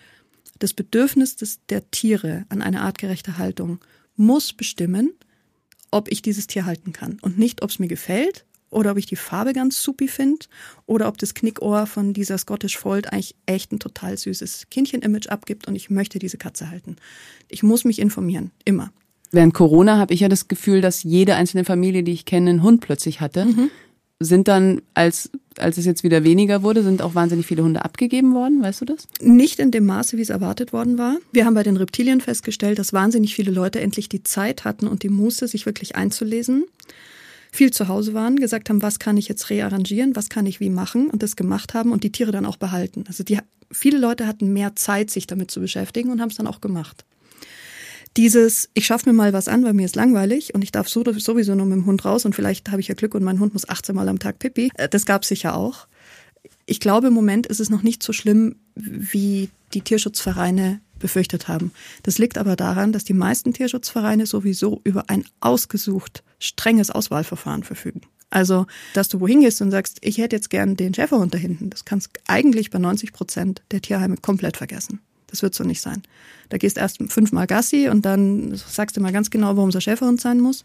Das 0.59 0.73
Bedürfnis 0.73 1.35
des, 1.35 1.59
der 1.69 1.89
Tiere 1.91 2.45
an 2.49 2.61
eine 2.61 2.81
artgerechte 2.81 3.37
Haltung 3.37 3.79
muss 4.15 4.53
bestimmen, 4.53 5.13
ob 5.91 6.11
ich 6.11 6.21
dieses 6.21 6.47
Tier 6.47 6.65
halten 6.65 6.93
kann. 6.93 7.17
Und 7.21 7.37
nicht, 7.37 7.61
ob 7.61 7.69
es 7.69 7.79
mir 7.79 7.87
gefällt 7.87 8.45
oder 8.73 8.91
ob 8.91 8.97
ich 8.97 9.05
die 9.05 9.15
Farbe 9.15 9.53
ganz 9.53 9.81
supi 9.81 10.07
finde 10.07 10.45
oder 10.85 11.07
ob 11.07 11.17
das 11.17 11.33
Knickohr 11.33 11.85
von 11.87 12.13
dieser 12.13 12.37
Scottish 12.37 12.77
Fold 12.77 13.11
eigentlich 13.11 13.35
echt 13.45 13.71
ein 13.71 13.79
total 13.79 14.17
süßes 14.17 14.67
Kindchen-Image 14.69 15.27
abgibt 15.27 15.67
und 15.67 15.75
ich 15.75 15.89
möchte 15.89 16.19
diese 16.19 16.37
Katze 16.37 16.69
halten. 16.69 16.97
Ich 17.49 17.63
muss 17.63 17.85
mich 17.85 17.99
informieren, 17.99 18.51
immer. 18.65 18.91
Während 19.31 19.53
Corona 19.53 19.97
habe 19.97 20.13
ich 20.13 20.19
ja 20.19 20.29
das 20.29 20.47
Gefühl, 20.47 20.81
dass 20.81 21.03
jede 21.03 21.35
einzelne 21.35 21.65
Familie, 21.65 22.03
die 22.03 22.11
ich 22.11 22.25
kenne, 22.25 22.51
einen 22.51 22.63
Hund 22.63 22.81
plötzlich 22.81 23.19
hatte. 23.19 23.45
Mhm. 23.45 23.71
Sind 24.19 24.47
dann, 24.47 24.81
als, 24.93 25.31
als 25.57 25.77
es 25.77 25.85
jetzt 25.85 26.03
wieder 26.03 26.23
weniger 26.23 26.61
wurde, 26.61 26.83
sind 26.83 27.01
auch 27.01 27.15
wahnsinnig 27.15 27.47
viele 27.47 27.63
Hunde 27.63 27.83
abgegeben 27.83 28.35
worden, 28.35 28.61
weißt 28.61 28.81
du 28.81 28.85
das? 28.85 29.07
Nicht 29.21 29.59
in 29.59 29.71
dem 29.71 29.85
Maße, 29.85 30.17
wie 30.17 30.21
es 30.21 30.29
erwartet 30.29 30.71
worden 30.71 30.99
war. 30.99 31.17
Wir 31.31 31.45
haben 31.45 31.55
bei 31.55 31.63
den 31.63 31.77
Reptilien 31.77 32.21
festgestellt, 32.21 32.77
dass 32.77 32.93
wahnsinnig 32.93 33.33
viele 33.33 33.51
Leute 33.51 33.81
endlich 33.81 34.07
die 34.07 34.23
Zeit 34.23 34.65
hatten 34.65 34.87
und 34.87 35.01
die 35.03 35.09
Muße, 35.09 35.47
sich 35.47 35.65
wirklich 35.65 35.95
einzulesen 35.95 36.65
viel 37.53 37.71
zu 37.71 37.87
Hause 37.87 38.15
waren, 38.15 38.37
gesagt 38.37 38.69
haben, 38.69 38.81
was 38.81 38.97
kann 38.97 39.15
ich 39.15 39.27
jetzt 39.27 39.51
rearrangieren, 39.51 40.15
was 40.15 40.29
kann 40.29 40.47
ich 40.47 40.59
wie 40.59 40.71
machen 40.71 41.09
und 41.09 41.21
das 41.21 41.35
gemacht 41.35 41.75
haben 41.75 41.91
und 41.91 42.03
die 42.03 42.11
Tiere 42.11 42.31
dann 42.31 42.47
auch 42.47 42.57
behalten. 42.57 43.03
Also 43.07 43.23
die, 43.23 43.37
viele 43.71 43.99
Leute 43.99 44.25
hatten 44.25 44.51
mehr 44.51 44.75
Zeit, 44.75 45.11
sich 45.11 45.27
damit 45.27 45.51
zu 45.51 45.59
beschäftigen 45.59 46.09
und 46.09 46.19
haben 46.19 46.29
es 46.29 46.35
dann 46.35 46.47
auch 46.47 46.61
gemacht. 46.61 47.05
Dieses, 48.17 48.69
ich 48.73 48.87
schaffe 48.87 49.07
mir 49.07 49.13
mal 49.13 49.33
was 49.33 49.47
an, 49.47 49.63
weil 49.63 49.73
mir 49.73 49.85
ist 49.85 49.95
langweilig 49.95 50.55
und 50.55 50.63
ich 50.63 50.71
darf 50.71 50.89
so, 50.89 51.03
sowieso 51.03 51.53
nur 51.53 51.67
mit 51.67 51.77
dem 51.77 51.85
Hund 51.85 52.03
raus 52.05 52.25
und 52.25 52.33
vielleicht 52.33 52.71
habe 52.71 52.81
ich 52.81 52.87
ja 52.87 52.95
Glück 52.95 53.13
und 53.13 53.23
mein 53.23 53.39
Hund 53.39 53.53
muss 53.53 53.69
18 53.69 53.95
Mal 53.95 54.09
am 54.09 54.17
Tag 54.17 54.39
pipi. 54.39 54.71
Äh, 54.73 54.89
das 54.89 55.05
gab 55.05 55.21
es 55.21 55.29
sicher 55.29 55.55
auch. 55.55 55.87
Ich 56.65 56.79
glaube, 56.79 57.07
im 57.07 57.13
Moment 57.13 57.45
ist 57.45 57.59
es 57.59 57.69
noch 57.69 57.83
nicht 57.83 58.01
so 58.01 58.13
schlimm, 58.13 58.55
wie 58.75 59.49
die 59.75 59.81
Tierschutzvereine 59.81 60.81
befürchtet 61.03 61.49
haben. 61.49 61.73
Das 62.03 62.17
liegt 62.17 62.37
aber 62.37 62.55
daran, 62.55 62.93
dass 62.93 63.03
die 63.03 63.13
meisten 63.13 63.53
Tierschutzvereine 63.53 64.25
sowieso 64.25 64.79
über 64.85 65.09
ein 65.09 65.25
ausgesucht 65.41 66.23
strenges 66.39 66.89
Auswahlverfahren 66.89 67.63
verfügen. 67.63 68.01
Also, 68.29 68.65
dass 68.93 69.09
du 69.09 69.19
wohin 69.19 69.41
gehst 69.41 69.61
und 69.61 69.69
sagst, 69.69 69.97
ich 70.01 70.17
hätte 70.17 70.37
jetzt 70.37 70.49
gern 70.49 70.77
den 70.77 70.93
Schäferhund 70.93 71.33
da 71.33 71.37
hinten, 71.37 71.69
das 71.69 71.83
kannst 71.83 72.09
eigentlich 72.27 72.71
bei 72.71 72.79
90 72.79 73.11
Prozent 73.11 73.61
der 73.71 73.81
Tierheime 73.81 74.15
komplett 74.15 74.55
vergessen. 74.55 75.01
Das 75.27 75.41
wird 75.41 75.53
so 75.53 75.65
nicht 75.65 75.81
sein. 75.81 76.03
Da 76.49 76.57
gehst 76.57 76.77
erst 76.77 76.99
fünfmal 77.11 77.47
Gassi 77.47 77.89
und 77.89 78.05
dann 78.05 78.55
sagst 78.55 78.95
du 78.95 79.01
mal 79.01 79.11
ganz 79.11 79.29
genau, 79.29 79.57
warum 79.57 79.69
es 79.69 79.75
ein 79.75 79.81
Schäferhund 79.81 80.21
sein 80.21 80.39
muss. 80.39 80.63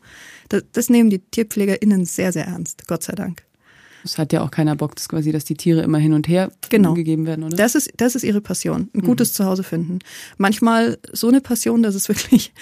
Das, 0.50 0.62
das 0.72 0.88
nehmen 0.88 1.10
die 1.10 1.18
TierpflegerInnen 1.18 2.04
sehr, 2.04 2.32
sehr 2.32 2.46
ernst, 2.46 2.86
Gott 2.86 3.02
sei 3.02 3.14
Dank. 3.14 3.47
Es 4.04 4.18
hat 4.18 4.32
ja 4.32 4.42
auch 4.42 4.50
keiner 4.50 4.76
Bock, 4.76 4.94
dass 4.96 5.08
quasi, 5.08 5.32
dass 5.32 5.44
die 5.44 5.54
Tiere 5.54 5.82
immer 5.82 5.98
hin 5.98 6.12
und 6.12 6.28
her 6.28 6.50
genau. 6.68 6.94
gegeben 6.94 7.26
werden, 7.26 7.44
oder? 7.44 7.56
Das 7.56 7.74
ist, 7.74 7.92
das 7.96 8.14
ist 8.14 8.22
ihre 8.22 8.40
Passion. 8.40 8.88
Ein 8.94 9.02
gutes 9.02 9.32
mhm. 9.32 9.34
Zuhause 9.34 9.62
finden. 9.62 9.98
Manchmal 10.36 10.98
so 11.12 11.28
eine 11.28 11.40
Passion, 11.40 11.82
dass 11.82 11.94
es 11.94 12.08
wirklich 12.08 12.52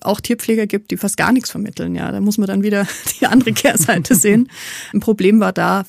auch 0.00 0.20
Tierpfleger 0.20 0.66
gibt, 0.66 0.90
die 0.90 0.96
fast 0.96 1.16
gar 1.16 1.32
nichts 1.32 1.50
vermitteln. 1.50 1.94
Ja, 1.94 2.12
da 2.12 2.20
muss 2.20 2.38
man 2.38 2.46
dann 2.46 2.62
wieder 2.62 2.86
die 3.20 3.26
andere 3.26 3.52
Kehrseite 3.52 4.14
sehen. 4.14 4.48
Ein 4.92 5.00
Problem 5.00 5.40
war 5.40 5.52
da, 5.52 5.84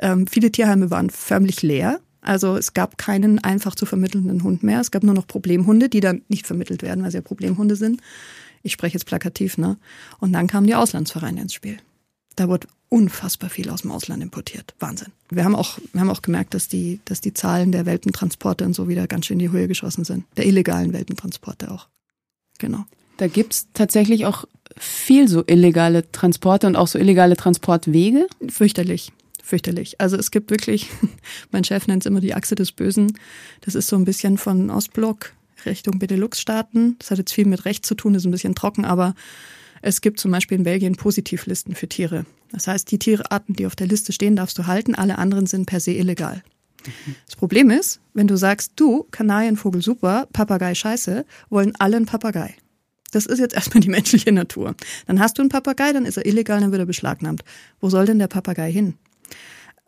ähm, 0.00 0.26
viele 0.26 0.50
Tierheime 0.52 0.90
waren 0.90 1.10
förmlich 1.10 1.62
leer. 1.62 2.00
Also 2.22 2.56
es 2.56 2.74
gab 2.74 2.98
keinen 2.98 3.38
einfach 3.38 3.74
zu 3.74 3.86
vermittelnden 3.86 4.42
Hund 4.42 4.62
mehr. 4.62 4.80
Es 4.80 4.90
gab 4.90 5.02
nur 5.02 5.14
noch 5.14 5.26
Problemhunde, 5.26 5.88
die 5.88 6.00
dann 6.00 6.22
nicht 6.28 6.46
vermittelt 6.46 6.82
werden, 6.82 7.02
weil 7.02 7.10
sie 7.10 7.18
ja 7.18 7.22
Problemhunde 7.22 7.76
sind. 7.76 8.00
Ich 8.62 8.72
spreche 8.72 8.94
jetzt 8.94 9.06
plakativ, 9.06 9.56
ne? 9.56 9.78
Und 10.18 10.32
dann 10.34 10.46
kamen 10.46 10.66
die 10.66 10.74
Auslandsvereine 10.74 11.40
ins 11.40 11.54
Spiel. 11.54 11.78
Da 12.36 12.48
wurde 12.48 12.68
unfassbar 12.88 13.50
viel 13.50 13.70
aus 13.70 13.82
dem 13.82 13.92
Ausland 13.92 14.22
importiert. 14.22 14.74
Wahnsinn. 14.80 15.12
Wir 15.30 15.44
haben 15.44 15.54
auch, 15.54 15.78
wir 15.92 16.00
haben 16.00 16.10
auch 16.10 16.22
gemerkt, 16.22 16.54
dass 16.54 16.68
die, 16.68 17.00
dass 17.04 17.20
die 17.20 17.32
Zahlen 17.32 17.72
der 17.72 17.86
Welpentransporte 17.86 18.64
und 18.64 18.74
so 18.74 18.88
wieder 18.88 19.06
ganz 19.06 19.26
schön 19.26 19.38
in 19.38 19.46
die 19.46 19.52
Höhe 19.52 19.68
geschossen 19.68 20.04
sind. 20.04 20.24
Der 20.36 20.46
illegalen 20.46 20.92
Welpentransporte 20.92 21.70
auch. 21.70 21.88
Genau. 22.58 22.84
Da 23.16 23.28
gibt's 23.28 23.68
tatsächlich 23.74 24.26
auch 24.26 24.44
viel 24.76 25.28
so 25.28 25.44
illegale 25.46 26.10
Transporte 26.10 26.66
und 26.66 26.76
auch 26.76 26.88
so 26.88 26.98
illegale 26.98 27.36
Transportwege? 27.36 28.26
Fürchterlich. 28.48 29.12
Fürchterlich. 29.42 30.00
Also 30.00 30.16
es 30.16 30.30
gibt 30.30 30.50
wirklich, 30.50 30.88
mein 31.50 31.64
Chef 31.64 31.86
nennt 31.86 32.02
es 32.02 32.06
immer 32.06 32.20
die 32.20 32.34
Achse 32.34 32.54
des 32.54 32.72
Bösen. 32.72 33.18
Das 33.60 33.74
ist 33.74 33.88
so 33.88 33.96
ein 33.96 34.04
bisschen 34.04 34.38
von 34.38 34.70
Ostblock 34.70 35.32
Richtung 35.66 35.98
Benelux-Staaten. 35.98 36.96
Das 36.98 37.10
hat 37.10 37.18
jetzt 37.18 37.32
viel 37.32 37.46
mit 37.46 37.64
Recht 37.64 37.84
zu 37.84 37.94
tun, 37.94 38.14
ist 38.14 38.24
ein 38.24 38.30
bisschen 38.30 38.54
trocken, 38.54 38.84
aber 38.84 39.14
es 39.82 40.00
gibt 40.00 40.20
zum 40.20 40.30
Beispiel 40.30 40.58
in 40.58 40.64
Belgien 40.64 40.96
Positivlisten 40.96 41.74
für 41.74 41.88
Tiere. 41.88 42.26
Das 42.52 42.66
heißt, 42.66 42.90
die 42.90 42.98
Tierarten, 42.98 43.54
die 43.54 43.66
auf 43.66 43.76
der 43.76 43.86
Liste 43.86 44.12
stehen, 44.12 44.36
darfst 44.36 44.58
du 44.58 44.66
halten, 44.66 44.94
alle 44.94 45.18
anderen 45.18 45.46
sind 45.46 45.66
per 45.66 45.80
se 45.80 45.92
illegal. 45.92 46.42
Das 47.26 47.36
Problem 47.36 47.70
ist, 47.70 48.00
wenn 48.14 48.26
du 48.26 48.36
sagst, 48.36 48.72
du, 48.76 49.06
Kanarienvogel 49.10 49.82
super, 49.82 50.26
Papagei 50.32 50.74
scheiße, 50.74 51.24
wollen 51.48 51.72
alle 51.78 51.96
einen 51.96 52.06
Papagei. 52.06 52.54
Das 53.12 53.26
ist 53.26 53.38
jetzt 53.38 53.54
erstmal 53.54 53.80
die 53.80 53.88
menschliche 53.90 54.32
Natur. 54.32 54.74
Dann 55.06 55.20
hast 55.20 55.38
du 55.38 55.42
einen 55.42 55.50
Papagei, 55.50 55.92
dann 55.92 56.06
ist 56.06 56.16
er 56.16 56.26
illegal, 56.26 56.60
dann 56.60 56.72
wird 56.72 56.80
er 56.80 56.86
beschlagnahmt. 56.86 57.42
Wo 57.80 57.90
soll 57.90 58.06
denn 58.06 58.18
der 58.18 58.28
Papagei 58.28 58.72
hin? 58.72 58.94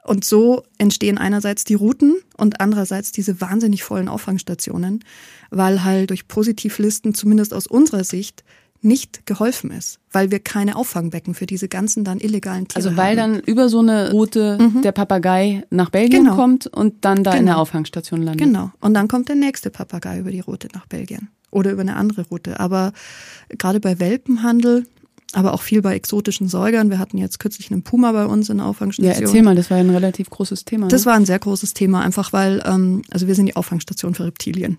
Und 0.04 0.24
so 0.24 0.64
entstehen 0.78 1.16
einerseits 1.16 1.62
die 1.62 1.74
Routen 1.74 2.16
und 2.36 2.60
andererseits 2.60 3.12
diese 3.12 3.40
wahnsinnig 3.40 3.84
vollen 3.84 4.08
Auffangstationen, 4.08 5.04
weil 5.50 5.84
halt 5.84 6.10
durch 6.10 6.26
Positivlisten, 6.26 7.14
zumindest 7.14 7.54
aus 7.54 7.68
unserer 7.68 8.02
Sicht, 8.02 8.42
nicht 8.82 9.26
geholfen 9.26 9.70
ist, 9.70 9.98
weil 10.10 10.30
wir 10.30 10.40
keine 10.40 10.76
Auffangbecken 10.76 11.34
für 11.34 11.46
diese 11.46 11.68
ganzen 11.68 12.04
dann 12.04 12.18
illegalen 12.18 12.68
Tiere 12.68 12.84
Also 12.84 12.96
weil 12.96 13.20
haben. 13.20 13.34
dann 13.34 13.40
über 13.40 13.68
so 13.68 13.78
eine 13.78 14.10
Route 14.10 14.58
mhm. 14.60 14.82
der 14.82 14.92
Papagei 14.92 15.64
nach 15.70 15.90
Belgien 15.90 16.24
genau. 16.24 16.36
kommt 16.36 16.66
und 16.66 17.04
dann 17.04 17.22
da 17.22 17.30
genau. 17.30 17.40
in 17.40 17.46
der 17.46 17.54
genau. 17.54 17.62
Auffangstation 17.62 18.22
landet. 18.22 18.46
Genau. 18.46 18.70
Und 18.80 18.94
dann 18.94 19.08
kommt 19.08 19.28
der 19.28 19.36
nächste 19.36 19.70
Papagei 19.70 20.18
über 20.18 20.30
die 20.30 20.40
Route 20.40 20.68
nach 20.74 20.86
Belgien 20.86 21.28
oder 21.50 21.70
über 21.70 21.82
eine 21.82 21.96
andere 21.96 22.22
Route. 22.28 22.58
Aber 22.58 22.92
gerade 23.56 23.78
bei 23.78 24.00
Welpenhandel, 24.00 24.86
aber 25.32 25.54
auch 25.54 25.62
viel 25.62 25.80
bei 25.80 25.94
exotischen 25.94 26.48
Säugern. 26.48 26.90
Wir 26.90 26.98
hatten 26.98 27.18
jetzt 27.18 27.38
kürzlich 27.38 27.70
einen 27.70 27.82
Puma 27.82 28.12
bei 28.12 28.26
uns 28.26 28.50
in 28.50 28.58
der 28.58 28.66
Auffangstation. 28.66 29.14
Ja, 29.14 29.20
erzähl 29.20 29.42
mal, 29.42 29.54
das 29.54 29.70
war 29.70 29.78
ja 29.78 29.84
ein 29.84 29.90
relativ 29.90 30.28
großes 30.28 30.64
Thema. 30.64 30.88
Das 30.88 31.02
ne? 31.02 31.06
war 31.06 31.14
ein 31.14 31.24
sehr 31.24 31.38
großes 31.38 31.72
Thema, 31.74 32.02
einfach 32.02 32.32
weil, 32.32 32.62
ähm, 32.66 33.02
also 33.10 33.26
wir 33.26 33.34
sind 33.34 33.46
die 33.46 33.56
Auffangstation 33.56 34.14
für 34.14 34.24
Reptilien. 34.24 34.78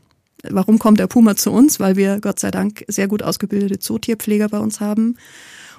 Warum 0.49 0.77
kommt 0.77 0.99
der 0.99 1.07
Puma 1.07 1.35
zu 1.35 1.51
uns? 1.51 1.79
Weil 1.79 1.95
wir 1.95 2.19
Gott 2.19 2.39
sei 2.39 2.51
Dank 2.51 2.83
sehr 2.87 3.07
gut 3.07 3.23
ausgebildete 3.23 3.79
Zootierpfleger 3.79 4.49
bei 4.49 4.59
uns 4.59 4.81
haben 4.81 5.15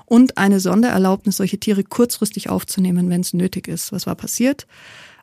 und 0.06 0.38
eine 0.38 0.60
Sondererlaubnis, 0.60 1.36
solche 1.36 1.58
Tiere 1.58 1.84
kurzfristig 1.84 2.48
aufzunehmen, 2.48 3.10
wenn 3.10 3.20
es 3.20 3.34
nötig 3.34 3.68
ist. 3.68 3.92
Was 3.92 4.06
war 4.06 4.14
passiert? 4.14 4.66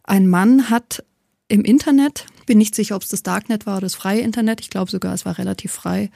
Ein 0.03 0.27
Mann 0.27 0.69
hat 0.69 1.03
im 1.47 1.63
Internet, 1.63 2.25
bin 2.45 2.57
nicht 2.57 2.75
sicher, 2.75 2.95
ob 2.95 3.03
es 3.03 3.09
das 3.09 3.23
Darknet 3.23 3.65
war 3.65 3.77
oder 3.77 3.85
das 3.85 3.95
freie 3.95 4.21
Internet, 4.21 4.61
ich 4.61 4.69
glaube 4.69 4.89
sogar, 4.89 5.13
es 5.13 5.25
war 5.25 5.37
relativ 5.37 5.71
frei, 5.71 6.09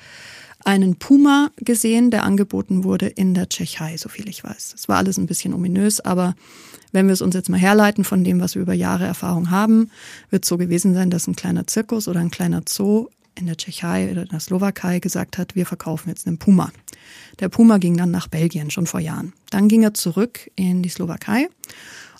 einen 0.63 0.95
Puma 0.95 1.51
gesehen, 1.57 2.09
der 2.09 2.23
angeboten 2.23 2.83
wurde 2.83 3.07
in 3.07 3.33
der 3.33 3.49
Tschechei, 3.49 3.97
soviel 3.97 4.27
ich 4.29 4.43
weiß. 4.43 4.73
Es 4.75 4.87
war 4.87 4.97
alles 4.97 5.17
ein 5.17 5.27
bisschen 5.27 5.53
ominös, 5.53 5.99
aber 5.99 6.35
wenn 6.91 7.07
wir 7.07 7.13
es 7.13 7.21
uns 7.21 7.35
jetzt 7.35 7.49
mal 7.49 7.59
herleiten 7.59 8.03
von 8.03 8.23
dem, 8.23 8.39
was 8.39 8.55
wir 8.55 8.61
über 8.61 8.73
Jahre 8.73 9.05
Erfahrung 9.05 9.51
haben, 9.51 9.91
wird 10.29 10.45
es 10.45 10.49
so 10.49 10.57
gewesen 10.57 10.93
sein, 10.93 11.09
dass 11.09 11.27
ein 11.27 11.35
kleiner 11.35 11.67
Zirkus 11.67 12.07
oder 12.07 12.21
ein 12.21 12.31
kleiner 12.31 12.63
Zoo 12.67 13.09
in 13.37 13.45
der 13.45 13.57
Tschechei 13.57 14.11
oder 14.11 14.23
in 14.23 14.29
der 14.29 14.39
Slowakei 14.39 14.99
gesagt 14.99 15.37
hat, 15.37 15.55
wir 15.55 15.65
verkaufen 15.65 16.09
jetzt 16.09 16.27
einen 16.27 16.39
Puma. 16.39 16.71
Der 17.39 17.49
Puma 17.49 17.77
ging 17.77 17.97
dann 17.97 18.11
nach 18.11 18.27
Belgien, 18.27 18.71
schon 18.71 18.87
vor 18.87 18.99
Jahren. 18.99 19.33
Dann 19.49 19.67
ging 19.67 19.83
er 19.83 19.93
zurück 19.93 20.51
in 20.55 20.81
die 20.81 20.89
Slowakei 20.89 21.49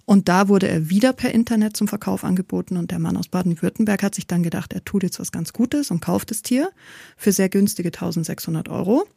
und 0.06 0.30
da 0.30 0.48
wurde 0.48 0.68
er 0.68 0.90
wieder 0.90 1.14
per 1.14 1.34
Internet 1.34 1.76
zum 1.76 1.88
Verkauf 1.88 2.24
angeboten 2.24 2.78
und 2.78 2.92
der 2.92 3.00
Mann 3.00 3.18
aus 3.18 3.28
Baden-Württemberg 3.28 4.04
hat 4.04 4.14
sich 4.14 4.28
dann 4.28 4.44
gedacht, 4.44 4.74
er 4.74 4.86
tut 4.86 5.02
jetzt 5.02 5.20
was 5.20 5.32
ganz 5.32 5.52
Gutes 5.52 5.90
und 5.90 6.00
kauft 6.00 6.30
das 6.30 6.44
Tier 6.44 6.70
für 7.18 7.32
sehr 7.32 7.50
günstige 7.50 7.90
1600 7.90 8.70
Euro. 8.70 9.08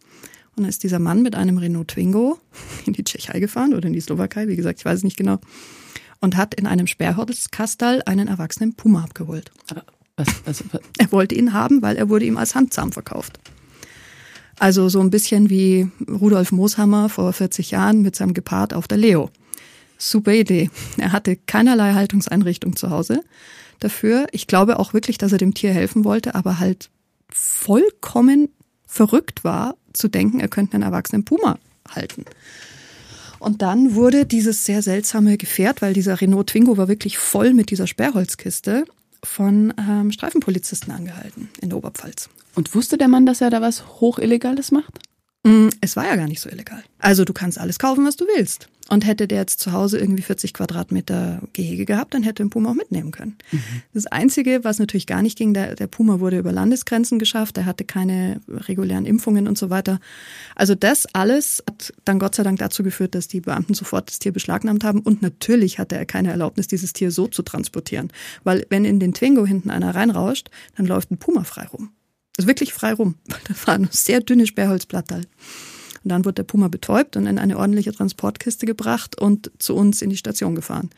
Und 0.57 0.65
dann 0.65 0.69
ist 0.69 0.83
dieser 0.83 0.99
Mann 0.99 1.23
mit 1.23 1.37
einem 1.37 1.59
Renault 1.59 1.89
Twingo 1.89 2.39
in 2.87 2.95
die 2.95 3.05
Tschechei 3.05 3.39
gefahren 3.39 3.75
oder 3.75 3.87
in 3.87 3.93
die 3.93 4.01
Slowakei, 4.01 4.49
wie 4.49 4.57
gesagt, 4.57 4.79
ich 4.81 4.85
weiß 4.85 4.99
es 4.99 5.05
nicht 5.05 5.19
genau, 5.19 5.39
und 6.21 6.37
hat 6.37 6.55
in 6.55 6.67
einem 6.67 6.87
Sperrholzkastal 6.87 8.03
einen 8.07 8.27
erwachsenen 8.27 8.75
Puma 8.75 9.05
abgeholt. 9.05 9.53
Was, 10.19 10.27
was, 10.45 10.65
was? 10.73 10.81
Er 10.99 11.11
wollte 11.13 11.35
ihn 11.35 11.55
haben, 11.55 11.81
weil 11.81 11.97
er 11.97 12.11
wurde 12.11 12.27
ihm 12.27 12.37
als 12.37 12.55
Handzahm 12.55 12.93
verkauft. 12.93 13.39
Also 14.59 14.89
so 14.89 15.01
ein 15.01 15.11
bisschen 15.11 15.49
wie 15.49 15.89
Rudolf 16.09 16.53
Mooshammer 16.53 17.09
vor 17.09 17.33
40 17.33 17.71
Jahren 17.71 18.03
mit 18.03 18.17
seinem 18.17 18.35
Gepard 18.35 18.75
auf 18.75 18.89
der 18.89 18.99
Leo. 18.99 19.31
Super 19.97 20.33
Idee. 20.33 20.71
Er 20.97 21.13
hatte 21.13 21.37
keinerlei 21.37 21.95
Haltungseinrichtung 21.95 22.77
zu 22.77 22.91
Hause 22.91 23.23
dafür. 23.79 24.27
Ich 24.33 24.47
glaube 24.47 24.79
auch 24.79 24.93
wirklich, 24.93 25.19
dass 25.19 25.33
er 25.33 25.39
dem 25.39 25.55
Tier 25.55 25.73
helfen 25.73 26.05
wollte, 26.05 26.35
aber 26.35 26.59
halt 26.59 26.91
vollkommen 27.31 28.49
verrückt 28.87 29.45
war, 29.45 29.77
zu 29.93 30.09
denken, 30.09 30.41
er 30.41 30.49
könnte 30.49 30.75
einen 30.75 30.83
erwachsenen 30.83 31.25
Puma 31.25 31.59
halten. 31.89 32.25
Und 33.39 33.63
dann 33.63 33.95
wurde 33.95 34.27
dieses 34.27 34.65
sehr 34.65 34.83
seltsame 34.83 35.37
Gefährt, 35.37 35.83
weil 35.83 35.93
dieser 35.93 36.21
Renault 36.21 36.49
Twingo 36.49 36.77
war 36.77 36.89
wirklich 36.89 37.19
voll 37.19 37.55
mit 37.55 37.71
dieser 37.71 37.87
Sperrholzkiste, 37.87 38.85
von 39.25 39.75
ähm, 39.79 40.13
Streifenpolizisten 40.13 40.93
angehalten 40.93 41.49
in 41.61 41.71
der 41.71 41.79
Oberpfalz. 41.79 42.29
Und 42.55 42.75
wusste 42.75 42.99
der 42.99 43.09
Mann, 43.09 43.27
dass 43.27 43.41
er 43.41 43.51
da 43.51 43.61
was 43.61 44.01
Hochillegales 44.01 44.71
macht? 44.71 44.99
Mm, 45.45 45.69
es 45.81 45.97
war 45.97 46.07
ja 46.07 46.17
gar 46.17 46.27
nicht 46.27 46.41
so 46.41 46.49
illegal. 46.49 46.83
Also 46.99 47.25
du 47.25 47.33
kannst 47.33 47.59
alles 47.59 47.79
kaufen, 47.79 48.05
was 48.05 48.17
du 48.17 48.27
willst. 48.27 48.69
Und 48.91 49.07
hätte 49.07 49.29
der 49.29 49.41
jetzt 49.41 49.61
zu 49.61 49.73
Hause 49.73 49.99
irgendwie 49.99 50.23
40 50.23 50.55
Quadratmeter 50.55 51.43
Gehege 51.53 51.85
gehabt, 51.85 52.15
dann 52.15 52.23
hätte 52.23 52.43
den 52.43 52.49
Puma 52.49 52.71
auch 52.71 52.75
mitnehmen 52.75 53.11
können. 53.11 53.37
Mhm. 53.53 53.61
Das 53.93 54.07
Einzige, 54.07 54.65
was 54.65 54.79
natürlich 54.79 55.07
gar 55.07 55.21
nicht 55.21 55.37
ging, 55.37 55.53
der, 55.53 55.75
der 55.75 55.87
Puma 55.87 56.21
wurde 56.21 56.39
über 56.39 56.53
Landesgrenzen 56.53 57.19
geschafft, 57.19 57.59
er 57.59 57.67
hatte 57.67 57.85
keine 57.85 58.41
regulären 58.49 59.05
Impfungen 59.05 59.47
und 59.47 59.59
so 59.59 59.69
weiter. 59.69 60.01
Also 60.55 60.75
das 60.75 61.07
alles 61.15 61.63
hat 61.69 61.93
dann 62.07 62.19
Gott 62.19 62.35
sei 62.35 62.45
Dank 62.45 62.59
dazu 62.59 62.83
geführt, 62.83 63.15
dass 63.15 63.29
die 63.29 63.43
Beamten 63.43 63.75
sofort 63.75 64.09
das 64.09 64.21
Tier 64.21 64.33
beschlagnahmt 64.33 64.85
haben. 64.85 65.01
Und 65.01 65.21
natürlich 65.21 65.79
hatte 65.79 65.97
er 65.97 66.07
keine 66.07 66.31
Erlaubnis, 66.31 66.67
dieses 66.67 66.95
Tier 66.95 67.11
so 67.11 67.27
zu 67.27 67.43
transportieren. 67.43 68.11
Weil 68.45 68.67
wenn 68.71 68.87
in 68.87 69.01
den 69.01 69.13
Twingo 69.13 69.45
hinten 69.47 69.71
einer 69.71 69.95
reinrauscht, 69.95 70.49
dann 70.77 70.87
läuft 70.87 71.11
ein 71.11 71.19
Puma 71.19 71.45
frei 71.45 71.67
rum. 71.67 71.91
Also 72.39 72.49
wirklich 72.49 72.73
frei 72.73 72.95
rum. 72.95 73.17
Das 73.49 73.67
war 73.67 73.75
ein 73.75 73.89
sehr 73.91 74.21
dünnes 74.21 74.49
Sperrholzblattal. 74.49 75.23
Und 76.09 76.13
dann 76.13 76.25
wurde 76.25 76.37
der 76.37 76.45
Puma 76.45 76.69
betäubt 76.69 77.19
und 77.19 77.27
in 77.27 77.39
eine 77.39 77.59
ordentliche 77.59 77.93
Transportkiste 77.93 78.65
gebracht 78.65 79.21
und 79.21 79.51
zu 79.59 79.77
uns 79.77 80.01
in 80.01 80.09
die 80.09 80.17
Station 80.17 80.55
gefahren. 80.55 80.89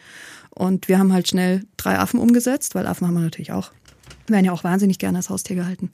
Und 0.50 0.86
wir 0.86 1.00
haben 1.00 1.12
halt 1.12 1.26
schnell 1.26 1.64
drei 1.76 1.98
Affen 1.98 2.20
umgesetzt, 2.20 2.76
weil 2.76 2.86
Affen 2.86 3.08
haben 3.08 3.14
wir 3.14 3.20
natürlich 3.20 3.50
auch. 3.50 3.72
Wir 4.28 4.34
werden 4.34 4.44
ja 4.44 4.52
auch 4.52 4.62
wahnsinnig 4.62 5.00
gerne 5.00 5.18
als 5.18 5.28
Haustier 5.28 5.56
gehalten. 5.56 5.90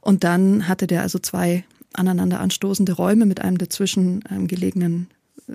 Und 0.00 0.22
dann 0.22 0.68
hatte 0.68 0.86
der 0.86 1.02
also 1.02 1.18
zwei 1.18 1.64
aneinander 1.94 2.38
anstoßende 2.38 2.92
Räume 2.92 3.26
mit 3.26 3.40
einem 3.40 3.58
dazwischen 3.58 4.22
ähm, 4.30 4.46
gelegenen 4.46 5.08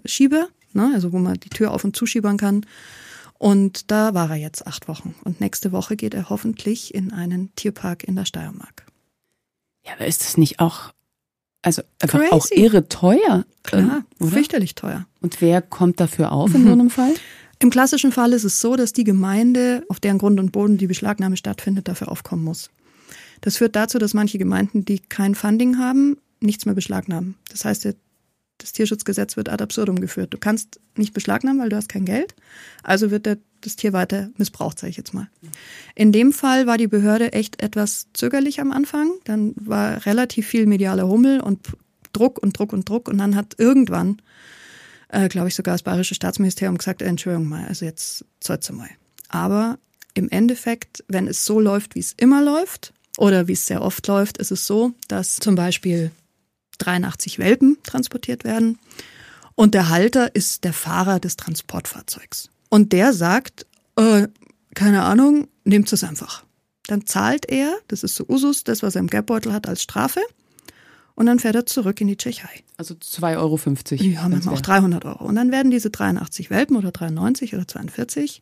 Schieber, 0.04 0.50
ne, 0.74 0.92
also 0.94 1.14
wo 1.14 1.20
man 1.20 1.36
die 1.36 1.50
Tür 1.50 1.72
auf 1.72 1.86
und 1.86 1.96
zuschiebern 1.96 2.36
kann. 2.36 2.66
Und 3.38 3.92
da 3.92 4.14
war 4.14 4.30
er 4.32 4.36
jetzt 4.36 4.68
acht 4.68 4.90
Wochen. 4.90 5.16
Und 5.24 5.40
nächste 5.40 5.72
Woche 5.72 5.96
geht 5.96 6.14
er 6.14 6.30
hoffentlich 6.30 6.94
in 6.94 7.14
einen 7.14 7.56
Tierpark 7.56 8.04
in 8.04 8.18
der 8.18 8.26
Steiermark. 8.26 8.86
Ja, 9.86 9.94
aber 9.94 10.06
ist 10.06 10.20
das 10.20 10.36
nicht 10.36 10.60
auch, 10.60 10.92
also 11.62 11.82
einfach 12.00 12.20
Crazy. 12.20 12.32
auch 12.32 12.48
irre 12.52 12.88
teuer? 12.88 13.46
Klar, 13.64 14.04
ähm, 14.20 14.30
fürchterlich 14.30 14.76
teuer. 14.76 15.06
Und 15.22 15.42
wer 15.42 15.62
kommt 15.62 16.00
dafür 16.00 16.32
auf 16.32 16.54
in 16.56 16.64
so 16.66 16.72
einem 16.72 16.90
Fall? 16.90 17.14
Im 17.60 17.70
klassischen 17.70 18.14
Fall 18.14 18.32
ist 18.32 18.46
es 18.46 18.62
so, 18.62 18.78
dass 18.78 18.94
die 18.94 19.04
Gemeinde, 19.04 19.84
auf 19.90 20.00
deren 20.00 20.18
Grund 20.18 20.40
und 20.40 20.54
Boden 20.54 20.78
die 20.78 20.88
Beschlagnahme 20.88 21.36
stattfindet, 21.36 21.90
dafür 21.90 22.10
aufkommen 22.10 22.46
muss. 22.46 22.70
Das 23.42 23.58
führt 23.58 23.76
dazu, 23.76 24.00
dass 24.00 24.14
manche 24.14 24.38
Gemeinden, 24.38 24.86
die 24.86 25.00
kein 25.00 25.36
Funding 25.36 25.78
haben, 25.78 26.18
nichts 26.40 26.66
mehr 26.66 26.76
beschlagnahmen. 26.76 27.36
Das 27.50 27.66
heißt, 27.66 27.86
das 28.60 28.74
Tierschutzgesetz 28.74 29.36
wird 29.36 29.50
ad 29.50 29.62
absurdum 29.62 30.00
geführt. 30.00 30.34
Du 30.34 30.38
kannst 30.38 30.80
nicht 30.96 31.14
beschlagnahmen, 31.14 31.62
weil 31.62 31.70
du 31.70 31.76
hast 31.76 31.90
kein 31.90 32.06
Geld. 32.06 32.34
Also 32.84 33.12
wird 33.12 33.26
der, 33.26 33.38
das 33.62 33.76
Tier 33.76 33.94
weiter 33.94 34.30
missbraucht, 34.38 34.80
sage 34.80 34.92
ich 34.92 34.98
jetzt 34.98 35.14
mal. 35.14 35.28
In 35.96 36.12
dem 36.12 36.32
Fall 36.32 36.68
war 36.68 36.78
die 36.78 36.88
Behörde 36.88 37.34
echt 37.34 37.62
etwas 37.62 38.08
zögerlich 38.14 38.60
am 38.62 38.72
Anfang. 38.72 39.12
Dann 39.26 39.54
war 39.56 40.06
relativ 40.06 40.48
viel 40.48 40.66
medialer 40.66 41.08
Hummel 41.08 41.42
und 41.42 41.60
Druck 42.14 42.40
und 42.40 42.58
Druck 42.58 42.74
und 42.74 42.88
Druck. 42.88 43.08
Und 43.08 43.18
dann 43.18 43.36
hat 43.36 43.56
irgendwann, 43.58 44.22
äh, 45.10 45.28
glaube 45.30 45.48
ich, 45.48 45.56
sogar 45.56 45.74
das 45.74 45.84
Bayerische 45.84 46.16
Staatsministerium 46.16 46.78
gesagt, 46.78 47.02
Entschuldigung 47.02 47.48
mal, 47.48 47.66
also 47.66 47.86
jetzt 47.86 48.26
zollt's 48.40 48.72
mal. 48.72 48.90
Aber 49.28 49.78
im 50.14 50.30
Endeffekt, 50.30 51.04
wenn 51.08 51.28
es 51.28 51.46
so 51.46 51.60
läuft, 51.60 51.96
wie 51.96 52.00
es 52.00 52.14
immer 52.18 52.44
läuft, 52.44 52.94
oder 53.20 53.48
wie 53.50 53.54
es 53.54 53.68
sehr 53.68 53.82
oft 53.82 54.08
läuft, 54.08 54.38
ist 54.38 54.52
es 54.52 54.66
so, 54.66 54.94
dass 55.10 55.36
zum 55.36 55.56
Beispiel 55.56 56.12
83 56.78 57.38
Welpen 57.38 57.78
transportiert 57.84 58.46
werden. 58.46 58.80
Und 59.56 59.74
der 59.74 59.90
Halter 59.90 60.34
ist 60.36 60.64
der 60.64 60.72
Fahrer 60.72 61.20
des 61.20 61.36
Transportfahrzeugs. 61.36 62.50
Und 62.70 62.94
der 62.94 63.14
sagt, 63.14 63.66
äh, 63.96 64.28
keine 64.76 65.04
Ahnung, 65.04 65.48
nehmt 65.64 65.92
es 65.92 66.04
einfach. 66.04 66.46
Dann 66.88 67.06
zahlt 67.06 67.46
er, 67.50 67.78
das 67.88 68.04
ist 68.04 68.16
so 68.16 68.26
Usus, 68.28 68.64
das, 68.64 68.82
was 68.82 68.96
er 68.96 69.02
im 69.02 69.08
Geldbeutel 69.08 69.54
hat, 69.54 69.68
als 69.68 69.84
Strafe. 69.84 70.22
Und 71.16 71.26
dann 71.26 71.40
fährt 71.40 71.56
er 71.56 71.66
zurück 71.66 72.00
in 72.00 72.08
die 72.08 72.16
Tschechei. 72.16 72.64
Also 72.78 72.94
2,50 72.96 73.38
Euro. 73.38 74.04
Ja, 74.04 74.30
manchmal 74.30 74.56
auch 74.56 74.62
300 74.62 75.04
Euro. 75.04 75.26
Und 75.26 75.36
dann 75.36 75.52
werden 75.52 75.70
diese 75.70 75.90
83 75.90 76.50
Welpen 76.50 76.78
oder 76.78 76.92
93 76.92 77.54
oder 77.54 77.68
42 77.68 78.42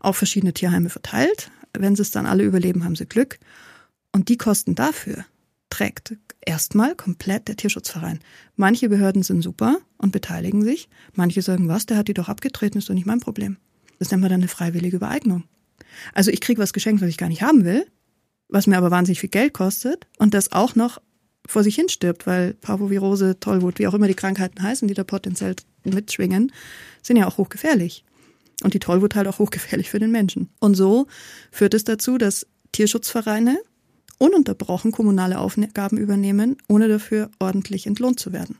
auf 0.00 0.16
verschiedene 0.16 0.52
Tierheime 0.52 0.90
verteilt. 0.90 1.50
Wenn 1.72 1.94
sie 1.94 2.02
es 2.02 2.10
dann 2.10 2.26
alle 2.26 2.42
überleben, 2.42 2.84
haben 2.84 2.96
sie 2.96 3.06
Glück. 3.06 3.38
Und 4.12 4.28
die 4.28 4.38
Kosten 4.38 4.74
dafür 4.74 5.24
trägt 5.70 6.16
erstmal 6.40 6.94
komplett 6.94 7.48
der 7.48 7.56
Tierschutzverein. 7.56 8.20
Manche 8.56 8.88
Behörden 8.88 9.22
sind 9.22 9.42
super 9.42 9.78
und 9.98 10.10
beteiligen 10.10 10.64
sich. 10.64 10.88
Manche 11.14 11.42
sagen, 11.42 11.68
was, 11.68 11.86
der 11.86 11.96
hat 11.96 12.08
die 12.08 12.14
doch 12.14 12.28
abgetreten, 12.28 12.78
ist 12.78 12.88
doch 12.88 12.94
nicht 12.94 13.06
mein 13.06 13.20
Problem. 13.20 13.56
Das 13.98 14.10
nennt 14.10 14.22
man 14.22 14.30
dann 14.30 14.40
eine 14.40 14.48
freiwillige 14.48 14.96
Übereignung. 14.96 15.44
Also 16.12 16.30
ich 16.30 16.40
kriege 16.40 16.60
was 16.60 16.72
geschenkt, 16.72 17.02
was 17.02 17.08
ich 17.08 17.18
gar 17.18 17.28
nicht 17.28 17.42
haben 17.42 17.64
will, 17.64 17.86
was 18.48 18.66
mir 18.66 18.76
aber 18.76 18.90
wahnsinnig 18.90 19.20
viel 19.20 19.30
Geld 19.30 19.54
kostet 19.54 20.06
und 20.18 20.34
das 20.34 20.52
auch 20.52 20.74
noch 20.74 21.00
vor 21.46 21.62
sich 21.62 21.76
hin 21.76 21.88
stirbt, 21.88 22.26
weil 22.26 22.54
Parvovirose, 22.54 23.38
Tollwut, 23.38 23.78
wie 23.78 23.86
auch 23.86 23.94
immer 23.94 24.08
die 24.08 24.14
Krankheiten 24.14 24.62
heißen, 24.62 24.88
die 24.88 24.94
da 24.94 25.04
potenziell 25.04 25.54
mitschwingen, 25.84 26.52
sind 27.02 27.16
ja 27.16 27.26
auch 27.26 27.38
hochgefährlich. 27.38 28.04
Und 28.62 28.74
die 28.74 28.78
Tollwut 28.78 29.14
halt 29.14 29.28
auch 29.28 29.38
hochgefährlich 29.38 29.90
für 29.90 29.98
den 29.98 30.10
Menschen. 30.10 30.48
Und 30.58 30.74
so 30.74 31.06
führt 31.50 31.74
es 31.74 31.84
dazu, 31.84 32.18
dass 32.18 32.46
Tierschutzvereine 32.72 33.58
ununterbrochen 34.18 34.92
kommunale 34.92 35.38
Aufgaben 35.38 35.98
übernehmen, 35.98 36.56
ohne 36.68 36.88
dafür 36.88 37.30
ordentlich 37.38 37.86
entlohnt 37.86 38.18
zu 38.18 38.32
werden. 38.32 38.56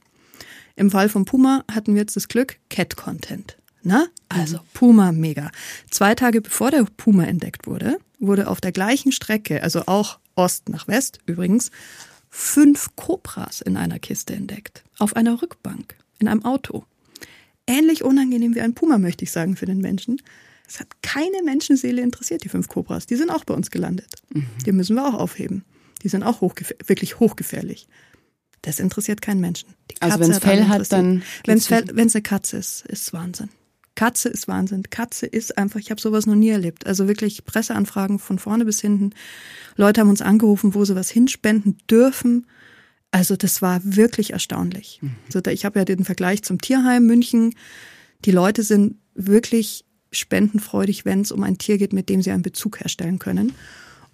Im 0.77 0.91
Fall 0.91 1.09
von 1.09 1.25
Puma 1.25 1.65
hatten 1.71 1.95
wir 1.95 2.03
jetzt 2.03 2.17
das 2.17 2.29
Glück, 2.29 2.59
Cat-Content. 2.69 3.57
Na, 3.87 4.09
also 4.29 4.59
Puma 4.75 5.13
mega. 5.13 5.53
Zwei 5.93 6.17
Tage 6.17 6.41
bevor 6.41 6.73
der 6.73 6.85
Puma 6.97 7.23
entdeckt 7.23 7.69
wurde, 7.69 7.99
wurde 8.19 8.49
auf 8.49 8.61
der 8.61 8.73
gleichen 8.73 9.13
Strecke, 9.13 9.63
also 9.63 9.85
auch 9.87 10.19
Ost 10.35 10.69
nach 10.69 10.89
West 10.89 11.21
übrigens, 11.27 11.71
fünf 12.29 12.97
Kobras 12.97 13.61
in 13.61 13.77
einer 13.77 14.01
Kiste 14.01 14.35
entdeckt. 14.35 14.83
Auf 14.99 15.15
einer 15.15 15.41
Rückbank, 15.41 15.95
in 16.19 16.27
einem 16.27 16.45
Auto. 16.45 16.85
Ähnlich 17.69 18.03
unangenehm 18.03 18.57
wie 18.57 18.61
ein 18.61 18.75
Puma, 18.75 18.99
möchte 18.99 19.23
ich 19.23 19.31
sagen, 19.31 19.55
für 19.55 19.67
den 19.67 19.79
Menschen. 19.79 20.21
Es 20.67 20.81
hat 20.81 20.89
keine 21.03 21.45
Menschenseele 21.45 22.03
interessiert, 22.03 22.43
die 22.43 22.49
fünf 22.49 22.67
Cobras. 22.67 23.07
Die 23.07 23.15
sind 23.15 23.31
auch 23.31 23.45
bei 23.45 23.55
uns 23.55 23.71
gelandet. 23.71 24.17
Mhm. 24.35 24.49
Die 24.67 24.73
müssen 24.73 24.97
wir 24.97 25.07
auch 25.07 25.15
aufheben. 25.15 25.65
Die 26.03 26.09
sind 26.09 26.25
auch 26.25 26.41
hochgefähr 26.41 26.77
wirklich 26.87 27.21
hochgefährlich. 27.21 27.87
Das 28.63 28.81
interessiert 28.81 29.23
keinen 29.23 29.41
Menschen. 29.41 29.69
also 30.01 30.19
wenn 30.19 30.33
es 30.33 30.39
Fell 30.41 30.67
hat, 30.67 30.91
dann... 30.91 31.23
Wenn 31.45 31.59
es 31.59 31.71
eine 31.71 32.23
Katze 32.23 32.57
ist, 32.57 32.85
ist 32.87 33.13
Wahnsinn. 33.13 33.49
Katze 33.97 34.29
ist 34.29 34.47
Wahnsinn. 34.47 34.85
Katze 34.89 35.27
ist 35.27 35.59
einfach, 35.59 35.81
ich 35.81 35.91
habe 35.91 36.01
sowas 36.01 36.27
noch 36.27 36.37
nie 36.37 36.51
erlebt. 36.51 36.87
Also 36.87 37.09
wirklich 37.09 37.45
Presseanfragen 37.45 38.21
von 38.21 38.39
vorne 38.39 38.65
bis 38.65 38.81
hinten. 38.81 39.11
Leute 39.75 40.01
haben 40.01 40.11
uns 40.11 40.23
angerufen, 40.23 40.75
wo 40.75 40.85
sie 40.85 40.95
was 40.95 41.11
hinspenden 41.11 41.79
dürfen. 41.91 42.47
Also 43.11 43.35
das 43.35 43.63
war 43.63 43.81
wirklich 43.83 44.33
erstaunlich. 44.35 45.01
Mhm. 45.03 45.17
Also 45.27 45.41
ich 45.51 45.65
habe 45.65 45.81
ja 45.81 45.85
den 45.85 46.05
Vergleich 46.05 46.43
zum 46.43 46.61
Tierheim 46.61 47.07
München. 47.07 47.55
Die 48.25 48.31
Leute 48.31 48.63
sind 48.63 48.99
wirklich 49.15 49.85
spendenfreudig, 50.13 51.05
wenn 51.05 51.23
es 51.23 51.33
um 51.33 51.43
ein 51.43 51.59
Tier 51.59 51.79
geht, 51.79 51.93
mit 51.93 52.09
dem 52.09 52.23
sie 52.23 52.31
einen 52.31 52.43
Bezug 52.43 52.81
herstellen 52.81 53.19
können. 53.19 53.53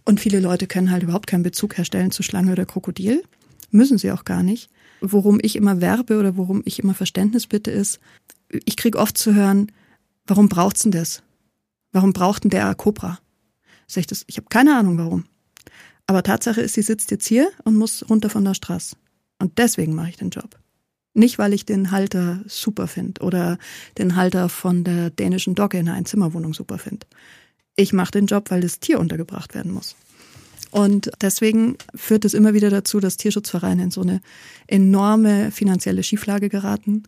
Und 0.04 0.20
viele 0.20 0.40
Leute 0.40 0.66
können 0.66 0.90
halt 0.90 1.02
überhaupt 1.02 1.26
keinen 1.26 1.42
Bezug 1.42 1.76
herstellen 1.76 2.10
zu 2.10 2.22
Schlange 2.22 2.52
oder 2.52 2.66
Krokodil. 2.66 3.22
Müssen 3.70 3.98
sie 3.98 4.12
auch 4.12 4.24
gar 4.24 4.42
nicht. 4.42 4.70
Worum 5.00 5.40
ich 5.42 5.56
immer 5.56 5.80
werbe 5.80 6.18
oder 6.18 6.36
worum 6.36 6.62
ich 6.64 6.78
immer 6.78 6.94
Verständnis 6.94 7.46
bitte 7.46 7.70
ist, 7.70 7.98
ich 8.64 8.76
kriege 8.76 8.98
oft 8.98 9.16
zu 9.18 9.34
hören, 9.34 9.72
warum 10.26 10.48
braucht's 10.48 10.82
denn 10.82 10.92
das? 10.92 11.22
Warum 11.92 12.12
braucht 12.12 12.44
denn 12.44 12.50
der 12.50 12.74
Cobra? 12.74 13.18
Sag 13.86 14.00
ich 14.00 14.06
das? 14.06 14.24
Ich 14.26 14.36
habe 14.36 14.48
keine 14.48 14.76
Ahnung 14.76 14.98
warum. 14.98 15.24
Aber 16.06 16.22
Tatsache 16.22 16.60
ist, 16.60 16.74
sie 16.74 16.82
sitzt 16.82 17.10
jetzt 17.10 17.26
hier 17.26 17.50
und 17.64 17.76
muss 17.76 18.08
runter 18.08 18.30
von 18.30 18.44
der 18.44 18.54
Straße. 18.54 18.96
Und 19.38 19.58
deswegen 19.58 19.94
mache 19.94 20.10
ich 20.10 20.16
den 20.16 20.30
Job. 20.30 20.58
Nicht, 21.14 21.38
weil 21.38 21.52
ich 21.52 21.66
den 21.66 21.90
Halter 21.90 22.42
super 22.46 22.86
finde 22.86 23.20
oder 23.22 23.58
den 23.98 24.16
Halter 24.16 24.48
von 24.48 24.82
der 24.84 25.10
dänischen 25.10 25.54
Dogge 25.54 25.78
in 25.78 25.88
einer 25.88 25.96
Einzimmerwohnung 25.96 26.54
super 26.54 26.78
finde. 26.78 27.06
Ich 27.76 27.92
mache 27.92 28.12
den 28.12 28.26
Job, 28.26 28.50
weil 28.50 28.62
das 28.62 28.80
Tier 28.80 28.98
untergebracht 28.98 29.54
werden 29.54 29.72
muss. 29.72 29.94
Und 30.70 31.10
deswegen 31.20 31.76
führt 31.94 32.24
es 32.24 32.32
immer 32.32 32.54
wieder 32.54 32.70
dazu, 32.70 32.98
dass 32.98 33.18
Tierschutzvereine 33.18 33.84
in 33.84 33.90
so 33.90 34.00
eine 34.00 34.22
enorme 34.66 35.50
finanzielle 35.50 36.02
Schieflage 36.02 36.48
geraten, 36.48 37.02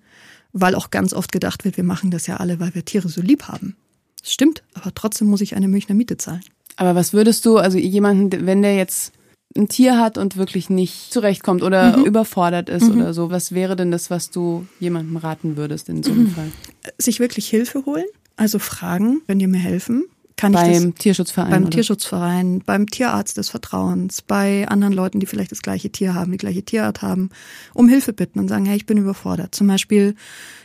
weil 0.55 0.75
auch 0.75 0.91
ganz 0.91 1.13
oft 1.13 1.33
gedacht 1.33 1.67
wird, 1.67 1.77
wir 1.77 1.85
machen 1.85 2.11
das 2.11 2.27
ja 2.27 2.39
alle, 2.39 2.61
weil 2.61 2.75
wir 2.75 2.85
Tiere 2.85 3.09
so 3.09 3.21
lieb 3.21 3.49
haben. 3.49 3.77
Das 4.23 4.33
stimmt, 4.33 4.63
aber 4.73 4.95
trotzdem 4.95 5.29
muss 5.29 5.43
ich 5.43 5.55
eine 5.55 5.69
Münchner 5.69 5.95
Miete 5.95 6.17
zahlen. 6.17 6.41
Aber 6.77 6.95
was 6.95 7.13
würdest 7.13 7.45
du, 7.45 7.59
also 7.59 7.77
jemanden, 7.77 8.47
wenn 8.47 8.63
der 8.63 8.77
jetzt 8.77 9.13
ein 9.57 9.69
Tier 9.69 9.99
hat 9.99 10.17
und 10.17 10.37
wirklich 10.37 10.71
nicht 10.71 11.13
zurechtkommt 11.13 11.63
oder 11.63 11.99
mhm. 11.99 12.05
überfordert 12.05 12.69
ist 12.69 12.89
mhm. 12.89 12.97
oder 12.97 13.15
so, 13.15 13.31
was 13.31 13.53
wäre 13.53 13.77
denn 13.77 13.91
das, 13.91 14.11
was 14.11 14.31
du 14.31 14.67
jemandem 14.81 15.17
raten 15.17 15.57
würdest 15.57 15.89
in 15.89 16.03
so 16.03 16.13
einem 16.13 16.25
mhm. 16.25 16.31
Fall? 16.31 16.53
Sich 16.99 17.21
wirklich 17.21 17.49
Hilfe 17.49 17.85
holen, 17.85 18.07
also 18.37 18.59
fragen, 18.59 19.23
wenn 19.27 19.41
ihr 19.41 19.49
mir 19.49 19.59
helfen, 19.59 20.05
kann 20.37 20.53
beim 20.53 20.71
ich 20.71 20.95
das, 20.95 20.95
Tierschutzverein 21.03 21.51
beim 21.51 21.63
oder? 21.63 21.71
Tierschutzverein, 21.71 22.63
beim 22.65 22.87
Tierarzt 22.89 23.37
des 23.37 23.51
Vertrauens, 23.51 24.23
bei 24.23 24.67
anderen 24.69 24.93
Leuten, 24.93 25.21
die 25.21 25.27
vielleicht 25.27 25.53
das 25.53 25.63
gleiche 25.63 25.91
Tier 25.91 26.15
haben, 26.15 26.33
die 26.33 26.39
gleiche 26.39 26.63
Tierart 26.63 27.03
haben, 27.03 27.31
um 27.73 27.89
Hilfe 27.89 28.13
bitten 28.13 28.41
und 28.41 28.49
sagen, 28.49 28.67
hey, 28.67 28.77
ich 28.77 28.87
bin 28.87 28.99
überfordert. 28.99 29.55
Zum 29.55 29.67
Beispiel, 29.67 30.17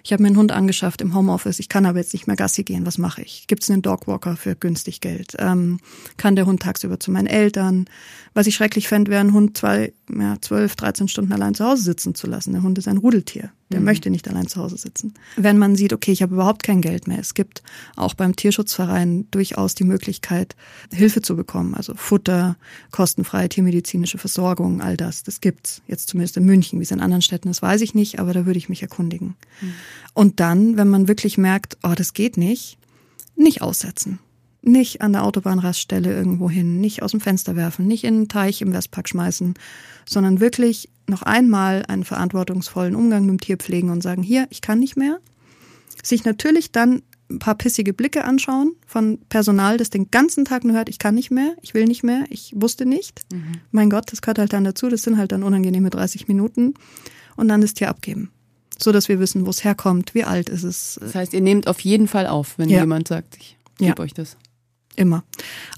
ich 0.04 0.12
habe 0.12 0.24
mir 0.24 0.28
einen 0.28 0.38
Hund 0.38 0.52
angeschafft 0.52 1.02
im 1.02 1.14
Homeoffice, 1.14 1.60
ich 1.60 1.70
kann 1.70 1.86
aber 1.86 2.00
jetzt 2.00 2.14
nicht 2.14 2.26
mehr 2.26 2.36
Gassi 2.36 2.64
gehen, 2.64 2.86
was 2.86 2.98
mache 2.98 3.22
ich? 3.22 3.46
Gibt 3.48 3.64
es 3.64 3.70
einen 3.70 3.82
Dogwalker 3.82 4.36
für 4.36 4.56
günstig 4.56 5.02
Geld? 5.02 5.36
Ähm, 5.38 5.80
kann 6.18 6.36
der 6.36 6.46
Hund 6.46 6.62
tagsüber 6.62 7.00
zu 7.00 7.12
meinen 7.12 7.28
Eltern? 7.28 7.86
Was 8.34 8.48
ich 8.48 8.56
schrecklich 8.56 8.88
fände, 8.88 9.12
wäre 9.12 9.22
ein 9.22 9.34
Hund 9.34 9.58
zwei, 9.58 9.94
ja, 10.18 10.38
zwölf, 10.42 10.76
dreizehn 10.76 11.08
Stunden 11.08 11.32
allein 11.32 11.54
zu 11.54 11.66
Hause 11.66 11.84
sitzen 11.84 12.16
zu 12.16 12.28
lassen. 12.28 12.54
Der 12.54 12.64
Hund 12.64 12.78
ist 12.78 12.88
ein 12.88 12.98
Rudeltier. 12.98 13.52
Der 13.72 13.80
mhm. 13.80 13.86
möchte 13.86 14.10
nicht 14.10 14.28
allein 14.28 14.48
zu 14.48 14.62
Hause 14.62 14.78
sitzen. 14.78 15.14
Wenn 15.36 15.58
man 15.58 15.76
sieht, 15.76 15.94
okay, 15.94 16.12
ich 16.12 16.22
habe 16.22 16.34
überhaupt 16.34 16.64
kein 16.64 16.82
Geld 16.82 17.08
mehr. 17.08 17.20
Es 17.20 17.34
gibt 17.34 17.62
auch 17.96 18.14
beim 18.14 18.36
Tierschutzverein 18.36 19.28
durchaus 19.32 19.76
die 19.76 19.84
Möglichkeit, 19.84 20.56
Hilfe 20.92 21.22
zu 21.22 21.36
bekommen. 21.36 21.76
Also 21.76 21.94
Futter, 21.96 22.58
kostenfreie 22.92 23.50
tiermedizinische 23.50 24.18
Versorgung, 24.18 24.82
all 24.82 24.98
das. 24.98 25.24
Das 25.24 25.42
gibt's. 25.42 25.82
Jetzt 25.88 26.10
zumindest 26.10 26.38
in 26.38 26.46
München. 26.46 26.80
Wie 26.80 26.84
es 26.84 26.92
in 26.92 27.02
anderen 27.02 27.22
Städten 27.22 27.50
ist, 27.50 27.62
weiß 27.62 27.82
ich 27.82 27.94
nicht, 27.94 28.20
aber 28.20 28.34
da 28.34 28.46
würde 28.46 28.58
ich 28.58 28.70
mich 28.70 28.82
erkundigen. 28.82 29.36
Mhm. 29.62 29.74
Und 30.14 30.40
dann, 30.40 30.78
wenn 30.78 30.90
man 30.90 31.08
wirklich 31.08 31.38
merkt, 31.38 31.78
oh, 31.84 31.94
das 31.96 32.14
geht 32.14 32.38
nicht, 32.38 32.78
nicht 33.36 33.62
aussetzen 33.62 34.20
nicht 34.62 35.02
an 35.02 35.14
der 35.14 35.24
Autobahnraststelle 35.24 36.14
irgendwo 36.14 36.50
hin, 36.50 36.82
nicht 36.82 37.02
aus 37.02 37.12
dem 37.12 37.22
Fenster 37.22 37.56
werfen, 37.56 37.88
nicht 37.88 38.04
in 38.04 38.16
einen 38.16 38.28
Teich 38.28 38.62
im 38.62 38.74
Westpark 38.74 39.08
schmeißen, 39.08 39.54
sondern 40.08 40.40
wirklich 40.40 40.90
noch 41.08 41.22
einmal 41.24 41.84
einen 41.88 42.04
verantwortungsvollen 42.04 42.96
Umgang 42.96 43.26
mit 43.26 43.32
dem 43.32 43.40
Tier 43.40 43.58
pflegen 43.58 43.90
und 43.90 44.02
sagen, 44.02 44.22
hier, 44.22 44.48
ich 44.50 44.62
kann 44.62 44.80
nicht 44.80 44.98
mehr. 44.98 45.20
Sich 46.04 46.26
natürlich 46.26 46.72
dann 46.72 47.02
ein 47.30 47.40
paar 47.40 47.56
pissige 47.56 47.94
Blicke 47.94 48.24
anschauen 48.24 48.74
von 48.86 49.20
Personal, 49.30 49.78
das 49.78 49.90
den 49.90 50.10
ganzen 50.10 50.46
Tag 50.46 50.64
nur 50.64 50.76
hört, 50.76 50.90
ich 50.90 51.00
kann 51.00 51.16
nicht 51.16 51.30
mehr, 51.30 51.56
ich 51.62 51.74
will 51.74 51.86
nicht 51.86 52.04
mehr, 52.04 52.26
ich 52.30 52.54
wusste 52.56 52.86
nicht. 52.86 53.22
Mhm. 53.32 53.62
Mein 53.72 53.90
Gott, 53.90 54.12
das 54.12 54.22
gehört 54.22 54.40
halt 54.40 54.54
dann 54.54 54.64
dazu, 54.64 54.90
das 54.90 55.04
sind 55.04 55.18
halt 55.18 55.32
dann 55.32 55.44
unangenehme 55.44 55.90
30 55.90 56.28
Minuten 56.28 56.74
und 57.36 57.48
dann 57.48 57.62
das 57.62 57.74
Tier 57.74 57.90
abgeben. 57.90 58.32
So 58.82 58.92
dass 58.92 59.10
wir 59.10 59.20
wissen, 59.20 59.46
wo 59.46 59.50
es 59.50 59.64
herkommt, 59.64 60.16
wie 60.16 60.24
alt 60.24 60.50
ist 60.50 60.64
es. 60.64 60.98
Das 61.02 61.14
heißt, 61.14 61.34
ihr 61.34 61.42
nehmt 61.42 61.68
auf 61.68 61.82
jeden 61.82 62.08
Fall 62.08 62.28
auf, 62.28 62.58
wenn 62.58 62.70
ja. 62.70 62.80
jemand 62.80 63.08
sagt, 63.08 63.38
ich 63.38 63.58
gebe 63.78 63.90
ja. 63.90 64.00
euch 64.00 64.14
das. 64.14 64.38
Immer. 65.00 65.24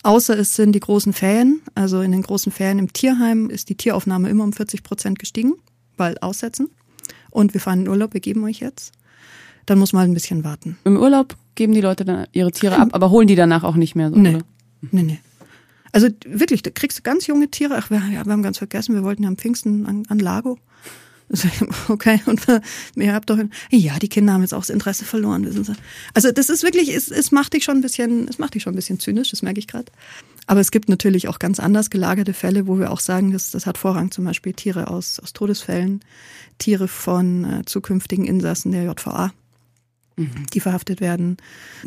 Außer 0.02 0.36
es 0.40 0.56
sind 0.56 0.72
die 0.72 0.80
großen 0.80 1.14
Ferien. 1.14 1.62
Also 1.76 2.02
in 2.02 2.12
den 2.12 2.24
großen 2.24 2.52
Ferien 2.52 2.80
im 2.80 2.92
Tierheim 2.92 3.52
ist 3.52 3.70
die 3.70 3.76
Tieraufnahme 3.76 4.28
immer 4.30 4.44
um 4.44 4.52
40 4.52 4.82
Prozent 4.82 5.20
gestiegen, 5.20 5.54
weil 5.96 6.18
aussetzen. 6.22 6.72
Und 7.30 7.54
wir 7.54 7.62
fahren 7.62 7.82
in 7.82 7.88
Urlaub, 7.88 8.16
wir 8.16 8.20
geben 8.20 8.44
euch 8.44 8.62
jetzt. 8.62 8.94
Dann 9.68 9.78
muss 9.78 9.94
man 9.94 10.02
halt 10.02 10.10
ein 10.10 10.16
bisschen 10.16 10.44
warten. 10.44 10.80
Im 10.86 10.98
Urlaub 10.98 11.38
geben 11.54 11.74
die 11.74 11.82
Leute 11.82 12.04
dann 12.04 12.26
ihre 12.32 12.52
Tiere 12.52 12.80
ab, 12.80 12.90
aber 12.94 13.12
holen 13.12 13.28
die 13.28 13.36
danach 13.36 13.64
auch 13.64 13.76
nicht 13.76 13.94
mehr 13.94 14.10
so, 14.10 14.16
nee. 14.16 14.38
Oder? 14.38 14.46
Nee, 14.90 15.04
nee. 15.04 15.20
Also 15.92 16.08
wirklich, 16.26 16.64
da 16.64 16.72
kriegst 16.72 16.98
du 16.98 17.04
ganz 17.04 17.28
junge 17.28 17.48
Tiere. 17.52 17.76
Ach, 17.78 17.92
wir, 17.92 18.00
ja, 18.12 18.26
wir 18.26 18.32
haben 18.32 18.42
ganz 18.42 18.58
vergessen, 18.58 18.96
wir 18.96 19.04
wollten 19.04 19.22
ja 19.22 19.30
am 19.30 19.38
Pfingsten 19.38 19.86
an, 19.86 20.04
an 20.10 20.18
Lago. 20.18 20.58
Okay, 21.88 22.22
und 22.26 22.42
ihr 22.96 23.14
habt 23.14 23.30
doch, 23.30 23.38
ja, 23.70 24.00
die 24.00 24.10
Kinder 24.10 24.34
haben 24.34 24.42
jetzt 24.42 24.54
auch 24.54 24.62
das 24.62 24.70
Interesse 24.70 25.06
verloren, 25.06 25.46
wissen 25.46 25.64
Sie. 25.64 25.74
Also 26.14 26.32
das 26.32 26.50
ist 26.50 26.64
wirklich, 26.64 26.94
es, 26.94 27.10
es 27.10 27.32
macht 27.32 27.54
dich 27.54 27.64
schon 27.64 27.78
ein 27.78 27.82
bisschen, 27.82 28.28
es 28.28 28.40
macht 28.40 28.56
dich 28.56 28.64
schon 28.64 28.74
ein 28.74 28.76
bisschen 28.76 29.00
zynisch, 29.00 29.32
das 29.32 29.42
merke 29.42 29.60
ich 29.60 29.68
gerade. 29.68 29.92
Aber 30.48 30.60
es 30.60 30.72
gibt 30.72 30.90
natürlich 30.90 31.28
auch 31.28 31.40
ganz 31.40 31.60
anders 31.60 31.90
gelagerte 31.90 32.34
Fälle, 32.34 32.68
wo 32.68 32.80
wir 32.80 32.92
auch 32.92 33.00
sagen, 33.00 33.32
das, 33.32 33.52
das 33.52 33.66
hat 33.66 33.78
Vorrang, 33.78 34.12
zum 34.12 34.26
Beispiel 34.26 34.54
Tiere 34.54 34.88
aus, 34.88 35.20
aus 35.20 35.34
Todesfällen, 35.34 36.02
Tiere 36.58 36.88
von 36.88 37.46
äh, 37.46 37.66
zukünftigen 37.66 38.26
Insassen 38.26 38.72
der 38.72 38.84
JVA, 38.84 39.32
mhm. 40.18 40.48
die 40.54 40.60
verhaftet 40.60 41.02
werden, 41.02 41.38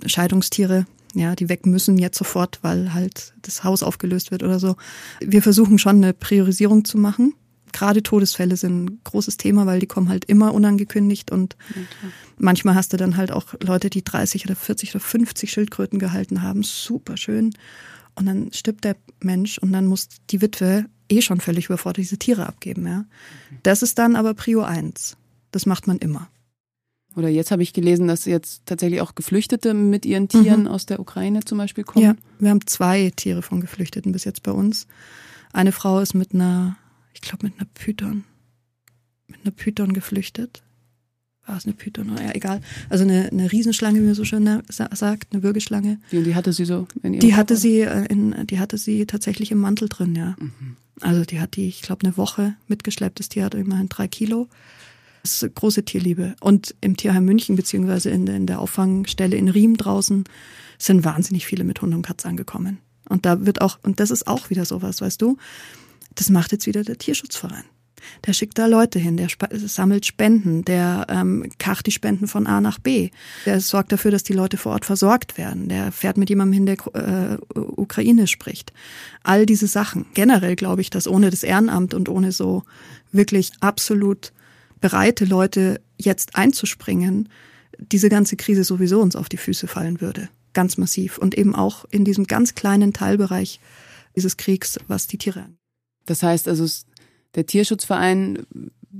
Scheidungstiere, 0.06 0.86
ja, 1.14 1.36
die 1.36 1.48
weg 1.48 1.66
müssen 1.66 1.98
jetzt 1.98 2.18
sofort, 2.18 2.58
weil 2.62 2.92
halt 2.92 3.34
das 3.42 3.62
Haus 3.62 3.82
aufgelöst 3.82 4.30
wird 4.30 4.42
oder 4.42 4.58
so. 4.58 4.76
Wir 5.20 5.42
versuchen 5.42 5.78
schon 5.78 5.96
eine 5.96 6.12
Priorisierung 6.12 6.84
zu 6.84 6.98
machen 6.98 7.34
gerade 7.74 8.02
Todesfälle 8.02 8.56
sind 8.56 8.84
ein 8.84 9.00
großes 9.04 9.36
Thema, 9.36 9.66
weil 9.66 9.80
die 9.80 9.86
kommen 9.86 10.08
halt 10.08 10.24
immer 10.24 10.54
unangekündigt 10.54 11.30
und 11.30 11.56
okay. 11.70 11.84
manchmal 12.38 12.74
hast 12.74 12.92
du 12.92 12.96
dann 12.96 13.18
halt 13.18 13.32
auch 13.32 13.54
Leute, 13.60 13.90
die 13.90 14.02
30 14.02 14.46
oder 14.46 14.56
40 14.56 14.94
oder 14.94 15.00
50 15.00 15.50
Schildkröten 15.50 15.98
gehalten 15.98 16.40
haben, 16.40 16.62
super 16.62 17.16
schön. 17.18 17.52
Und 18.14 18.26
dann 18.26 18.52
stirbt 18.52 18.84
der 18.84 18.96
Mensch 19.20 19.58
und 19.58 19.72
dann 19.72 19.86
muss 19.86 20.08
die 20.30 20.40
Witwe 20.40 20.86
eh 21.10 21.20
schon 21.20 21.40
völlig 21.40 21.66
überfordert 21.66 21.98
diese 21.98 22.16
Tiere 22.16 22.46
abgeben, 22.46 22.86
ja. 22.86 23.04
Das 23.64 23.82
ist 23.82 23.98
dann 23.98 24.16
aber 24.16 24.34
Prio 24.34 24.62
1. 24.62 25.16
Das 25.50 25.66
macht 25.66 25.86
man 25.86 25.98
immer. 25.98 26.28
Oder 27.16 27.28
jetzt 27.28 27.50
habe 27.50 27.62
ich 27.62 27.72
gelesen, 27.72 28.08
dass 28.08 28.24
jetzt 28.24 28.62
tatsächlich 28.66 29.00
auch 29.00 29.14
Geflüchtete 29.14 29.74
mit 29.74 30.06
ihren 30.06 30.28
Tieren 30.28 30.62
mhm. 30.62 30.68
aus 30.68 30.86
der 30.86 31.00
Ukraine 31.00 31.44
zum 31.44 31.58
Beispiel 31.58 31.84
kommen. 31.84 32.04
Ja, 32.04 32.14
wir 32.38 32.50
haben 32.50 32.66
zwei 32.66 33.12
Tiere 33.14 33.42
von 33.42 33.60
Geflüchteten 33.60 34.12
bis 34.12 34.24
jetzt 34.24 34.42
bei 34.42 34.52
uns. 34.52 34.86
Eine 35.52 35.72
Frau 35.72 36.00
ist 36.00 36.14
mit 36.14 36.34
einer 36.34 36.76
glaube, 37.24 37.46
mit 37.46 37.54
einer 37.58 37.68
Python. 37.74 38.24
Mit 39.26 39.40
einer 39.42 39.50
Python 39.50 39.92
geflüchtet. 39.92 40.62
War 41.46 41.56
es 41.56 41.66
eine 41.66 41.74
Python? 41.74 42.16
Ja, 42.16 42.34
egal. 42.34 42.60
Also 42.88 43.04
eine, 43.04 43.28
eine 43.30 43.52
Riesenschlange, 43.52 44.00
wie 44.00 44.06
man 44.06 44.14
so 44.14 44.24
schön 44.24 44.62
sagt, 44.68 45.32
eine 45.32 45.42
Würgeschlange. 45.42 46.00
Die, 46.10 46.22
die 46.22 46.34
hatte 46.34 46.52
sie 46.52 46.64
so 46.64 46.88
in 47.02 47.14
ihrem 47.14 47.20
Die 47.20 47.34
hatte 47.34 47.56
sie 47.56 47.80
äh, 47.80 48.06
in, 48.06 48.46
die 48.46 48.58
hatte 48.58 48.78
sie 48.78 49.04
tatsächlich 49.04 49.50
im 49.50 49.58
Mantel 49.58 49.88
drin, 49.88 50.14
ja. 50.14 50.36
Mhm. 50.38 50.76
Also 51.00 51.24
die 51.24 51.40
hat 51.40 51.56
die, 51.56 51.68
ich 51.68 51.82
glaube, 51.82 52.06
eine 52.06 52.16
Woche 52.16 52.54
mitgeschleppt. 52.68 53.18
Das 53.18 53.28
Tier 53.28 53.44
hat 53.44 53.54
immerhin 53.54 53.88
drei 53.88 54.08
Kilo. 54.08 54.48
Das 55.22 55.42
ist 55.42 55.54
große 55.54 55.84
Tierliebe. 55.84 56.36
Und 56.40 56.74
im 56.80 56.96
Tierheim 56.96 57.24
München, 57.24 57.56
beziehungsweise 57.56 58.10
in, 58.10 58.26
in 58.26 58.46
der 58.46 58.60
Auffangstelle 58.60 59.36
in 59.36 59.48
Riem 59.48 59.76
draußen, 59.76 60.24
sind 60.78 61.04
wahnsinnig 61.04 61.46
viele 61.46 61.64
mit 61.64 61.82
Hund 61.82 61.94
und 61.94 62.02
Katz 62.02 62.24
angekommen. 62.24 62.78
Und 63.08 63.26
da 63.26 63.44
wird 63.44 63.60
auch, 63.60 63.78
und 63.82 64.00
das 64.00 64.10
ist 64.10 64.26
auch 64.26 64.50
wieder 64.50 64.64
sowas, 64.64 65.00
weißt 65.00 65.20
du, 65.20 65.36
das 66.14 66.30
macht 66.30 66.52
jetzt 66.52 66.66
wieder 66.66 66.82
der 66.82 66.98
Tierschutzverein. 66.98 67.64
Der 68.26 68.32
schickt 68.32 68.58
da 68.58 68.66
Leute 68.66 68.98
hin, 68.98 69.16
der 69.16 69.28
sammelt 69.52 70.06
Spenden, 70.06 70.64
der 70.64 71.06
ähm, 71.08 71.50
kacht 71.58 71.86
die 71.86 71.92
Spenden 71.92 72.26
von 72.26 72.46
A 72.46 72.60
nach 72.60 72.78
B. 72.78 73.10
Der 73.46 73.60
sorgt 73.60 73.92
dafür, 73.92 74.10
dass 74.10 74.22
die 74.22 74.32
Leute 74.32 74.56
vor 74.56 74.72
Ort 74.72 74.84
versorgt 74.84 75.38
werden. 75.38 75.68
Der 75.68 75.92
fährt 75.92 76.16
mit 76.16 76.28
jemandem 76.28 76.52
hin, 76.52 76.66
der 76.66 76.76
äh, 76.94 77.58
Ukraine 77.58 78.26
spricht. 78.26 78.72
All 79.22 79.46
diese 79.46 79.66
Sachen. 79.66 80.06
Generell 80.14 80.56
glaube 80.56 80.80
ich, 80.80 80.90
dass 80.90 81.08
ohne 81.08 81.30
das 81.30 81.42
Ehrenamt 81.42 81.94
und 81.94 82.08
ohne 82.08 82.32
so 82.32 82.64
wirklich 83.12 83.52
absolut 83.60 84.32
bereite 84.80 85.24
Leute 85.24 85.80
jetzt 85.96 86.36
einzuspringen, 86.36 87.28
diese 87.78 88.08
ganze 88.08 88.36
Krise 88.36 88.64
sowieso 88.64 89.00
uns 89.00 89.16
auf 89.16 89.28
die 89.28 89.36
Füße 89.36 89.66
fallen 89.66 90.00
würde. 90.00 90.28
Ganz 90.52 90.76
massiv. 90.78 91.18
Und 91.18 91.36
eben 91.36 91.54
auch 91.54 91.84
in 91.90 92.04
diesem 92.04 92.26
ganz 92.26 92.54
kleinen 92.54 92.92
Teilbereich 92.92 93.60
dieses 94.14 94.36
Kriegs, 94.36 94.78
was 94.86 95.06
die 95.06 95.18
Tiere 95.18 95.40
angeht. 95.40 95.63
Das 96.06 96.22
heißt 96.22 96.48
also, 96.48 96.66
der 97.34 97.46
Tierschutzverein 97.46 98.46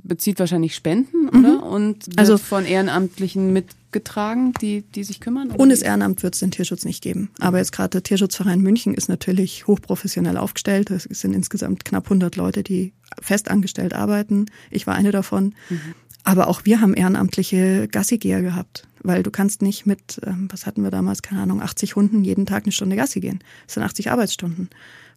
bezieht 0.03 0.39
wahrscheinlich 0.39 0.75
Spenden, 0.75 1.25
mhm. 1.33 1.45
oder? 1.45 1.63
Und 1.63 2.07
wird 2.07 2.19
also 2.19 2.37
von 2.37 2.65
Ehrenamtlichen 2.65 3.53
mitgetragen, 3.53 4.53
die, 4.61 4.83
die 4.83 5.05
sich 5.05 5.21
kümmern? 5.21 5.53
Ohne 5.53 5.73
das 5.73 5.83
Ehrenamt 5.83 6.23
wird 6.23 6.35
es 6.35 6.41
den 6.41 6.51
Tierschutz 6.51 6.85
nicht 6.85 7.03
geben. 7.03 7.31
Aber 7.39 7.59
jetzt 7.59 7.73
gerade 7.73 7.91
der 7.91 8.03
Tierschutzverein 8.03 8.61
München 8.61 8.95
ist 8.95 9.09
natürlich 9.09 9.67
hochprofessionell 9.67 10.37
aufgestellt. 10.37 10.91
Es 10.91 11.05
sind 11.05 11.33
insgesamt 11.33 11.85
knapp 11.85 12.05
100 12.05 12.37
Leute, 12.37 12.63
die 12.63 12.93
festangestellt 13.21 13.95
arbeiten. 13.95 14.47
Ich 14.71 14.87
war 14.87 14.95
eine 14.95 15.13
davon. 15.13 15.55
Mhm. 15.71 15.95
Aber 16.25 16.49
auch 16.49 16.65
wir 16.65 16.81
haben 16.81 16.95
ehrenamtliche 16.95 17.87
Gassigeher 17.87 18.41
gehabt, 18.41 18.89
weil 19.03 19.23
du 19.23 19.31
kannst 19.31 19.61
nicht 19.61 19.85
mit, 19.85 20.21
ähm, 20.27 20.49
was 20.51 20.65
hatten 20.65 20.83
wir 20.83 20.91
damals, 20.91 21.21
keine 21.23 21.43
Ahnung, 21.43 21.61
80 21.61 21.97
Hunden 21.97 22.25
jeden 22.25 22.47
Tag 22.47 22.65
eine 22.65 22.73
Stunde 22.73 22.97
Gassi 22.97 23.21
gehen. 23.21 23.41
Das 23.67 23.75
sind 23.75 23.83
80 23.83 24.11
Arbeitsstunden 24.11 24.71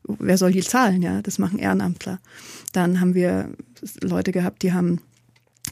wer 0.04 0.38
soll 0.38 0.52
die 0.52 0.62
zahlen? 0.62 1.02
Ja, 1.02 1.22
das 1.22 1.40
machen 1.40 1.60
Ehrenamtler. 1.60 2.20
Dann 2.74 3.00
haben 3.00 3.14
wir 3.14 3.50
Leute 4.02 4.32
gehabt, 4.32 4.64
die 4.64 4.74
haben 4.74 5.02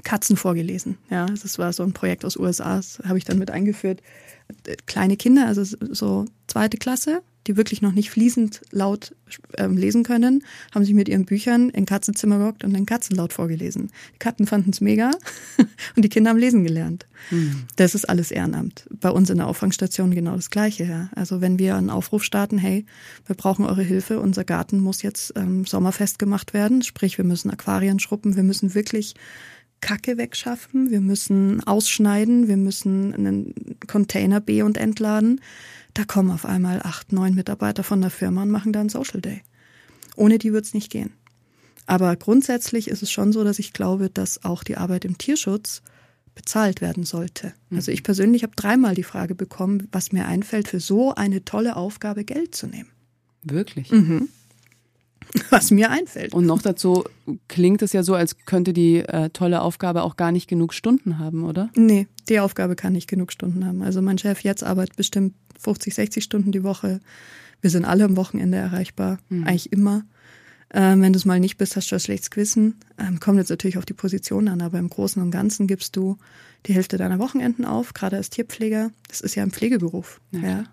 Katzen 0.05 0.37
vorgelesen. 0.37 0.97
Ja, 1.09 1.25
das 1.25 1.59
war 1.59 1.73
so 1.73 1.83
ein 1.83 1.91
Projekt 1.91 2.23
aus 2.23 2.37
USA, 2.37 2.77
das 2.77 3.01
habe 3.05 3.17
ich 3.17 3.25
dann 3.25 3.39
mit 3.39 3.51
eingeführt. 3.51 4.01
Kleine 4.85 5.17
Kinder, 5.17 5.47
also 5.47 5.63
so 5.63 6.25
zweite 6.47 6.77
Klasse, 6.77 7.21
die 7.47 7.57
wirklich 7.57 7.81
noch 7.81 7.91
nicht 7.91 8.11
fließend 8.11 8.61
laut 8.71 9.15
ähm, 9.57 9.75
lesen 9.77 10.03
können, 10.03 10.43
haben 10.73 10.85
sich 10.85 10.93
mit 10.93 11.09
ihren 11.09 11.25
Büchern 11.25 11.69
in 11.69 11.87
Katzenzimmer 11.87 12.37
gehockt 12.37 12.63
und 12.63 12.73
den 12.73 12.85
Katzen 12.85 13.15
laut 13.15 13.33
vorgelesen. 13.33 13.91
Die 14.13 14.19
Katzen 14.19 14.45
fanden 14.45 14.69
es 14.69 14.79
mega 14.79 15.11
und 15.95 16.05
die 16.05 16.09
Kinder 16.09 16.29
haben 16.29 16.39
lesen 16.39 16.63
gelernt. 16.63 17.07
Mhm. 17.31 17.65
Das 17.75 17.95
ist 17.95 18.07
alles 18.07 18.29
Ehrenamt. 18.29 18.87
Bei 18.91 19.09
uns 19.09 19.31
in 19.31 19.37
der 19.37 19.47
Auffangstation 19.47 20.13
genau 20.13 20.35
das 20.35 20.51
Gleiche. 20.51 20.85
Ja. 20.85 21.09
Also 21.15 21.41
wenn 21.41 21.57
wir 21.57 21.75
einen 21.75 21.89
Aufruf 21.89 22.23
starten, 22.23 22.59
hey, 22.59 22.85
wir 23.25 23.35
brauchen 23.35 23.65
eure 23.65 23.83
Hilfe, 23.83 24.19
unser 24.19 24.43
Garten 24.43 24.79
muss 24.79 25.01
jetzt 25.01 25.33
ähm, 25.35 25.65
sommerfest 25.65 26.19
gemacht 26.19 26.53
werden, 26.53 26.83
sprich 26.83 27.17
wir 27.17 27.25
müssen 27.25 27.49
Aquarien 27.49 27.99
schruppen, 27.99 28.35
wir 28.35 28.43
müssen 28.43 28.75
wirklich 28.75 29.15
Kacke 29.85 30.17
wegschaffen, 30.17 30.89
wir 30.89 31.01
müssen 31.01 31.63
ausschneiden, 31.65 32.47
wir 32.47 32.57
müssen 32.57 33.13
einen 33.13 33.53
Container 33.87 34.41
B 34.41 34.63
und 34.63 34.77
entladen 34.77 35.39
da 35.95 36.03
kommen 36.03 36.29
auf 36.29 36.45
einmal 36.45 36.81
acht, 36.83 37.13
neun 37.13 37.33
Mitarbeiter 37.33 37.81
von 37.83 38.01
der 38.01 38.09
Firma 38.11 38.43
und 38.43 38.51
machen 38.51 38.73
da 38.73 38.81
einen 38.81 38.89
Social 38.89 39.21
Day. 39.21 39.41
Ohne 40.15 40.37
die 40.37 40.53
wird 40.53 40.65
es 40.65 40.73
nicht 40.73 40.91
gehen. 40.91 41.13
Aber 41.87 42.15
grundsätzlich 42.15 42.89
ist 42.89 43.01
es 43.01 43.11
schon 43.11 43.31
so, 43.31 43.43
dass 43.43 43.59
ich 43.59 43.73
glaube, 43.73 44.09
dass 44.09 44.43
auch 44.43 44.63
die 44.63 44.77
Arbeit 44.77 45.05
im 45.05 45.17
Tierschutz 45.17 45.81
bezahlt 46.35 46.81
werden 46.81 47.03
sollte. 47.03 47.53
Mhm. 47.69 47.77
Also 47.77 47.91
ich 47.91 48.03
persönlich 48.03 48.43
habe 48.43 48.55
dreimal 48.57 48.93
die 48.93 49.03
Frage 49.03 49.35
bekommen, 49.35 49.87
was 49.91 50.11
mir 50.11 50.25
einfällt, 50.25 50.67
für 50.67 50.81
so 50.81 51.15
eine 51.15 51.45
tolle 51.45 51.77
Aufgabe 51.77 52.25
Geld 52.25 52.55
zu 52.55 52.67
nehmen. 52.67 52.89
Wirklich? 53.43 53.89
Mhm. 53.91 54.27
Was 55.49 55.71
mir 55.71 55.91
einfällt. 55.91 56.33
Und 56.33 56.45
noch 56.45 56.61
dazu 56.61 57.03
klingt 57.47 57.81
es 57.81 57.93
ja 57.93 58.03
so, 58.03 58.15
als 58.15 58.37
könnte 58.45 58.73
die 58.73 58.99
äh, 58.99 59.29
tolle 59.29 59.61
Aufgabe 59.61 60.03
auch 60.03 60.15
gar 60.17 60.31
nicht 60.31 60.47
genug 60.47 60.73
Stunden 60.73 61.19
haben, 61.19 61.43
oder? 61.43 61.69
Nee, 61.75 62.07
die 62.29 62.39
Aufgabe 62.39 62.75
kann 62.75 62.93
nicht 62.93 63.07
genug 63.07 63.31
Stunden 63.31 63.65
haben. 63.65 63.81
Also 63.81 64.01
mein 64.01 64.17
Chef 64.17 64.41
jetzt 64.41 64.63
arbeitet 64.63 64.95
bestimmt 64.95 65.33
50, 65.59 65.93
60 65.95 66.23
Stunden 66.23 66.51
die 66.51 66.63
Woche. 66.63 66.99
Wir 67.61 67.69
sind 67.69 67.85
alle 67.85 68.05
am 68.05 68.17
Wochenende 68.17 68.57
erreichbar, 68.57 69.19
mhm. 69.29 69.45
eigentlich 69.45 69.71
immer. 69.71 70.03
Ähm, 70.73 71.01
wenn 71.01 71.13
du 71.13 71.17
es 71.17 71.25
mal 71.25 71.39
nicht 71.39 71.57
bist, 71.57 71.75
hast 71.75 71.91
du 71.91 71.95
ein 71.95 71.99
schlechtes 71.99 72.31
Gewissen. 72.31 72.79
Ähm, 72.97 73.19
kommt 73.19 73.37
jetzt 73.37 73.49
natürlich 73.49 73.77
auf 73.77 73.85
die 73.85 73.93
Position 73.93 74.47
an, 74.47 74.61
aber 74.61 74.79
im 74.79 74.89
Großen 74.89 75.21
und 75.21 75.31
Ganzen 75.31 75.67
gibst 75.67 75.95
du 75.95 76.17
die 76.65 76.73
Hälfte 76.73 76.97
deiner 76.97 77.19
Wochenenden 77.19 77.65
auf, 77.65 77.93
gerade 77.93 78.17
als 78.17 78.29
Tierpfleger. 78.29 78.91
Das 79.07 79.21
ist 79.21 79.35
ja 79.35 79.43
ein 79.43 79.51
Pflegeberuf. 79.51 80.19
Ja. 80.31 80.39
ja. 80.41 80.63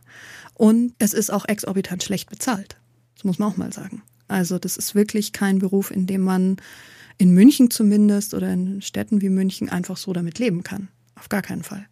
Und 0.55 0.94
es 0.98 1.12
ist 1.12 1.30
auch 1.30 1.46
exorbitant 1.46 2.03
schlecht 2.03 2.30
bezahlt. 2.30 2.78
Das 3.14 3.24
muss 3.24 3.38
man 3.38 3.48
auch 3.53 3.57
mal 3.57 3.72
sagen. 3.72 4.03
Also 4.33 4.59
das 4.59 4.76
ist 4.76 4.95
wirklich 4.95 5.33
kein 5.33 5.59
Beruf, 5.59 5.91
in 5.91 6.07
dem 6.07 6.22
man 6.22 6.57
in 7.18 7.33
München 7.33 7.70
zumindest 7.70 8.35
oder 8.35 8.53
in 8.53 8.83
Städten 8.83 9.20
wie 9.20 9.28
München 9.28 9.68
einfach 9.68 9.97
so 9.97 10.12
damit 10.12 10.39
leben 10.39 10.62
kann. 10.62 10.89
Auf 11.14 11.28
gar 11.28 11.43
keinen 11.43 11.62
Fall. 11.62 11.87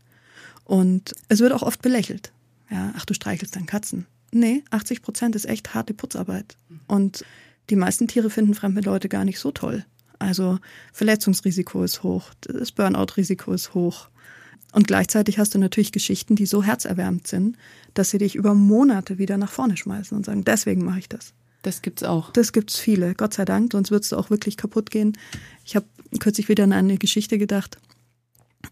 Und 0.65 1.15
es 1.29 1.41
wird 1.41 1.53
auch 1.53 1.63
oft 1.63 1.83
belächelt. 1.83 2.33
Ja, 2.71 2.93
ach, 2.97 3.05
du 3.05 3.15
streichelst 3.15 3.57
deine 3.57 3.67
Katzen. 3.67 4.07
Nee, 4.33 4.65
80 4.71 5.03
Prozent 5.03 5.37
ist 5.37 5.45
echt 5.45 5.75
harte 5.75 5.93
Putzarbeit. 5.93 6.57
Und 6.87 7.25
die 7.69 7.77
meisten 7.77 8.09
Tiere 8.09 8.31
finden 8.31 8.55
fremde 8.55 8.81
Leute 8.81 9.09
gar 9.09 9.25
nicht 9.25 9.39
so 9.39 9.51
toll. 9.51 9.85
Also 10.19 10.59
Verletzungsrisiko 10.93 11.83
ist 11.83 12.03
hoch, 12.03 12.31
das 12.41 12.73
Burnout-Risiko 12.73 13.53
ist 13.53 13.75
hoch. 13.75 14.09
Und 14.73 14.87
gleichzeitig 14.87 15.39
hast 15.39 15.55
du 15.55 15.59
natürlich 15.59 15.93
Geschichten, 15.93 16.37
die 16.37 16.47
so 16.47 16.63
herzerwärmend 16.63 17.27
sind, 17.27 17.57
dass 17.95 18.11
sie 18.11 18.19
dich 18.19 18.37
über 18.37 18.55
Monate 18.55 19.19
wieder 19.19 19.37
nach 19.37 19.51
vorne 19.51 19.77
schmeißen 19.77 20.17
und 20.17 20.27
sagen, 20.27 20.45
deswegen 20.45 20.85
mache 20.85 21.01
ich 21.01 21.09
das. 21.09 21.33
Das 21.63 21.83
gibt's 21.83 22.03
auch. 22.03 22.31
Das 22.33 22.53
gibt's 22.53 22.79
viele, 22.79 23.15
Gott 23.15 23.35
sei 23.35 23.45
Dank, 23.45 23.73
sonst 23.73 23.91
würdest 23.91 24.13
du 24.13 24.17
auch 24.17 24.31
wirklich 24.31 24.57
kaputt 24.57 24.91
gehen. 24.91 25.17
Ich 25.65 25.77
habe 25.77 25.87
kürzlich 26.19 26.49
wieder 26.49 26.65
an 26.65 26.73
eine 26.73 26.97
Geschichte 26.97 27.39
gedacht. 27.39 27.79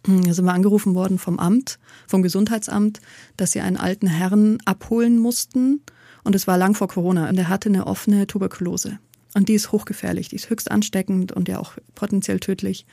Da 0.07 0.32
sind 0.32 0.45
wir 0.45 0.53
angerufen 0.53 0.95
worden 0.95 1.18
vom 1.18 1.39
Amt, 1.39 1.78
vom 2.07 2.22
Gesundheitsamt, 2.22 3.01
dass 3.36 3.53
sie 3.53 3.61
einen 3.61 3.76
alten 3.76 4.07
Herrn 4.07 4.59
abholen 4.64 5.18
mussten. 5.18 5.82
Und 6.24 6.34
es 6.34 6.47
war 6.47 6.59
lang 6.59 6.74
vor 6.74 6.89
Corona. 6.89 7.28
Und 7.28 7.39
er 7.39 7.49
hatte 7.49 7.68
eine 7.68 7.86
offene 7.86 8.26
Tuberkulose. 8.26 8.99
Und 9.34 9.49
die 9.49 9.55
ist 9.55 9.72
hochgefährlich, 9.72 10.28
die 10.28 10.36
ist 10.36 10.51
höchst 10.51 10.70
ansteckend 10.70 11.32
und 11.32 11.49
ja 11.49 11.59
auch 11.59 11.74
potenziell 11.95 12.41
tödlich. 12.41 12.86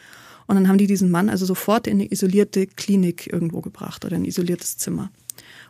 Und 0.48 0.56
dann 0.56 0.68
haben 0.68 0.78
die 0.78 0.88
diesen 0.88 1.10
Mann 1.10 1.30
also 1.30 1.46
sofort 1.46 1.88
in 1.88 1.96
eine 1.96 2.12
isolierte 2.12 2.68
Klinik 2.68 3.32
irgendwo 3.32 3.62
gebracht 3.62 4.06
oder 4.06 4.16
ein 4.16 4.26
isoliertes 4.26 4.78
Zimmer. 4.78 5.12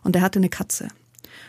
Und 0.04 0.16
er 0.16 0.22
hatte 0.22 0.40
eine 0.40 0.50
Katze. 0.50 0.90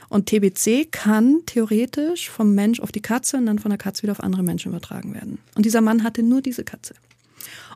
Und 0.09 0.27
TBC 0.27 0.91
kann 0.91 1.41
theoretisch 1.47 2.31
vom 2.31 2.55
Mensch 2.55 2.81
auf 2.81 2.93
die 2.93 3.03
Katze 3.03 3.37
und 3.37 3.47
dann 3.47 3.59
von 3.59 3.71
der 3.71 3.79
Katze 3.79 4.03
wieder 4.05 4.13
auf 4.13 4.23
andere 4.23 4.43
Menschen 4.43 4.71
übertragen 4.71 5.15
werden. 5.15 5.39
Und 5.55 5.67
dieser 5.67 5.81
Mann 5.81 6.03
hatte 6.03 6.23
nur 6.23 6.43
diese 6.43 6.65
Katze. 6.65 6.95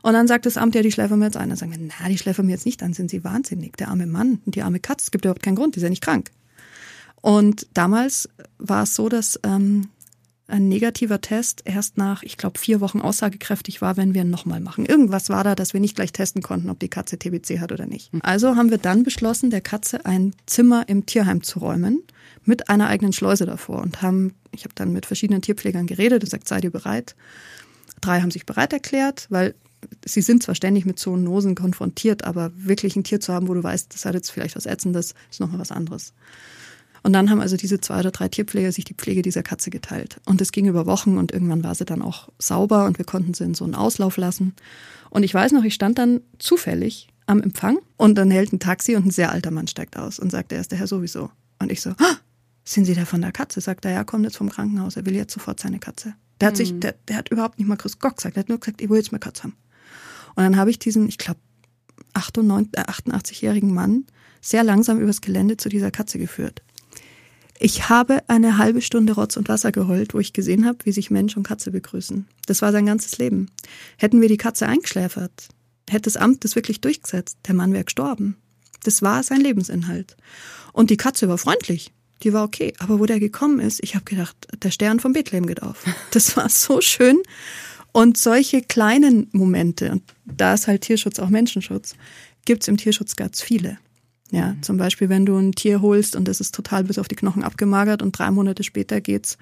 Und 0.01 0.13
dann 0.13 0.27
sagt 0.27 0.45
das 0.45 0.57
Amt, 0.57 0.75
ja, 0.75 0.81
die 0.81 0.91
schläfern 0.91 1.19
wir 1.19 1.25
jetzt 1.25 1.37
ein. 1.37 1.49
Dann 1.49 1.57
sagen 1.57 1.71
wir, 1.71 1.79
na, 1.79 2.09
die 2.09 2.17
schläfern 2.17 2.47
wir 2.47 2.53
jetzt 2.53 2.65
nicht 2.65 2.81
an, 2.83 2.93
sind 2.93 3.11
sie 3.11 3.23
wahnsinnig. 3.23 3.77
Der 3.77 3.89
arme 3.89 4.07
Mann 4.07 4.41
und 4.45 4.55
die 4.55 4.63
arme 4.63 4.79
Katze, 4.79 5.05
es 5.05 5.11
gibt 5.11 5.25
überhaupt 5.25 5.43
keinen 5.43 5.55
Grund, 5.55 5.75
die 5.75 5.79
ist 5.79 5.83
ja 5.83 5.89
nicht 5.89 6.03
krank. 6.03 6.31
Und 7.21 7.67
damals 7.73 8.29
war 8.57 8.83
es 8.83 8.95
so, 8.95 9.09
dass 9.09 9.39
ähm, 9.43 9.89
ein 10.51 10.67
negativer 10.67 11.21
Test 11.21 11.63
erst 11.65 11.97
nach, 11.97 12.23
ich 12.23 12.37
glaube, 12.37 12.59
vier 12.59 12.81
Wochen 12.81 13.01
aussagekräftig 13.01 13.81
war, 13.81 13.97
wenn 13.97 14.13
wir 14.13 14.21
ihn 14.21 14.29
nochmal 14.29 14.59
machen. 14.59 14.85
Irgendwas 14.85 15.29
war 15.29 15.43
da, 15.43 15.55
dass 15.55 15.73
wir 15.73 15.79
nicht 15.79 15.95
gleich 15.95 16.11
testen 16.11 16.41
konnten, 16.41 16.69
ob 16.69 16.79
die 16.79 16.89
Katze 16.89 17.17
TBC 17.17 17.59
hat 17.59 17.71
oder 17.71 17.85
nicht. 17.85 18.11
Also 18.21 18.55
haben 18.55 18.69
wir 18.69 18.77
dann 18.77 19.03
beschlossen, 19.03 19.49
der 19.49 19.61
Katze 19.61 20.05
ein 20.05 20.33
Zimmer 20.45 20.87
im 20.87 21.05
Tierheim 21.05 21.43
zu 21.43 21.59
räumen 21.59 22.03
mit 22.43 22.69
einer 22.69 22.87
eigenen 22.87 23.13
Schleuse 23.13 23.45
davor 23.45 23.81
und 23.81 24.01
haben, 24.01 24.33
ich 24.51 24.63
habe 24.63 24.75
dann 24.75 24.91
mit 24.93 25.05
verschiedenen 25.05 25.41
Tierpflegern 25.41 25.87
geredet, 25.87 26.21
gesagt, 26.21 26.47
seid 26.47 26.63
ihr 26.63 26.71
bereit? 26.71 27.15
Drei 28.01 28.21
haben 28.21 28.31
sich 28.31 28.45
bereit 28.45 28.73
erklärt, 28.73 29.27
weil 29.29 29.55
sie 30.05 30.21
sind 30.21 30.43
zwar 30.43 30.55
ständig 30.55 30.85
mit 30.85 30.99
Zoonosen 30.99 31.55
konfrontiert, 31.55 32.23
aber 32.23 32.51
wirklich 32.55 32.95
ein 32.95 33.03
Tier 33.03 33.19
zu 33.19 33.33
haben, 33.33 33.47
wo 33.47 33.53
du 33.53 33.63
weißt, 33.63 33.93
das 33.93 34.05
hat 34.05 34.15
jetzt 34.15 34.31
vielleicht 34.31 34.55
was 34.55 34.65
Ätzendes, 34.65 35.13
ist 35.29 35.39
nochmal 35.39 35.59
was 35.59 35.71
anderes. 35.71 36.13
Und 37.03 37.13
dann 37.13 37.29
haben 37.29 37.41
also 37.41 37.57
diese 37.57 37.81
zwei 37.81 37.99
oder 37.99 38.11
drei 38.11 38.27
Tierpfleger 38.27 38.71
sich 38.71 38.85
die 38.85 38.93
Pflege 38.93 39.21
dieser 39.21 39.43
Katze 39.43 39.71
geteilt. 39.71 40.17
Und 40.25 40.39
es 40.39 40.51
ging 40.51 40.67
über 40.67 40.85
Wochen 40.85 41.17
und 41.17 41.31
irgendwann 41.31 41.63
war 41.63 41.73
sie 41.73 41.85
dann 41.85 42.01
auch 42.01 42.29
sauber 42.37 42.85
und 42.85 42.97
wir 42.97 43.05
konnten 43.05 43.33
sie 43.33 43.43
in 43.43 43.55
so 43.55 43.63
einen 43.63 43.75
Auslauf 43.75 44.17
lassen. 44.17 44.53
Und 45.09 45.23
ich 45.23 45.33
weiß 45.33 45.51
noch, 45.51 45.63
ich 45.63 45.73
stand 45.73 45.97
dann 45.97 46.21
zufällig 46.37 47.07
am 47.25 47.41
Empfang 47.41 47.79
und 47.97 48.15
dann 48.15 48.29
hält 48.29 48.53
ein 48.53 48.59
Taxi 48.59 48.95
und 48.95 49.07
ein 49.07 49.11
sehr 49.11 49.31
alter 49.31 49.51
Mann 49.51 49.67
steigt 49.67 49.97
aus 49.97 50.19
und 50.19 50.31
sagt, 50.31 50.51
er 50.51 50.61
ist 50.61 50.71
der 50.71 50.79
Herr 50.79 50.87
sowieso. 50.87 51.31
Und 51.59 51.71
ich 51.71 51.81
so, 51.81 51.91
ah, 51.91 52.17
sind 52.63 52.85
Sie 52.85 52.93
der 52.93 53.05
von 53.05 53.21
der 53.21 53.31
Katze? 53.31 53.61
Sagt 53.61 53.85
er, 53.85 53.91
ja, 53.91 54.03
kommt 54.03 54.25
jetzt 54.25 54.37
vom 54.37 54.49
Krankenhaus, 54.49 54.95
er 54.95 55.05
will 55.05 55.15
jetzt 55.15 55.33
sofort 55.33 55.59
seine 55.59 55.79
Katze. 55.79 56.13
Der 56.39 56.49
hat 56.49 56.57
sich, 56.57 56.73
mhm. 56.73 56.79
der, 56.81 56.95
der 57.07 57.17
hat 57.17 57.29
überhaupt 57.29 57.59
nicht 57.59 57.67
mal 57.67 57.75
Chris 57.75 57.99
Gott 57.99 58.17
gesagt, 58.17 58.35
der 58.35 58.41
hat 58.41 58.49
nur 58.49 58.59
gesagt, 58.59 58.81
ich 58.81 58.89
will 58.89 58.97
jetzt 58.97 59.11
mal 59.11 59.19
Katze 59.19 59.43
haben. 59.43 59.55
Und 60.35 60.43
dann 60.43 60.57
habe 60.57 60.69
ich 60.69 60.79
diesen, 60.79 61.07
ich 61.07 61.17
glaube, 61.17 61.39
88-jährigen 62.13 63.73
Mann 63.73 64.05
sehr 64.41 64.63
langsam 64.63 64.99
übers 64.99 65.21
Gelände 65.21 65.57
zu 65.57 65.69
dieser 65.69 65.91
Katze 65.91 66.17
geführt. 66.17 66.63
Ich 67.63 67.89
habe 67.89 68.27
eine 68.27 68.57
halbe 68.57 68.81
Stunde 68.81 69.13
Rotz 69.13 69.37
und 69.37 69.47
Wasser 69.47 69.71
geheult, 69.71 70.13
wo 70.13 70.19
ich 70.19 70.33
gesehen 70.33 70.65
habe, 70.65 70.79
wie 70.85 70.91
sich 70.91 71.11
Mensch 71.11 71.37
und 71.37 71.43
Katze 71.43 71.69
begrüßen. 71.69 72.27
Das 72.47 72.61
war 72.63 72.71
sein 72.71 72.87
ganzes 72.87 73.19
Leben. 73.19 73.51
Hätten 73.97 74.19
wir 74.19 74.29
die 74.29 74.37
Katze 74.37 74.67
eingeschläfert, 74.67 75.49
hätte 75.87 76.03
das 76.03 76.17
Amt 76.17 76.43
das 76.43 76.55
wirklich 76.55 76.81
durchgesetzt, 76.81 77.37
der 77.47 77.53
Mann 77.53 77.73
wäre 77.73 77.83
gestorben. 77.83 78.35
Das 78.83 79.03
war 79.03 79.21
sein 79.21 79.41
Lebensinhalt. 79.41 80.17
Und 80.73 80.89
die 80.89 80.97
Katze 80.97 81.29
war 81.29 81.37
freundlich 81.37 81.91
die 82.23 82.33
war 82.33 82.43
okay. 82.43 82.73
Aber 82.79 82.99
wo 82.99 83.05
der 83.05 83.19
gekommen 83.19 83.59
ist, 83.59 83.83
ich 83.83 83.95
habe 83.95 84.05
gedacht, 84.05 84.35
der 84.61 84.71
Stern 84.71 84.99
von 84.99 85.13
Bethlehem 85.13 85.45
geht 85.45 85.63
auf. 85.63 85.83
Das 86.11 86.35
war 86.37 86.49
so 86.49 86.81
schön. 86.81 87.21
Und 87.93 88.17
solche 88.17 88.61
kleinen 88.61 89.27
Momente, 89.31 89.91
und 89.91 90.03
da 90.25 90.53
ist 90.53 90.67
halt 90.67 90.83
Tierschutz 90.83 91.19
auch 91.19 91.29
Menschenschutz, 91.29 91.95
gibt's 92.45 92.67
im 92.67 92.77
Tierschutz 92.77 93.15
ganz 93.15 93.41
viele. 93.41 93.77
Ja, 94.31 94.53
mhm. 94.53 94.63
zum 94.63 94.77
Beispiel, 94.77 95.09
wenn 95.09 95.25
du 95.25 95.37
ein 95.37 95.51
Tier 95.51 95.81
holst 95.81 96.15
und 96.15 96.27
es 96.29 96.39
ist 96.39 96.55
total 96.55 96.85
bis 96.85 96.97
auf 96.97 97.09
die 97.09 97.15
Knochen 97.15 97.43
abgemagert 97.43 98.01
und 98.01 98.17
drei 98.17 98.31
Monate 98.31 98.63
später 98.63 99.01
geht's 99.01 99.37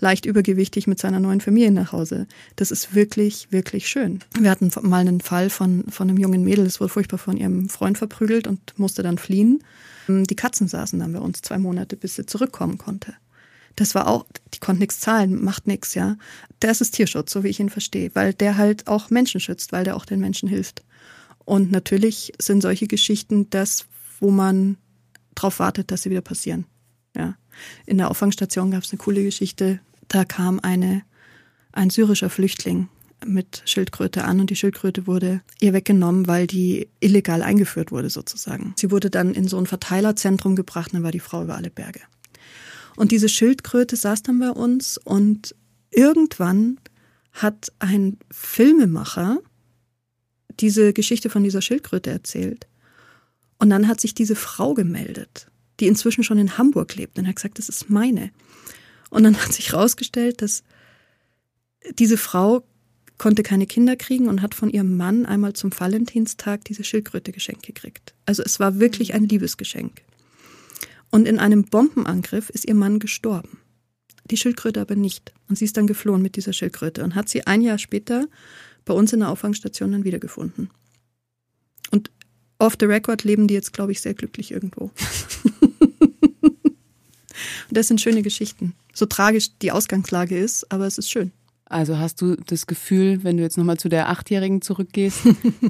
leicht 0.00 0.24
übergewichtig 0.24 0.86
mit 0.86 0.98
seiner 0.98 1.20
neuen 1.20 1.42
Familie 1.42 1.70
nach 1.70 1.92
Hause. 1.92 2.26
Das 2.56 2.70
ist 2.70 2.94
wirklich, 2.94 3.48
wirklich 3.50 3.86
schön. 3.88 4.20
Wir 4.38 4.50
hatten 4.50 4.70
mal 4.82 5.00
einen 5.00 5.20
Fall 5.20 5.50
von, 5.50 5.84
von 5.88 6.08
einem 6.08 6.18
jungen 6.18 6.42
Mädel, 6.42 6.64
das 6.64 6.80
wurde 6.80 6.92
furchtbar 6.92 7.18
von 7.18 7.36
ihrem 7.36 7.68
Freund 7.68 7.98
verprügelt 7.98 8.46
und 8.46 8.78
musste 8.78 9.02
dann 9.02 9.18
fliehen. 9.18 9.62
Die 10.08 10.36
Katzen 10.36 10.66
saßen 10.66 10.98
dann 10.98 11.12
bei 11.12 11.20
uns 11.20 11.42
zwei 11.42 11.58
Monate, 11.58 11.96
bis 11.96 12.16
sie 12.16 12.26
zurückkommen 12.26 12.78
konnte. 12.78 13.14
das 13.76 13.94
war 13.94 14.08
auch, 14.08 14.26
die 14.54 14.58
konnten 14.58 14.80
nichts 14.80 15.00
zahlen, 15.00 15.44
macht 15.44 15.66
nichts, 15.66 15.94
ja. 15.94 16.16
Das 16.58 16.80
ist 16.80 16.92
Tierschutz, 16.92 17.30
so 17.30 17.44
wie 17.44 17.48
ich 17.48 17.60
ihn 17.60 17.70
verstehe, 17.70 18.10
weil 18.14 18.34
der 18.34 18.56
halt 18.56 18.88
auch 18.88 19.10
Menschen 19.10 19.40
schützt, 19.40 19.72
weil 19.72 19.84
der 19.84 19.96
auch 19.96 20.06
den 20.06 20.20
Menschen 20.20 20.48
hilft. 20.48 20.82
Und 21.44 21.70
natürlich 21.70 22.32
sind 22.38 22.62
solche 22.62 22.86
Geschichten 22.86 23.48
das, 23.50 23.86
wo 24.20 24.30
man 24.30 24.76
drauf 25.34 25.58
wartet, 25.58 25.90
dass 25.90 26.02
sie 26.02 26.10
wieder 26.10 26.20
passieren. 26.20 26.66
Ja. 27.16 27.36
In 27.86 27.98
der 27.98 28.10
Auffangstation 28.10 28.70
gab 28.70 28.84
es 28.84 28.92
eine 28.92 28.98
coole 28.98 29.22
Geschichte. 29.22 29.80
Da 30.08 30.24
kam 30.24 30.60
eine, 30.60 31.02
ein 31.72 31.90
syrischer 31.90 32.30
Flüchtling 32.30 32.88
mit 33.26 33.62
Schildkröte 33.66 34.24
an 34.24 34.40
und 34.40 34.50
die 34.50 34.56
Schildkröte 34.56 35.06
wurde 35.06 35.42
ihr 35.60 35.72
weggenommen, 35.72 36.26
weil 36.26 36.46
die 36.46 36.88
illegal 37.00 37.42
eingeführt 37.42 37.92
wurde 37.92 38.10
sozusagen. 38.10 38.74
Sie 38.76 38.90
wurde 38.90 39.10
dann 39.10 39.34
in 39.34 39.46
so 39.46 39.58
ein 39.58 39.66
Verteilerzentrum 39.66 40.56
gebracht, 40.56 40.94
dann 40.94 41.02
war 41.02 41.10
die 41.10 41.20
Frau 41.20 41.42
über 41.42 41.56
alle 41.56 41.70
Berge. 41.70 42.00
Und 42.96 43.12
diese 43.12 43.28
Schildkröte 43.28 43.96
saß 43.96 44.22
dann 44.22 44.38
bei 44.38 44.50
uns 44.50 44.98
und 44.98 45.54
irgendwann 45.90 46.78
hat 47.32 47.72
ein 47.78 48.18
Filmemacher 48.30 49.38
diese 50.58 50.92
Geschichte 50.92 51.30
von 51.30 51.44
dieser 51.44 51.62
Schildkröte 51.62 52.10
erzählt. 52.10 52.66
Und 53.60 53.70
dann 53.70 53.86
hat 53.86 54.00
sich 54.00 54.14
diese 54.14 54.34
Frau 54.34 54.74
gemeldet, 54.74 55.46
die 55.78 55.86
inzwischen 55.86 56.24
schon 56.24 56.38
in 56.38 56.58
Hamburg 56.58 56.96
lebt 56.96 57.18
und 57.18 57.28
hat 57.28 57.36
gesagt, 57.36 57.58
das 57.58 57.68
ist 57.68 57.90
meine. 57.90 58.30
Und 59.10 59.22
dann 59.22 59.36
hat 59.36 59.52
sich 59.52 59.72
herausgestellt, 59.72 60.42
dass 60.42 60.64
diese 61.98 62.16
Frau 62.16 62.64
konnte 63.18 63.42
keine 63.42 63.66
Kinder 63.66 63.96
kriegen 63.96 64.28
und 64.28 64.40
hat 64.40 64.54
von 64.54 64.70
ihrem 64.70 64.96
Mann 64.96 65.26
einmal 65.26 65.52
zum 65.52 65.78
Valentinstag 65.78 66.64
diese 66.64 66.84
Schildkröte 66.84 67.32
geschenkt 67.32 67.66
gekriegt. 67.66 68.14
Also 68.24 68.42
es 68.42 68.58
war 68.60 68.80
wirklich 68.80 69.12
ein 69.12 69.28
Liebesgeschenk. 69.28 70.02
Und 71.10 71.28
in 71.28 71.38
einem 71.38 71.64
Bombenangriff 71.64 72.48
ist 72.48 72.66
ihr 72.66 72.74
Mann 72.74 72.98
gestorben. 72.98 73.58
Die 74.30 74.38
Schildkröte 74.38 74.80
aber 74.80 74.96
nicht. 74.96 75.34
Und 75.48 75.58
sie 75.58 75.66
ist 75.66 75.76
dann 75.76 75.86
geflohen 75.86 76.22
mit 76.22 76.36
dieser 76.36 76.54
Schildkröte 76.54 77.04
und 77.04 77.14
hat 77.14 77.28
sie 77.28 77.46
ein 77.46 77.60
Jahr 77.60 77.78
später 77.78 78.26
bei 78.86 78.94
uns 78.94 79.12
in 79.12 79.20
der 79.20 79.28
Auffangstation 79.28 79.92
dann 79.92 80.04
wiedergefunden. 80.04 80.70
Und 81.90 82.10
off 82.60 82.76
the 82.78 82.86
record 82.86 83.24
leben 83.24 83.48
die 83.48 83.54
jetzt, 83.54 83.72
glaube 83.72 83.92
ich, 83.92 84.00
sehr 84.00 84.14
glücklich 84.14 84.52
irgendwo. 84.52 84.90
und 85.70 86.12
das 87.70 87.88
sind 87.88 88.00
schöne 88.00 88.22
Geschichten. 88.22 88.74
So 88.92 89.06
tragisch 89.06 89.50
die 89.58 89.72
Ausgangslage 89.72 90.38
ist, 90.38 90.70
aber 90.70 90.86
es 90.86 90.98
ist 90.98 91.10
schön. 91.10 91.32
Also 91.64 91.98
hast 91.98 92.20
du 92.20 92.36
das 92.36 92.66
Gefühl, 92.66 93.22
wenn 93.22 93.36
du 93.36 93.42
jetzt 93.42 93.56
nochmal 93.56 93.78
zu 93.78 93.88
der 93.88 94.08
Achtjährigen 94.08 94.60
zurückgehst, 94.60 95.20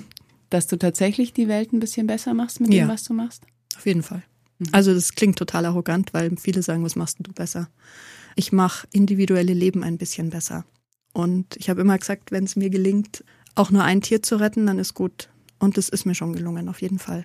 dass 0.51 0.67
du 0.67 0.77
tatsächlich 0.77 1.33
die 1.33 1.47
Welt 1.47 1.73
ein 1.73 1.81
bisschen 1.81 2.07
besser 2.07 2.35
machst 2.35 2.61
mit 2.61 2.73
ja, 2.73 2.85
dem, 2.85 2.89
was 2.89 3.05
du 3.05 3.13
machst? 3.13 3.45
Auf 3.77 3.87
jeden 3.87 4.03
Fall. 4.03 4.23
Mhm. 4.59 4.69
Also 4.73 4.95
das 4.95 5.15
klingt 5.15 5.39
total 5.39 5.67
arrogant, 5.67 6.13
weil 6.15 6.37
viele 6.37 6.63
sagen, 6.63 6.85
was 6.85 6.97
machst 6.97 7.19
du 7.21 7.33
besser? 7.33 7.69
Ich 8.35 8.51
mache 8.51 8.87
individuelle 8.93 9.53
Leben 9.53 9.85
ein 9.85 9.99
bisschen 9.99 10.31
besser. 10.31 10.65
Und 11.13 11.57
ich 11.57 11.69
habe 11.69 11.81
immer 11.81 11.99
gesagt, 11.99 12.33
wenn 12.33 12.45
es 12.45 12.57
mir 12.57 12.71
gelingt, 12.71 13.25
auch 13.55 13.71
nur 13.71 13.85
ein 13.85 14.01
Tier 14.01 14.23
zu 14.23 14.37
retten, 14.37 14.67
dann 14.67 14.79
ist 14.79 14.95
gut. 14.95 15.29
Und 15.61 15.77
das 15.77 15.89
ist 15.89 16.07
mir 16.07 16.17
schon 16.17 16.33
gelungen, 16.33 16.69
auf 16.69 16.83
jeden 16.83 16.99
Fall. 16.99 17.25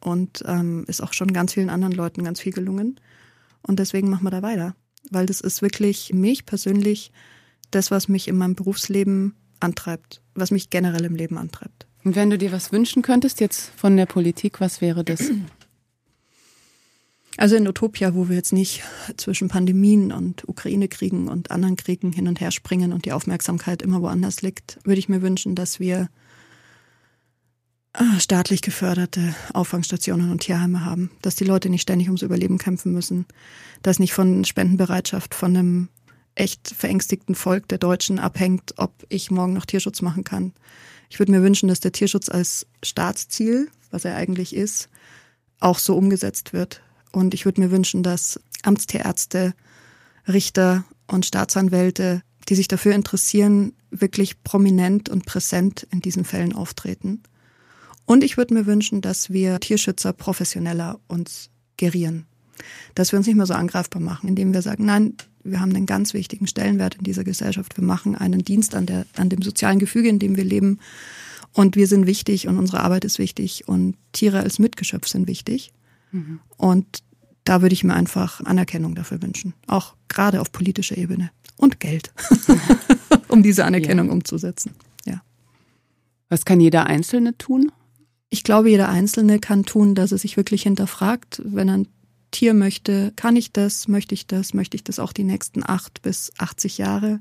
Und 0.00 0.44
ähm, 0.46 0.84
ist 0.86 1.00
auch 1.00 1.14
schon 1.14 1.32
ganz 1.32 1.54
vielen 1.54 1.70
anderen 1.70 1.94
Leuten 1.94 2.22
ganz 2.24 2.40
viel 2.40 2.52
gelungen. 2.52 3.00
Und 3.62 3.78
deswegen 3.78 4.10
machen 4.10 4.24
wir 4.24 4.30
da 4.30 4.42
weiter. 4.42 4.74
Weil 5.10 5.24
das 5.24 5.40
ist 5.40 5.62
wirklich 5.62 6.12
mich 6.12 6.44
persönlich 6.44 7.12
das, 7.70 7.90
was 7.90 8.08
mich 8.08 8.28
in 8.28 8.36
meinem 8.36 8.54
Berufsleben 8.54 9.34
antreibt, 9.60 10.20
was 10.34 10.50
mich 10.50 10.70
generell 10.70 11.04
im 11.04 11.14
Leben 11.14 11.38
antreibt. 11.38 11.86
Und 12.04 12.14
wenn 12.16 12.30
du 12.30 12.38
dir 12.38 12.52
was 12.52 12.72
wünschen 12.72 13.02
könntest 13.02 13.40
jetzt 13.40 13.70
von 13.76 13.96
der 13.96 14.06
Politik, 14.06 14.60
was 14.60 14.80
wäre 14.80 15.04
das? 15.04 15.30
Also 17.36 17.54
in 17.54 17.68
Utopia, 17.68 18.16
wo 18.16 18.28
wir 18.28 18.34
jetzt 18.34 18.52
nicht 18.52 18.82
zwischen 19.16 19.46
Pandemien 19.46 20.10
und 20.10 20.48
Ukraine-Kriegen 20.48 21.28
und 21.28 21.52
anderen 21.52 21.76
Kriegen 21.76 22.10
hin 22.10 22.26
und 22.26 22.40
her 22.40 22.50
springen 22.50 22.92
und 22.92 23.04
die 23.04 23.12
Aufmerksamkeit 23.12 23.80
immer 23.80 24.02
woanders 24.02 24.42
liegt, 24.42 24.78
würde 24.82 24.98
ich 24.98 25.08
mir 25.08 25.22
wünschen, 25.22 25.54
dass 25.54 25.78
wir 25.78 26.08
staatlich 28.18 28.62
geförderte 28.62 29.34
Auffangstationen 29.52 30.30
und 30.30 30.40
Tierheime 30.40 30.84
haben, 30.84 31.10
dass 31.22 31.36
die 31.36 31.44
Leute 31.44 31.68
nicht 31.68 31.82
ständig 31.82 32.08
ums 32.08 32.22
Überleben 32.22 32.58
kämpfen 32.58 32.92
müssen, 32.92 33.26
dass 33.82 33.98
nicht 33.98 34.12
von 34.12 34.44
Spendenbereitschaft 34.44 35.34
von 35.34 35.56
einem 35.56 35.88
echt 36.34 36.68
verängstigten 36.68 37.34
Volk 37.34 37.68
der 37.68 37.78
Deutschen 37.78 38.18
abhängt, 38.18 38.74
ob 38.76 38.92
ich 39.08 39.30
morgen 39.30 39.54
noch 39.54 39.66
Tierschutz 39.66 40.02
machen 40.02 40.24
kann. 40.24 40.52
Ich 41.10 41.18
würde 41.18 41.32
mir 41.32 41.42
wünschen, 41.42 41.68
dass 41.68 41.80
der 41.80 41.92
Tierschutz 41.92 42.28
als 42.28 42.66
Staatsziel, 42.82 43.68
was 43.90 44.04
er 44.04 44.14
eigentlich 44.14 44.54
ist, 44.54 44.88
auch 45.58 45.78
so 45.78 45.96
umgesetzt 45.96 46.52
wird. 46.52 46.82
Und 47.10 47.34
ich 47.34 47.44
würde 47.44 47.60
mir 47.60 47.70
wünschen, 47.70 48.02
dass 48.02 48.38
Amtstierärzte, 48.62 49.54
Richter 50.28 50.84
und 51.06 51.26
Staatsanwälte, 51.26 52.22
die 52.48 52.54
sich 52.54 52.68
dafür 52.68 52.94
interessieren, 52.94 53.72
wirklich 53.90 54.42
prominent 54.44 55.08
und 55.08 55.26
präsent 55.26 55.86
in 55.90 56.00
diesen 56.00 56.24
Fällen 56.24 56.52
auftreten. 56.52 57.22
Und 58.08 58.24
ich 58.24 58.38
würde 58.38 58.54
mir 58.54 58.64
wünschen, 58.64 59.02
dass 59.02 59.28
wir 59.28 59.60
Tierschützer 59.60 60.14
professioneller 60.14 60.98
uns 61.08 61.50
gerieren. 61.76 62.24
Dass 62.94 63.12
wir 63.12 63.18
uns 63.18 63.26
nicht 63.26 63.36
mehr 63.36 63.44
so 63.44 63.52
angreifbar 63.52 64.00
machen, 64.00 64.30
indem 64.30 64.54
wir 64.54 64.62
sagen, 64.62 64.86
nein, 64.86 65.12
wir 65.44 65.60
haben 65.60 65.76
einen 65.76 65.84
ganz 65.84 66.14
wichtigen 66.14 66.46
Stellenwert 66.46 66.94
in 66.94 67.04
dieser 67.04 67.22
Gesellschaft. 67.22 67.76
Wir 67.76 67.84
machen 67.84 68.16
einen 68.16 68.42
Dienst 68.42 68.74
an, 68.74 68.86
der, 68.86 69.04
an 69.16 69.28
dem 69.28 69.42
sozialen 69.42 69.78
Gefüge, 69.78 70.08
in 70.08 70.18
dem 70.18 70.36
wir 70.36 70.44
leben. 70.44 70.78
Und 71.52 71.76
wir 71.76 71.86
sind 71.86 72.06
wichtig 72.06 72.48
und 72.48 72.56
unsere 72.56 72.80
Arbeit 72.80 73.04
ist 73.04 73.18
wichtig 73.18 73.68
und 73.68 73.94
Tiere 74.12 74.40
als 74.40 74.58
Mitgeschöpf 74.58 75.06
sind 75.06 75.28
wichtig. 75.28 75.74
Mhm. 76.10 76.40
Und 76.56 77.02
da 77.44 77.60
würde 77.60 77.74
ich 77.74 77.84
mir 77.84 77.92
einfach 77.92 78.40
Anerkennung 78.40 78.94
dafür 78.94 79.20
wünschen. 79.20 79.52
Auch 79.66 79.96
gerade 80.08 80.40
auf 80.40 80.50
politischer 80.50 80.96
Ebene. 80.96 81.30
Und 81.58 81.78
Geld, 81.78 82.10
um 83.28 83.42
diese 83.42 83.66
Anerkennung 83.66 84.06
ja. 84.06 84.12
umzusetzen. 84.14 84.72
Ja. 85.04 85.20
Was 86.30 86.46
kann 86.46 86.58
jeder 86.58 86.86
Einzelne 86.86 87.36
tun? 87.36 87.70
Ich 88.30 88.44
glaube, 88.44 88.70
jeder 88.70 88.88
Einzelne 88.88 89.38
kann 89.38 89.64
tun, 89.64 89.94
dass 89.94 90.12
er 90.12 90.18
sich 90.18 90.36
wirklich 90.36 90.62
hinterfragt, 90.62 91.40
wenn 91.44 91.68
er 91.68 91.78
ein 91.78 91.88
Tier 92.30 92.52
möchte, 92.52 93.12
kann 93.16 93.36
ich 93.36 93.52
das, 93.52 93.88
möchte 93.88 94.14
ich 94.14 94.26
das, 94.26 94.52
möchte 94.52 94.76
ich 94.76 94.84
das 94.84 94.98
auch 94.98 95.14
die 95.14 95.24
nächsten 95.24 95.62
acht 95.66 96.02
bis 96.02 96.30
80 96.36 96.76
Jahre. 96.76 97.20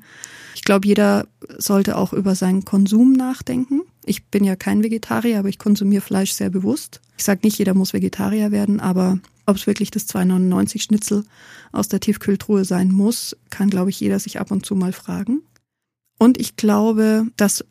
Ich 0.53 0.63
glaube, 0.63 0.85
jeder 0.85 1.27
sollte 1.57 1.97
auch 1.97 2.11
über 2.11 2.35
seinen 2.35 2.65
Konsum 2.65 3.13
nachdenken. 3.13 3.83
Ich 4.05 4.25
bin 4.25 4.43
ja 4.43 4.57
kein 4.57 4.83
Vegetarier, 4.83 5.39
aber 5.39 5.47
ich 5.49 5.59
konsumiere 5.59 6.01
Fleisch 6.01 6.33
sehr 6.33 6.49
bewusst. 6.49 6.99
Ich 7.17 7.23
sage 7.23 7.41
nicht, 7.43 7.57
jeder 7.57 7.73
muss 7.73 7.93
Vegetarier 7.93 8.51
werden, 8.51 8.81
aber 8.81 9.19
ob 9.45 9.55
es 9.55 9.65
wirklich 9.65 9.91
das 9.91 10.09
2,99 10.09 10.81
Schnitzel 10.81 11.23
aus 11.71 11.87
der 11.87 12.01
Tiefkühltruhe 12.01 12.65
sein 12.65 12.91
muss, 12.91 13.35
kann, 13.49 13.69
glaube 13.69 13.89
ich, 13.89 13.99
jeder 13.99 14.19
sich 14.19 14.39
ab 14.39 14.51
und 14.51 14.65
zu 14.65 14.75
mal 14.75 14.91
fragen. 14.91 15.41
Und 16.19 16.37
ich 16.37 16.57
glaube, 16.57 17.27
dass 17.37 17.63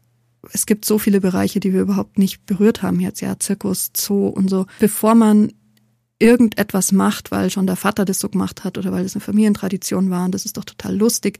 es 0.52 0.66
gibt 0.66 0.84
so 0.84 0.98
viele 0.98 1.20
Bereiche, 1.20 1.60
die 1.60 1.72
wir 1.72 1.80
überhaupt 1.80 2.18
nicht 2.18 2.46
berührt 2.46 2.82
haben 2.82 3.00
jetzt, 3.00 3.20
ja, 3.20 3.38
Zirkus, 3.38 3.90
Zoo 3.96 4.28
und 4.28 4.48
so. 4.48 4.66
Bevor 4.78 5.14
man 5.14 5.52
irgendetwas 6.18 6.92
macht, 6.92 7.30
weil 7.30 7.50
schon 7.50 7.66
der 7.66 7.76
Vater 7.76 8.04
das 8.04 8.18
so 8.18 8.28
gemacht 8.28 8.64
hat 8.64 8.78
oder 8.78 8.92
weil 8.92 9.02
das 9.02 9.14
eine 9.14 9.20
Familientradition 9.20 10.10
war. 10.10 10.24
Und 10.24 10.34
das 10.34 10.44
ist 10.44 10.56
doch 10.56 10.64
total 10.64 10.96
lustig, 10.96 11.38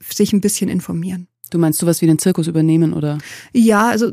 sich 0.00 0.32
ein 0.32 0.40
bisschen 0.40 0.68
informieren. 0.68 1.28
Du 1.50 1.58
meinst 1.58 1.78
sowas 1.78 2.00
wie 2.02 2.06
den 2.06 2.18
Zirkus 2.18 2.46
übernehmen, 2.46 2.92
oder? 2.92 3.18
Ja, 3.52 3.88
also 3.88 4.12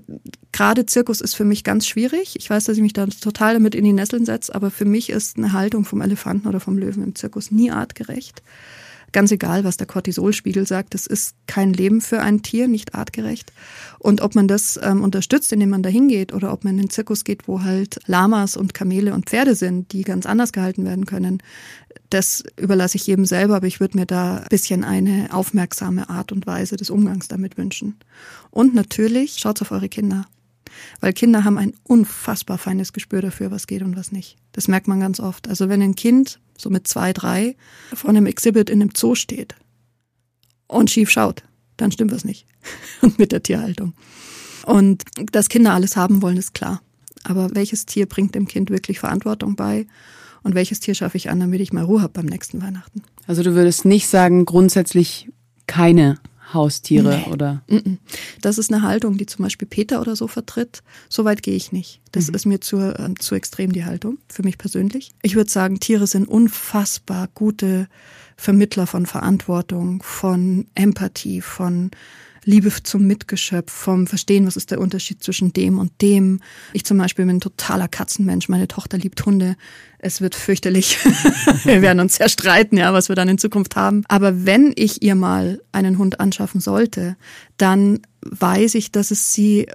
gerade 0.51 0.85
Zirkus 0.85 1.21
ist 1.21 1.33
für 1.33 1.45
mich 1.45 1.63
ganz 1.63 1.87
schwierig. 1.87 2.35
Ich 2.35 2.49
weiß, 2.49 2.65
dass 2.65 2.77
ich 2.77 2.83
mich 2.83 2.93
da 2.93 3.07
total 3.07 3.53
damit 3.53 3.73
in 3.73 3.83
die 3.83 3.93
Nesseln 3.93 4.25
setze, 4.25 4.53
aber 4.53 4.69
für 4.69 4.85
mich 4.85 5.09
ist 5.09 5.37
eine 5.37 5.53
Haltung 5.53 5.85
vom 5.85 6.01
Elefanten 6.01 6.47
oder 6.47 6.59
vom 6.59 6.77
Löwen 6.77 7.03
im 7.03 7.15
Zirkus 7.15 7.49
nie 7.49 7.71
artgerecht. 7.71 8.43
Ganz 9.11 9.31
egal, 9.31 9.63
was 9.63 9.77
der 9.77 9.87
Cortisolspiegel 9.87 10.65
sagt, 10.65 10.93
das 10.93 11.05
ist 11.05 11.35
kein 11.45 11.73
Leben 11.73 11.99
für 11.99 12.21
ein 12.21 12.43
Tier, 12.43 12.67
nicht 12.67 12.95
artgerecht. 12.95 13.51
Und 13.99 14.21
ob 14.21 14.35
man 14.35 14.47
das 14.47 14.79
ähm, 14.81 15.03
unterstützt, 15.03 15.51
indem 15.51 15.69
man 15.69 15.83
da 15.83 15.89
hingeht, 15.89 16.33
oder 16.33 16.53
ob 16.53 16.63
man 16.63 16.75
in 16.75 16.85
den 16.85 16.89
Zirkus 16.89 17.23
geht, 17.23 17.47
wo 17.47 17.61
halt 17.61 17.99
Lamas 18.07 18.55
und 18.55 18.73
Kamele 18.73 19.13
und 19.13 19.29
Pferde 19.29 19.55
sind, 19.55 19.91
die 19.91 20.03
ganz 20.03 20.25
anders 20.25 20.53
gehalten 20.53 20.85
werden 20.85 21.05
können, 21.05 21.43
das 22.09 22.43
überlasse 22.57 22.97
ich 22.97 23.07
jedem 23.07 23.25
selber, 23.25 23.55
aber 23.55 23.67
ich 23.67 23.79
würde 23.79 23.97
mir 23.97 24.05
da 24.05 24.37
ein 24.37 24.47
bisschen 24.49 24.83
eine 24.83 25.29
aufmerksame 25.31 26.09
Art 26.09 26.31
und 26.31 26.47
Weise 26.47 26.77
des 26.77 26.89
Umgangs 26.89 27.27
damit 27.27 27.57
wünschen. 27.57 27.97
Und 28.49 28.73
natürlich, 28.73 29.35
schaut 29.39 29.61
auf 29.61 29.71
eure 29.71 29.89
Kinder. 29.89 30.25
Weil 30.99 31.13
Kinder 31.13 31.43
haben 31.43 31.57
ein 31.57 31.73
unfassbar 31.83 32.57
feines 32.57 32.93
Gespür 32.93 33.21
dafür, 33.21 33.51
was 33.51 33.67
geht 33.67 33.81
und 33.81 33.95
was 33.97 34.11
nicht. 34.11 34.37
Das 34.53 34.67
merkt 34.67 34.87
man 34.87 34.99
ganz 34.99 35.19
oft. 35.19 35.47
Also 35.47 35.69
wenn 35.69 35.81
ein 35.81 35.95
Kind 35.95 36.39
so 36.61 36.69
mit 36.69 36.87
zwei, 36.87 37.13
drei 37.13 37.55
vor 37.93 38.09
einem 38.09 38.25
Exhibit 38.25 38.69
in 38.69 38.81
einem 38.81 38.91
Zoo 38.95 39.15
steht 39.15 39.55
und 40.67 40.89
schief 40.89 41.09
schaut, 41.09 41.43
dann 41.77 41.91
stimmt 41.91 42.11
was 42.11 42.25
nicht. 42.25 42.45
Und 43.01 43.17
mit 43.17 43.31
der 43.31 43.41
Tierhaltung. 43.41 43.93
Und 44.65 45.03
dass 45.31 45.49
Kinder 45.49 45.73
alles 45.73 45.95
haben 45.95 46.21
wollen, 46.21 46.37
ist 46.37 46.53
klar. 46.53 46.81
Aber 47.23 47.49
welches 47.55 47.85
Tier 47.85 48.05
bringt 48.05 48.35
dem 48.35 48.47
Kind 48.47 48.69
wirklich 48.69 48.99
Verantwortung 48.99 49.55
bei? 49.55 49.87
Und 50.43 50.55
welches 50.55 50.79
Tier 50.79 50.95
schaffe 50.95 51.17
ich 51.17 51.29
an, 51.29 51.39
damit 51.39 51.61
ich 51.61 51.73
mal 51.73 51.83
Ruhe 51.83 52.01
habe 52.01 52.13
beim 52.13 52.25
nächsten 52.25 52.61
Weihnachten? 52.61 53.03
Also 53.27 53.43
du 53.43 53.53
würdest 53.53 53.85
nicht 53.85 54.07
sagen, 54.07 54.45
grundsätzlich 54.45 55.29
keine 55.67 56.19
Haustiere 56.53 57.23
nee. 57.25 57.31
oder? 57.31 57.63
Das 58.41 58.57
ist 58.57 58.71
eine 58.71 58.81
Haltung, 58.83 59.17
die 59.17 59.25
zum 59.25 59.43
Beispiel 59.43 59.67
Peter 59.67 60.01
oder 60.01 60.15
so 60.15 60.27
vertritt. 60.27 60.83
So 61.09 61.25
weit 61.25 61.43
gehe 61.43 61.55
ich 61.55 61.71
nicht. 61.71 62.01
Das 62.11 62.27
mhm. 62.27 62.35
ist 62.35 62.45
mir 62.45 62.61
zu, 62.61 62.77
äh, 62.77 63.13
zu 63.19 63.35
extrem, 63.35 63.71
die 63.71 63.85
Haltung, 63.85 64.17
für 64.27 64.43
mich 64.43 64.57
persönlich. 64.57 65.11
Ich 65.21 65.35
würde 65.35 65.49
sagen, 65.49 65.79
Tiere 65.79 66.07
sind 66.07 66.27
unfassbar 66.27 67.29
gute 67.33 67.87
Vermittler 68.37 68.87
von 68.87 69.05
Verantwortung, 69.05 70.01
von 70.03 70.67
Empathie, 70.75 71.41
von 71.41 71.91
Liebe 72.43 72.71
zum 72.83 73.05
Mitgeschöpf, 73.05 73.71
vom 73.71 74.07
Verstehen, 74.07 74.47
was 74.47 74.55
ist 74.55 74.71
der 74.71 74.79
Unterschied 74.79 75.23
zwischen 75.23 75.53
dem 75.53 75.77
und 75.77 76.01
dem. 76.01 76.39
Ich 76.73 76.85
zum 76.85 76.97
Beispiel 76.97 77.25
bin 77.25 77.37
ein 77.37 77.41
totaler 77.41 77.87
Katzenmensch. 77.87 78.49
Meine 78.49 78.67
Tochter 78.67 78.97
liebt 78.97 79.23
Hunde. 79.25 79.55
Es 79.99 80.21
wird 80.21 80.35
fürchterlich. 80.35 80.97
wir 81.63 81.81
werden 81.81 81.99
uns 81.99 82.13
zerstreiten, 82.13 82.77
ja, 82.77 82.93
was 82.93 83.09
wir 83.09 83.15
dann 83.15 83.29
in 83.29 83.37
Zukunft 83.37 83.75
haben. 83.75 84.03
Aber 84.07 84.45
wenn 84.45 84.73
ich 84.75 85.03
ihr 85.03 85.15
mal 85.15 85.61
einen 85.71 85.97
Hund 85.97 86.19
anschaffen 86.19 86.61
sollte, 86.61 87.15
dann 87.57 87.99
weiß 88.21 88.75
ich, 88.75 88.91
dass 88.91 89.11
es 89.11 89.33
sie 89.33 89.67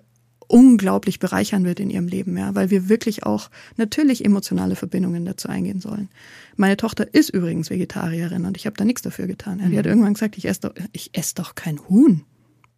unglaublich 0.49 1.19
bereichern 1.19 1.65
wird 1.65 1.81
in 1.81 1.91
ihrem 1.91 2.07
Leben, 2.07 2.37
ja, 2.37 2.55
weil 2.55 2.71
wir 2.71 2.89
wirklich 2.89 3.25
auch 3.25 3.51
natürlich 3.77 4.25
emotionale 4.25 4.77
Verbindungen 4.77 5.25
dazu 5.25 5.49
eingehen 5.49 5.81
sollen. 5.81 6.09
Meine 6.57 6.77
Tochter 6.77 7.13
ist 7.13 7.31
übrigens 7.31 7.71
Vegetarierin 7.71 8.45
und 8.45 8.57
ich 8.57 8.67
habe 8.67 8.77
da 8.77 8.85
nichts 8.85 9.03
dafür 9.03 9.27
getan. 9.27 9.59
Ja. 9.61 9.69
Die 9.69 9.79
hat 9.79 9.85
mhm. 9.85 9.91
irgendwann 9.91 10.15
gesagt, 10.15 10.39
ich 10.39 10.47
esse 10.47 10.61
doch, 10.61 10.75
ich 10.93 11.11
esse 11.13 11.35
doch 11.35 11.55
kein 11.55 11.81
Huhn. 11.89 12.25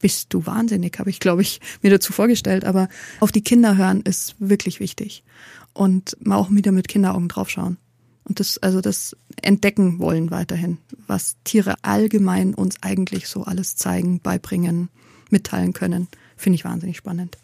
Bist 0.00 0.32
du 0.32 0.46
wahnsinnig, 0.46 0.98
habe 0.98 1.10
ich, 1.10 1.20
glaube 1.20 1.42
ich, 1.42 1.60
mir 1.82 1.90
dazu 1.90 2.12
vorgestellt. 2.12 2.64
Aber 2.64 2.88
auf 3.20 3.32
die 3.32 3.42
Kinder 3.42 3.76
hören 3.76 4.02
ist 4.02 4.36
wirklich 4.38 4.80
wichtig. 4.80 5.24
Und 5.72 6.16
mal 6.20 6.36
auch 6.36 6.50
wieder 6.50 6.72
mit 6.72 6.88
Kinderaugen 6.88 7.28
draufschauen. 7.28 7.78
Und 8.24 8.40
das, 8.40 8.58
also 8.58 8.80
das 8.80 9.16
entdecken 9.40 9.98
wollen 9.98 10.30
weiterhin, 10.30 10.78
was 11.06 11.36
Tiere 11.44 11.76
allgemein 11.82 12.54
uns 12.54 12.82
eigentlich 12.82 13.26
so 13.26 13.44
alles 13.44 13.76
zeigen, 13.76 14.20
beibringen, 14.20 14.90
mitteilen 15.30 15.72
können, 15.72 16.08
finde 16.36 16.56
ich 16.56 16.64
wahnsinnig 16.64 16.98
spannend. 16.98 17.38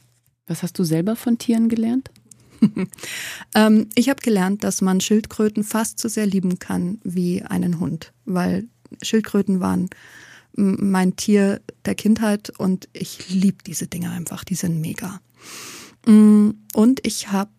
Was 0.46 0.62
hast 0.62 0.78
du 0.78 0.84
selber 0.84 1.16
von 1.16 1.38
Tieren 1.38 1.68
gelernt? 1.68 2.10
ähm, 3.54 3.88
ich 3.94 4.10
habe 4.10 4.20
gelernt, 4.20 4.62
dass 4.62 4.82
man 4.82 5.00
Schildkröten 5.00 5.64
fast 5.64 5.98
so 5.98 6.08
sehr 6.08 6.26
lieben 6.26 6.58
kann 6.58 6.98
wie 7.02 7.42
einen 7.42 7.80
Hund, 7.80 8.12
weil 8.26 8.66
Schildkröten 9.02 9.60
waren 9.60 9.88
mein 10.56 11.16
Tier 11.16 11.60
der 11.84 11.94
Kindheit 11.94 12.50
und 12.58 12.88
ich 12.92 13.28
liebe 13.28 13.58
diese 13.66 13.86
Dinger 13.86 14.12
einfach, 14.12 14.44
die 14.44 14.54
sind 14.54 14.80
mega. 14.80 15.20
Mm, 16.06 16.50
und 16.74 17.06
ich 17.06 17.32
habe 17.32 17.50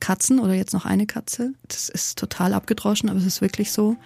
Katzen 0.00 0.40
oder 0.40 0.54
jetzt 0.54 0.72
noch 0.72 0.84
eine 0.84 1.06
Katze. 1.06 1.52
Das 1.68 1.88
ist 1.88 2.18
total 2.18 2.54
abgedroschen, 2.54 3.08
aber 3.08 3.18
es 3.18 3.26
ist 3.26 3.40
wirklich 3.40 3.70
so. 3.70 3.96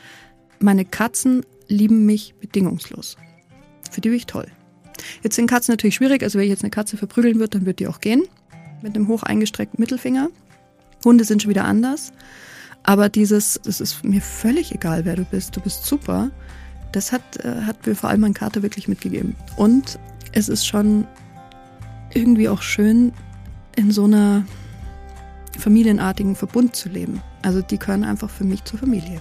Meine 0.59 0.85
Katzen 0.85 1.45
lieben 1.69 2.05
mich 2.05 2.35
bedingungslos. 2.41 3.17
Für 3.91 4.01
die 4.01 4.11
bin 4.11 4.19
ich 4.19 4.27
toll. 4.27 4.47
Jetzt 5.23 5.37
sind 5.37 5.49
Katzen 5.49 5.73
natürlich 5.73 5.95
schwierig, 5.95 6.23
also 6.23 6.39
wenn 6.39 6.45
ich 6.45 6.51
jetzt 6.51 6.65
eine 6.65 6.71
Katze 6.71 6.97
verprügeln 6.97 7.39
würde, 7.39 7.59
dann 7.59 7.67
wird 7.67 7.79
die 7.79 7.87
auch 7.87 8.01
gehen. 8.01 8.25
Mit 8.83 8.95
einem 8.95 9.09
hoch 9.09 9.23
eingestreckten 9.23 9.81
Mittelfinger. 9.81 10.29
Hunde 11.05 11.25
sind 11.25 11.43
schon 11.43 11.51
wieder 11.51 11.65
anders. 11.65 12.13
Aber 12.83 13.09
dieses, 13.09 13.59
es 13.67 13.81
ist 13.81 14.05
mir 14.05 14.21
völlig 14.21 14.73
egal, 14.73 15.05
wer 15.05 15.17
du 15.17 15.25
bist, 15.25 15.57
du 15.57 15.61
bist 15.61 15.85
super, 15.85 16.31
das 16.97 17.13
hat, 17.13 17.45
äh, 17.45 17.63
hat 17.63 17.87
mir 17.87 17.95
vor 17.95 18.09
allem 18.09 18.23
mein 18.23 18.33
Kater 18.33 18.63
wirklich 18.63 18.89
mitgegeben. 18.89 19.37
Und 19.57 19.99
es 20.33 20.49
ist 20.49 20.67
schon 20.67 21.07
irgendwie 22.15 22.49
auch 22.49 22.63
schön, 22.63 23.13
in 23.77 23.91
so 23.91 24.05
einer 24.05 24.45
familienartigen 25.59 26.35
Verbund 26.35 26.75
zu 26.75 26.89
leben. 26.89 27.21
Also 27.43 27.61
die 27.61 27.79
gehören 27.79 28.03
einfach 28.03 28.31
für 28.31 28.45
mich 28.45 28.65
zur 28.65 28.79
Familie. 28.79 29.21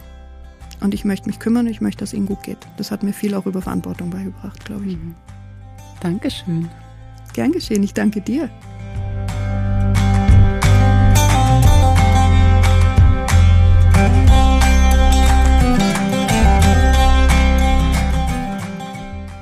Und 0.79 0.93
ich 0.93 1.03
möchte 1.03 1.27
mich 1.27 1.39
kümmern, 1.39 1.67
ich 1.67 1.81
möchte, 1.81 1.99
dass 1.99 2.13
ihnen 2.13 2.27
gut 2.27 2.43
geht. 2.43 2.59
Das 2.77 2.91
hat 2.91 3.03
mir 3.03 3.11
viel 3.11 3.35
auch 3.35 3.45
über 3.45 3.61
Verantwortung 3.61 4.09
beigebracht, 4.09 4.63
glaube 4.63 4.85
ich. 4.85 4.95
Mhm. 4.95 5.15
Dankeschön. 5.99 6.69
Gern 7.33 7.51
geschehen, 7.51 7.83
ich 7.83 7.93
danke 7.93 8.21
dir. 8.21 8.49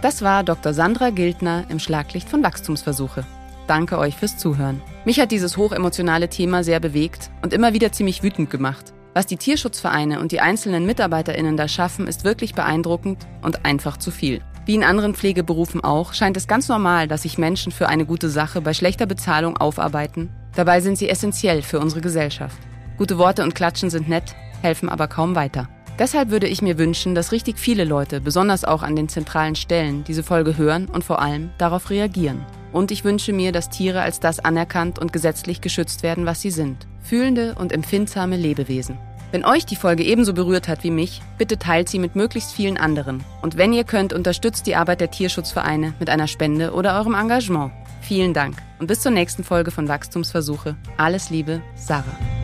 Das 0.03 0.21
war 0.21 0.43
Dr. 0.43 0.73
Sandra 0.73 1.11
Gildner 1.11 1.63
im 1.69 1.79
Schlaglicht 1.79 2.27
von 2.27 2.43
Wachstumsversuche. 2.43 3.23
Danke 3.67 3.97
euch 3.97 4.17
fürs 4.17 4.37
Zuhören. 4.37 4.81
Mich 5.05 5.17
hat 5.21 5.31
dieses 5.31 5.55
hochemotionale 5.55 6.27
Thema 6.27 6.65
sehr 6.65 6.81
bewegt 6.81 7.31
und 7.41 7.53
immer 7.53 7.71
wieder 7.71 7.93
ziemlich 7.93 8.21
wütend 8.21 8.49
gemacht. 8.49 8.93
Was 9.13 9.27
die 9.27 9.37
Tierschutzvereine 9.37 10.19
und 10.19 10.33
die 10.33 10.41
einzelnen 10.41 10.85
MitarbeiterInnen 10.85 11.55
da 11.55 11.69
schaffen, 11.69 12.05
ist 12.05 12.25
wirklich 12.25 12.53
beeindruckend 12.53 13.25
und 13.43 13.63
einfach 13.63 13.95
zu 13.95 14.11
viel. 14.11 14.41
Wie 14.65 14.75
in 14.75 14.83
anderen 14.83 15.15
Pflegeberufen 15.15 15.81
auch, 15.81 16.13
scheint 16.13 16.35
es 16.35 16.49
ganz 16.49 16.67
normal, 16.67 17.07
dass 17.07 17.21
sich 17.21 17.37
Menschen 17.37 17.71
für 17.71 17.87
eine 17.87 18.05
gute 18.05 18.29
Sache 18.29 18.59
bei 18.59 18.73
schlechter 18.73 19.05
Bezahlung 19.05 19.55
aufarbeiten. 19.55 20.29
Dabei 20.53 20.81
sind 20.81 20.97
sie 20.97 21.07
essentiell 21.07 21.61
für 21.61 21.79
unsere 21.79 22.01
Gesellschaft. 22.01 22.57
Gute 22.97 23.17
Worte 23.17 23.41
und 23.43 23.55
Klatschen 23.55 23.89
sind 23.89 24.09
nett, 24.09 24.35
helfen 24.61 24.89
aber 24.89 25.07
kaum 25.07 25.33
weiter. 25.33 25.69
Deshalb 25.99 26.31
würde 26.31 26.47
ich 26.47 26.61
mir 26.61 26.79
wünschen, 26.79 27.13
dass 27.13 27.31
richtig 27.31 27.59
viele 27.59 27.83
Leute, 27.83 28.19
besonders 28.19 28.65
auch 28.65 28.81
an 28.81 28.95
den 28.95 29.09
zentralen 29.09 29.55
Stellen, 29.55 30.03
diese 30.03 30.23
Folge 30.23 30.57
hören 30.57 30.87
und 30.87 31.03
vor 31.03 31.21
allem 31.21 31.51
darauf 31.59 31.91
reagieren. 31.91 32.43
Und 32.71 32.89
ich 32.89 33.03
wünsche 33.03 33.31
mir, 33.31 33.51
dass 33.51 33.69
Tiere 33.69 34.01
als 34.01 34.19
das 34.19 34.39
anerkannt 34.39 34.97
und 34.97 35.13
gesetzlich 35.13 35.61
geschützt 35.61 36.01
werden, 36.01 36.25
was 36.25 36.41
sie 36.41 36.49
sind. 36.49 36.87
Fühlende 37.03 37.53
und 37.59 37.71
empfindsame 37.71 38.37
Lebewesen. 38.37 38.97
Wenn 39.31 39.45
euch 39.45 39.65
die 39.65 39.75
Folge 39.75 40.03
ebenso 40.03 40.33
berührt 40.33 40.67
hat 40.67 40.83
wie 40.83 40.91
mich, 40.91 41.21
bitte 41.37 41.57
teilt 41.57 41.89
sie 41.89 41.99
mit 41.99 42.15
möglichst 42.15 42.53
vielen 42.53 42.77
anderen. 42.77 43.23
Und 43.41 43.57
wenn 43.57 43.73
ihr 43.73 43.83
könnt, 43.83 44.13
unterstützt 44.13 44.65
die 44.67 44.75
Arbeit 44.75 45.01
der 45.01 45.11
Tierschutzvereine 45.11 45.93
mit 45.99 46.09
einer 46.09 46.27
Spende 46.27 46.73
oder 46.73 46.97
eurem 46.99 47.15
Engagement. 47.15 47.71
Vielen 48.01 48.33
Dank 48.33 48.57
und 48.79 48.87
bis 48.87 49.01
zur 49.01 49.11
nächsten 49.11 49.43
Folge 49.43 49.71
von 49.71 49.87
Wachstumsversuche. 49.87 50.75
Alles 50.97 51.29
Liebe, 51.29 51.61
Sarah. 51.75 52.42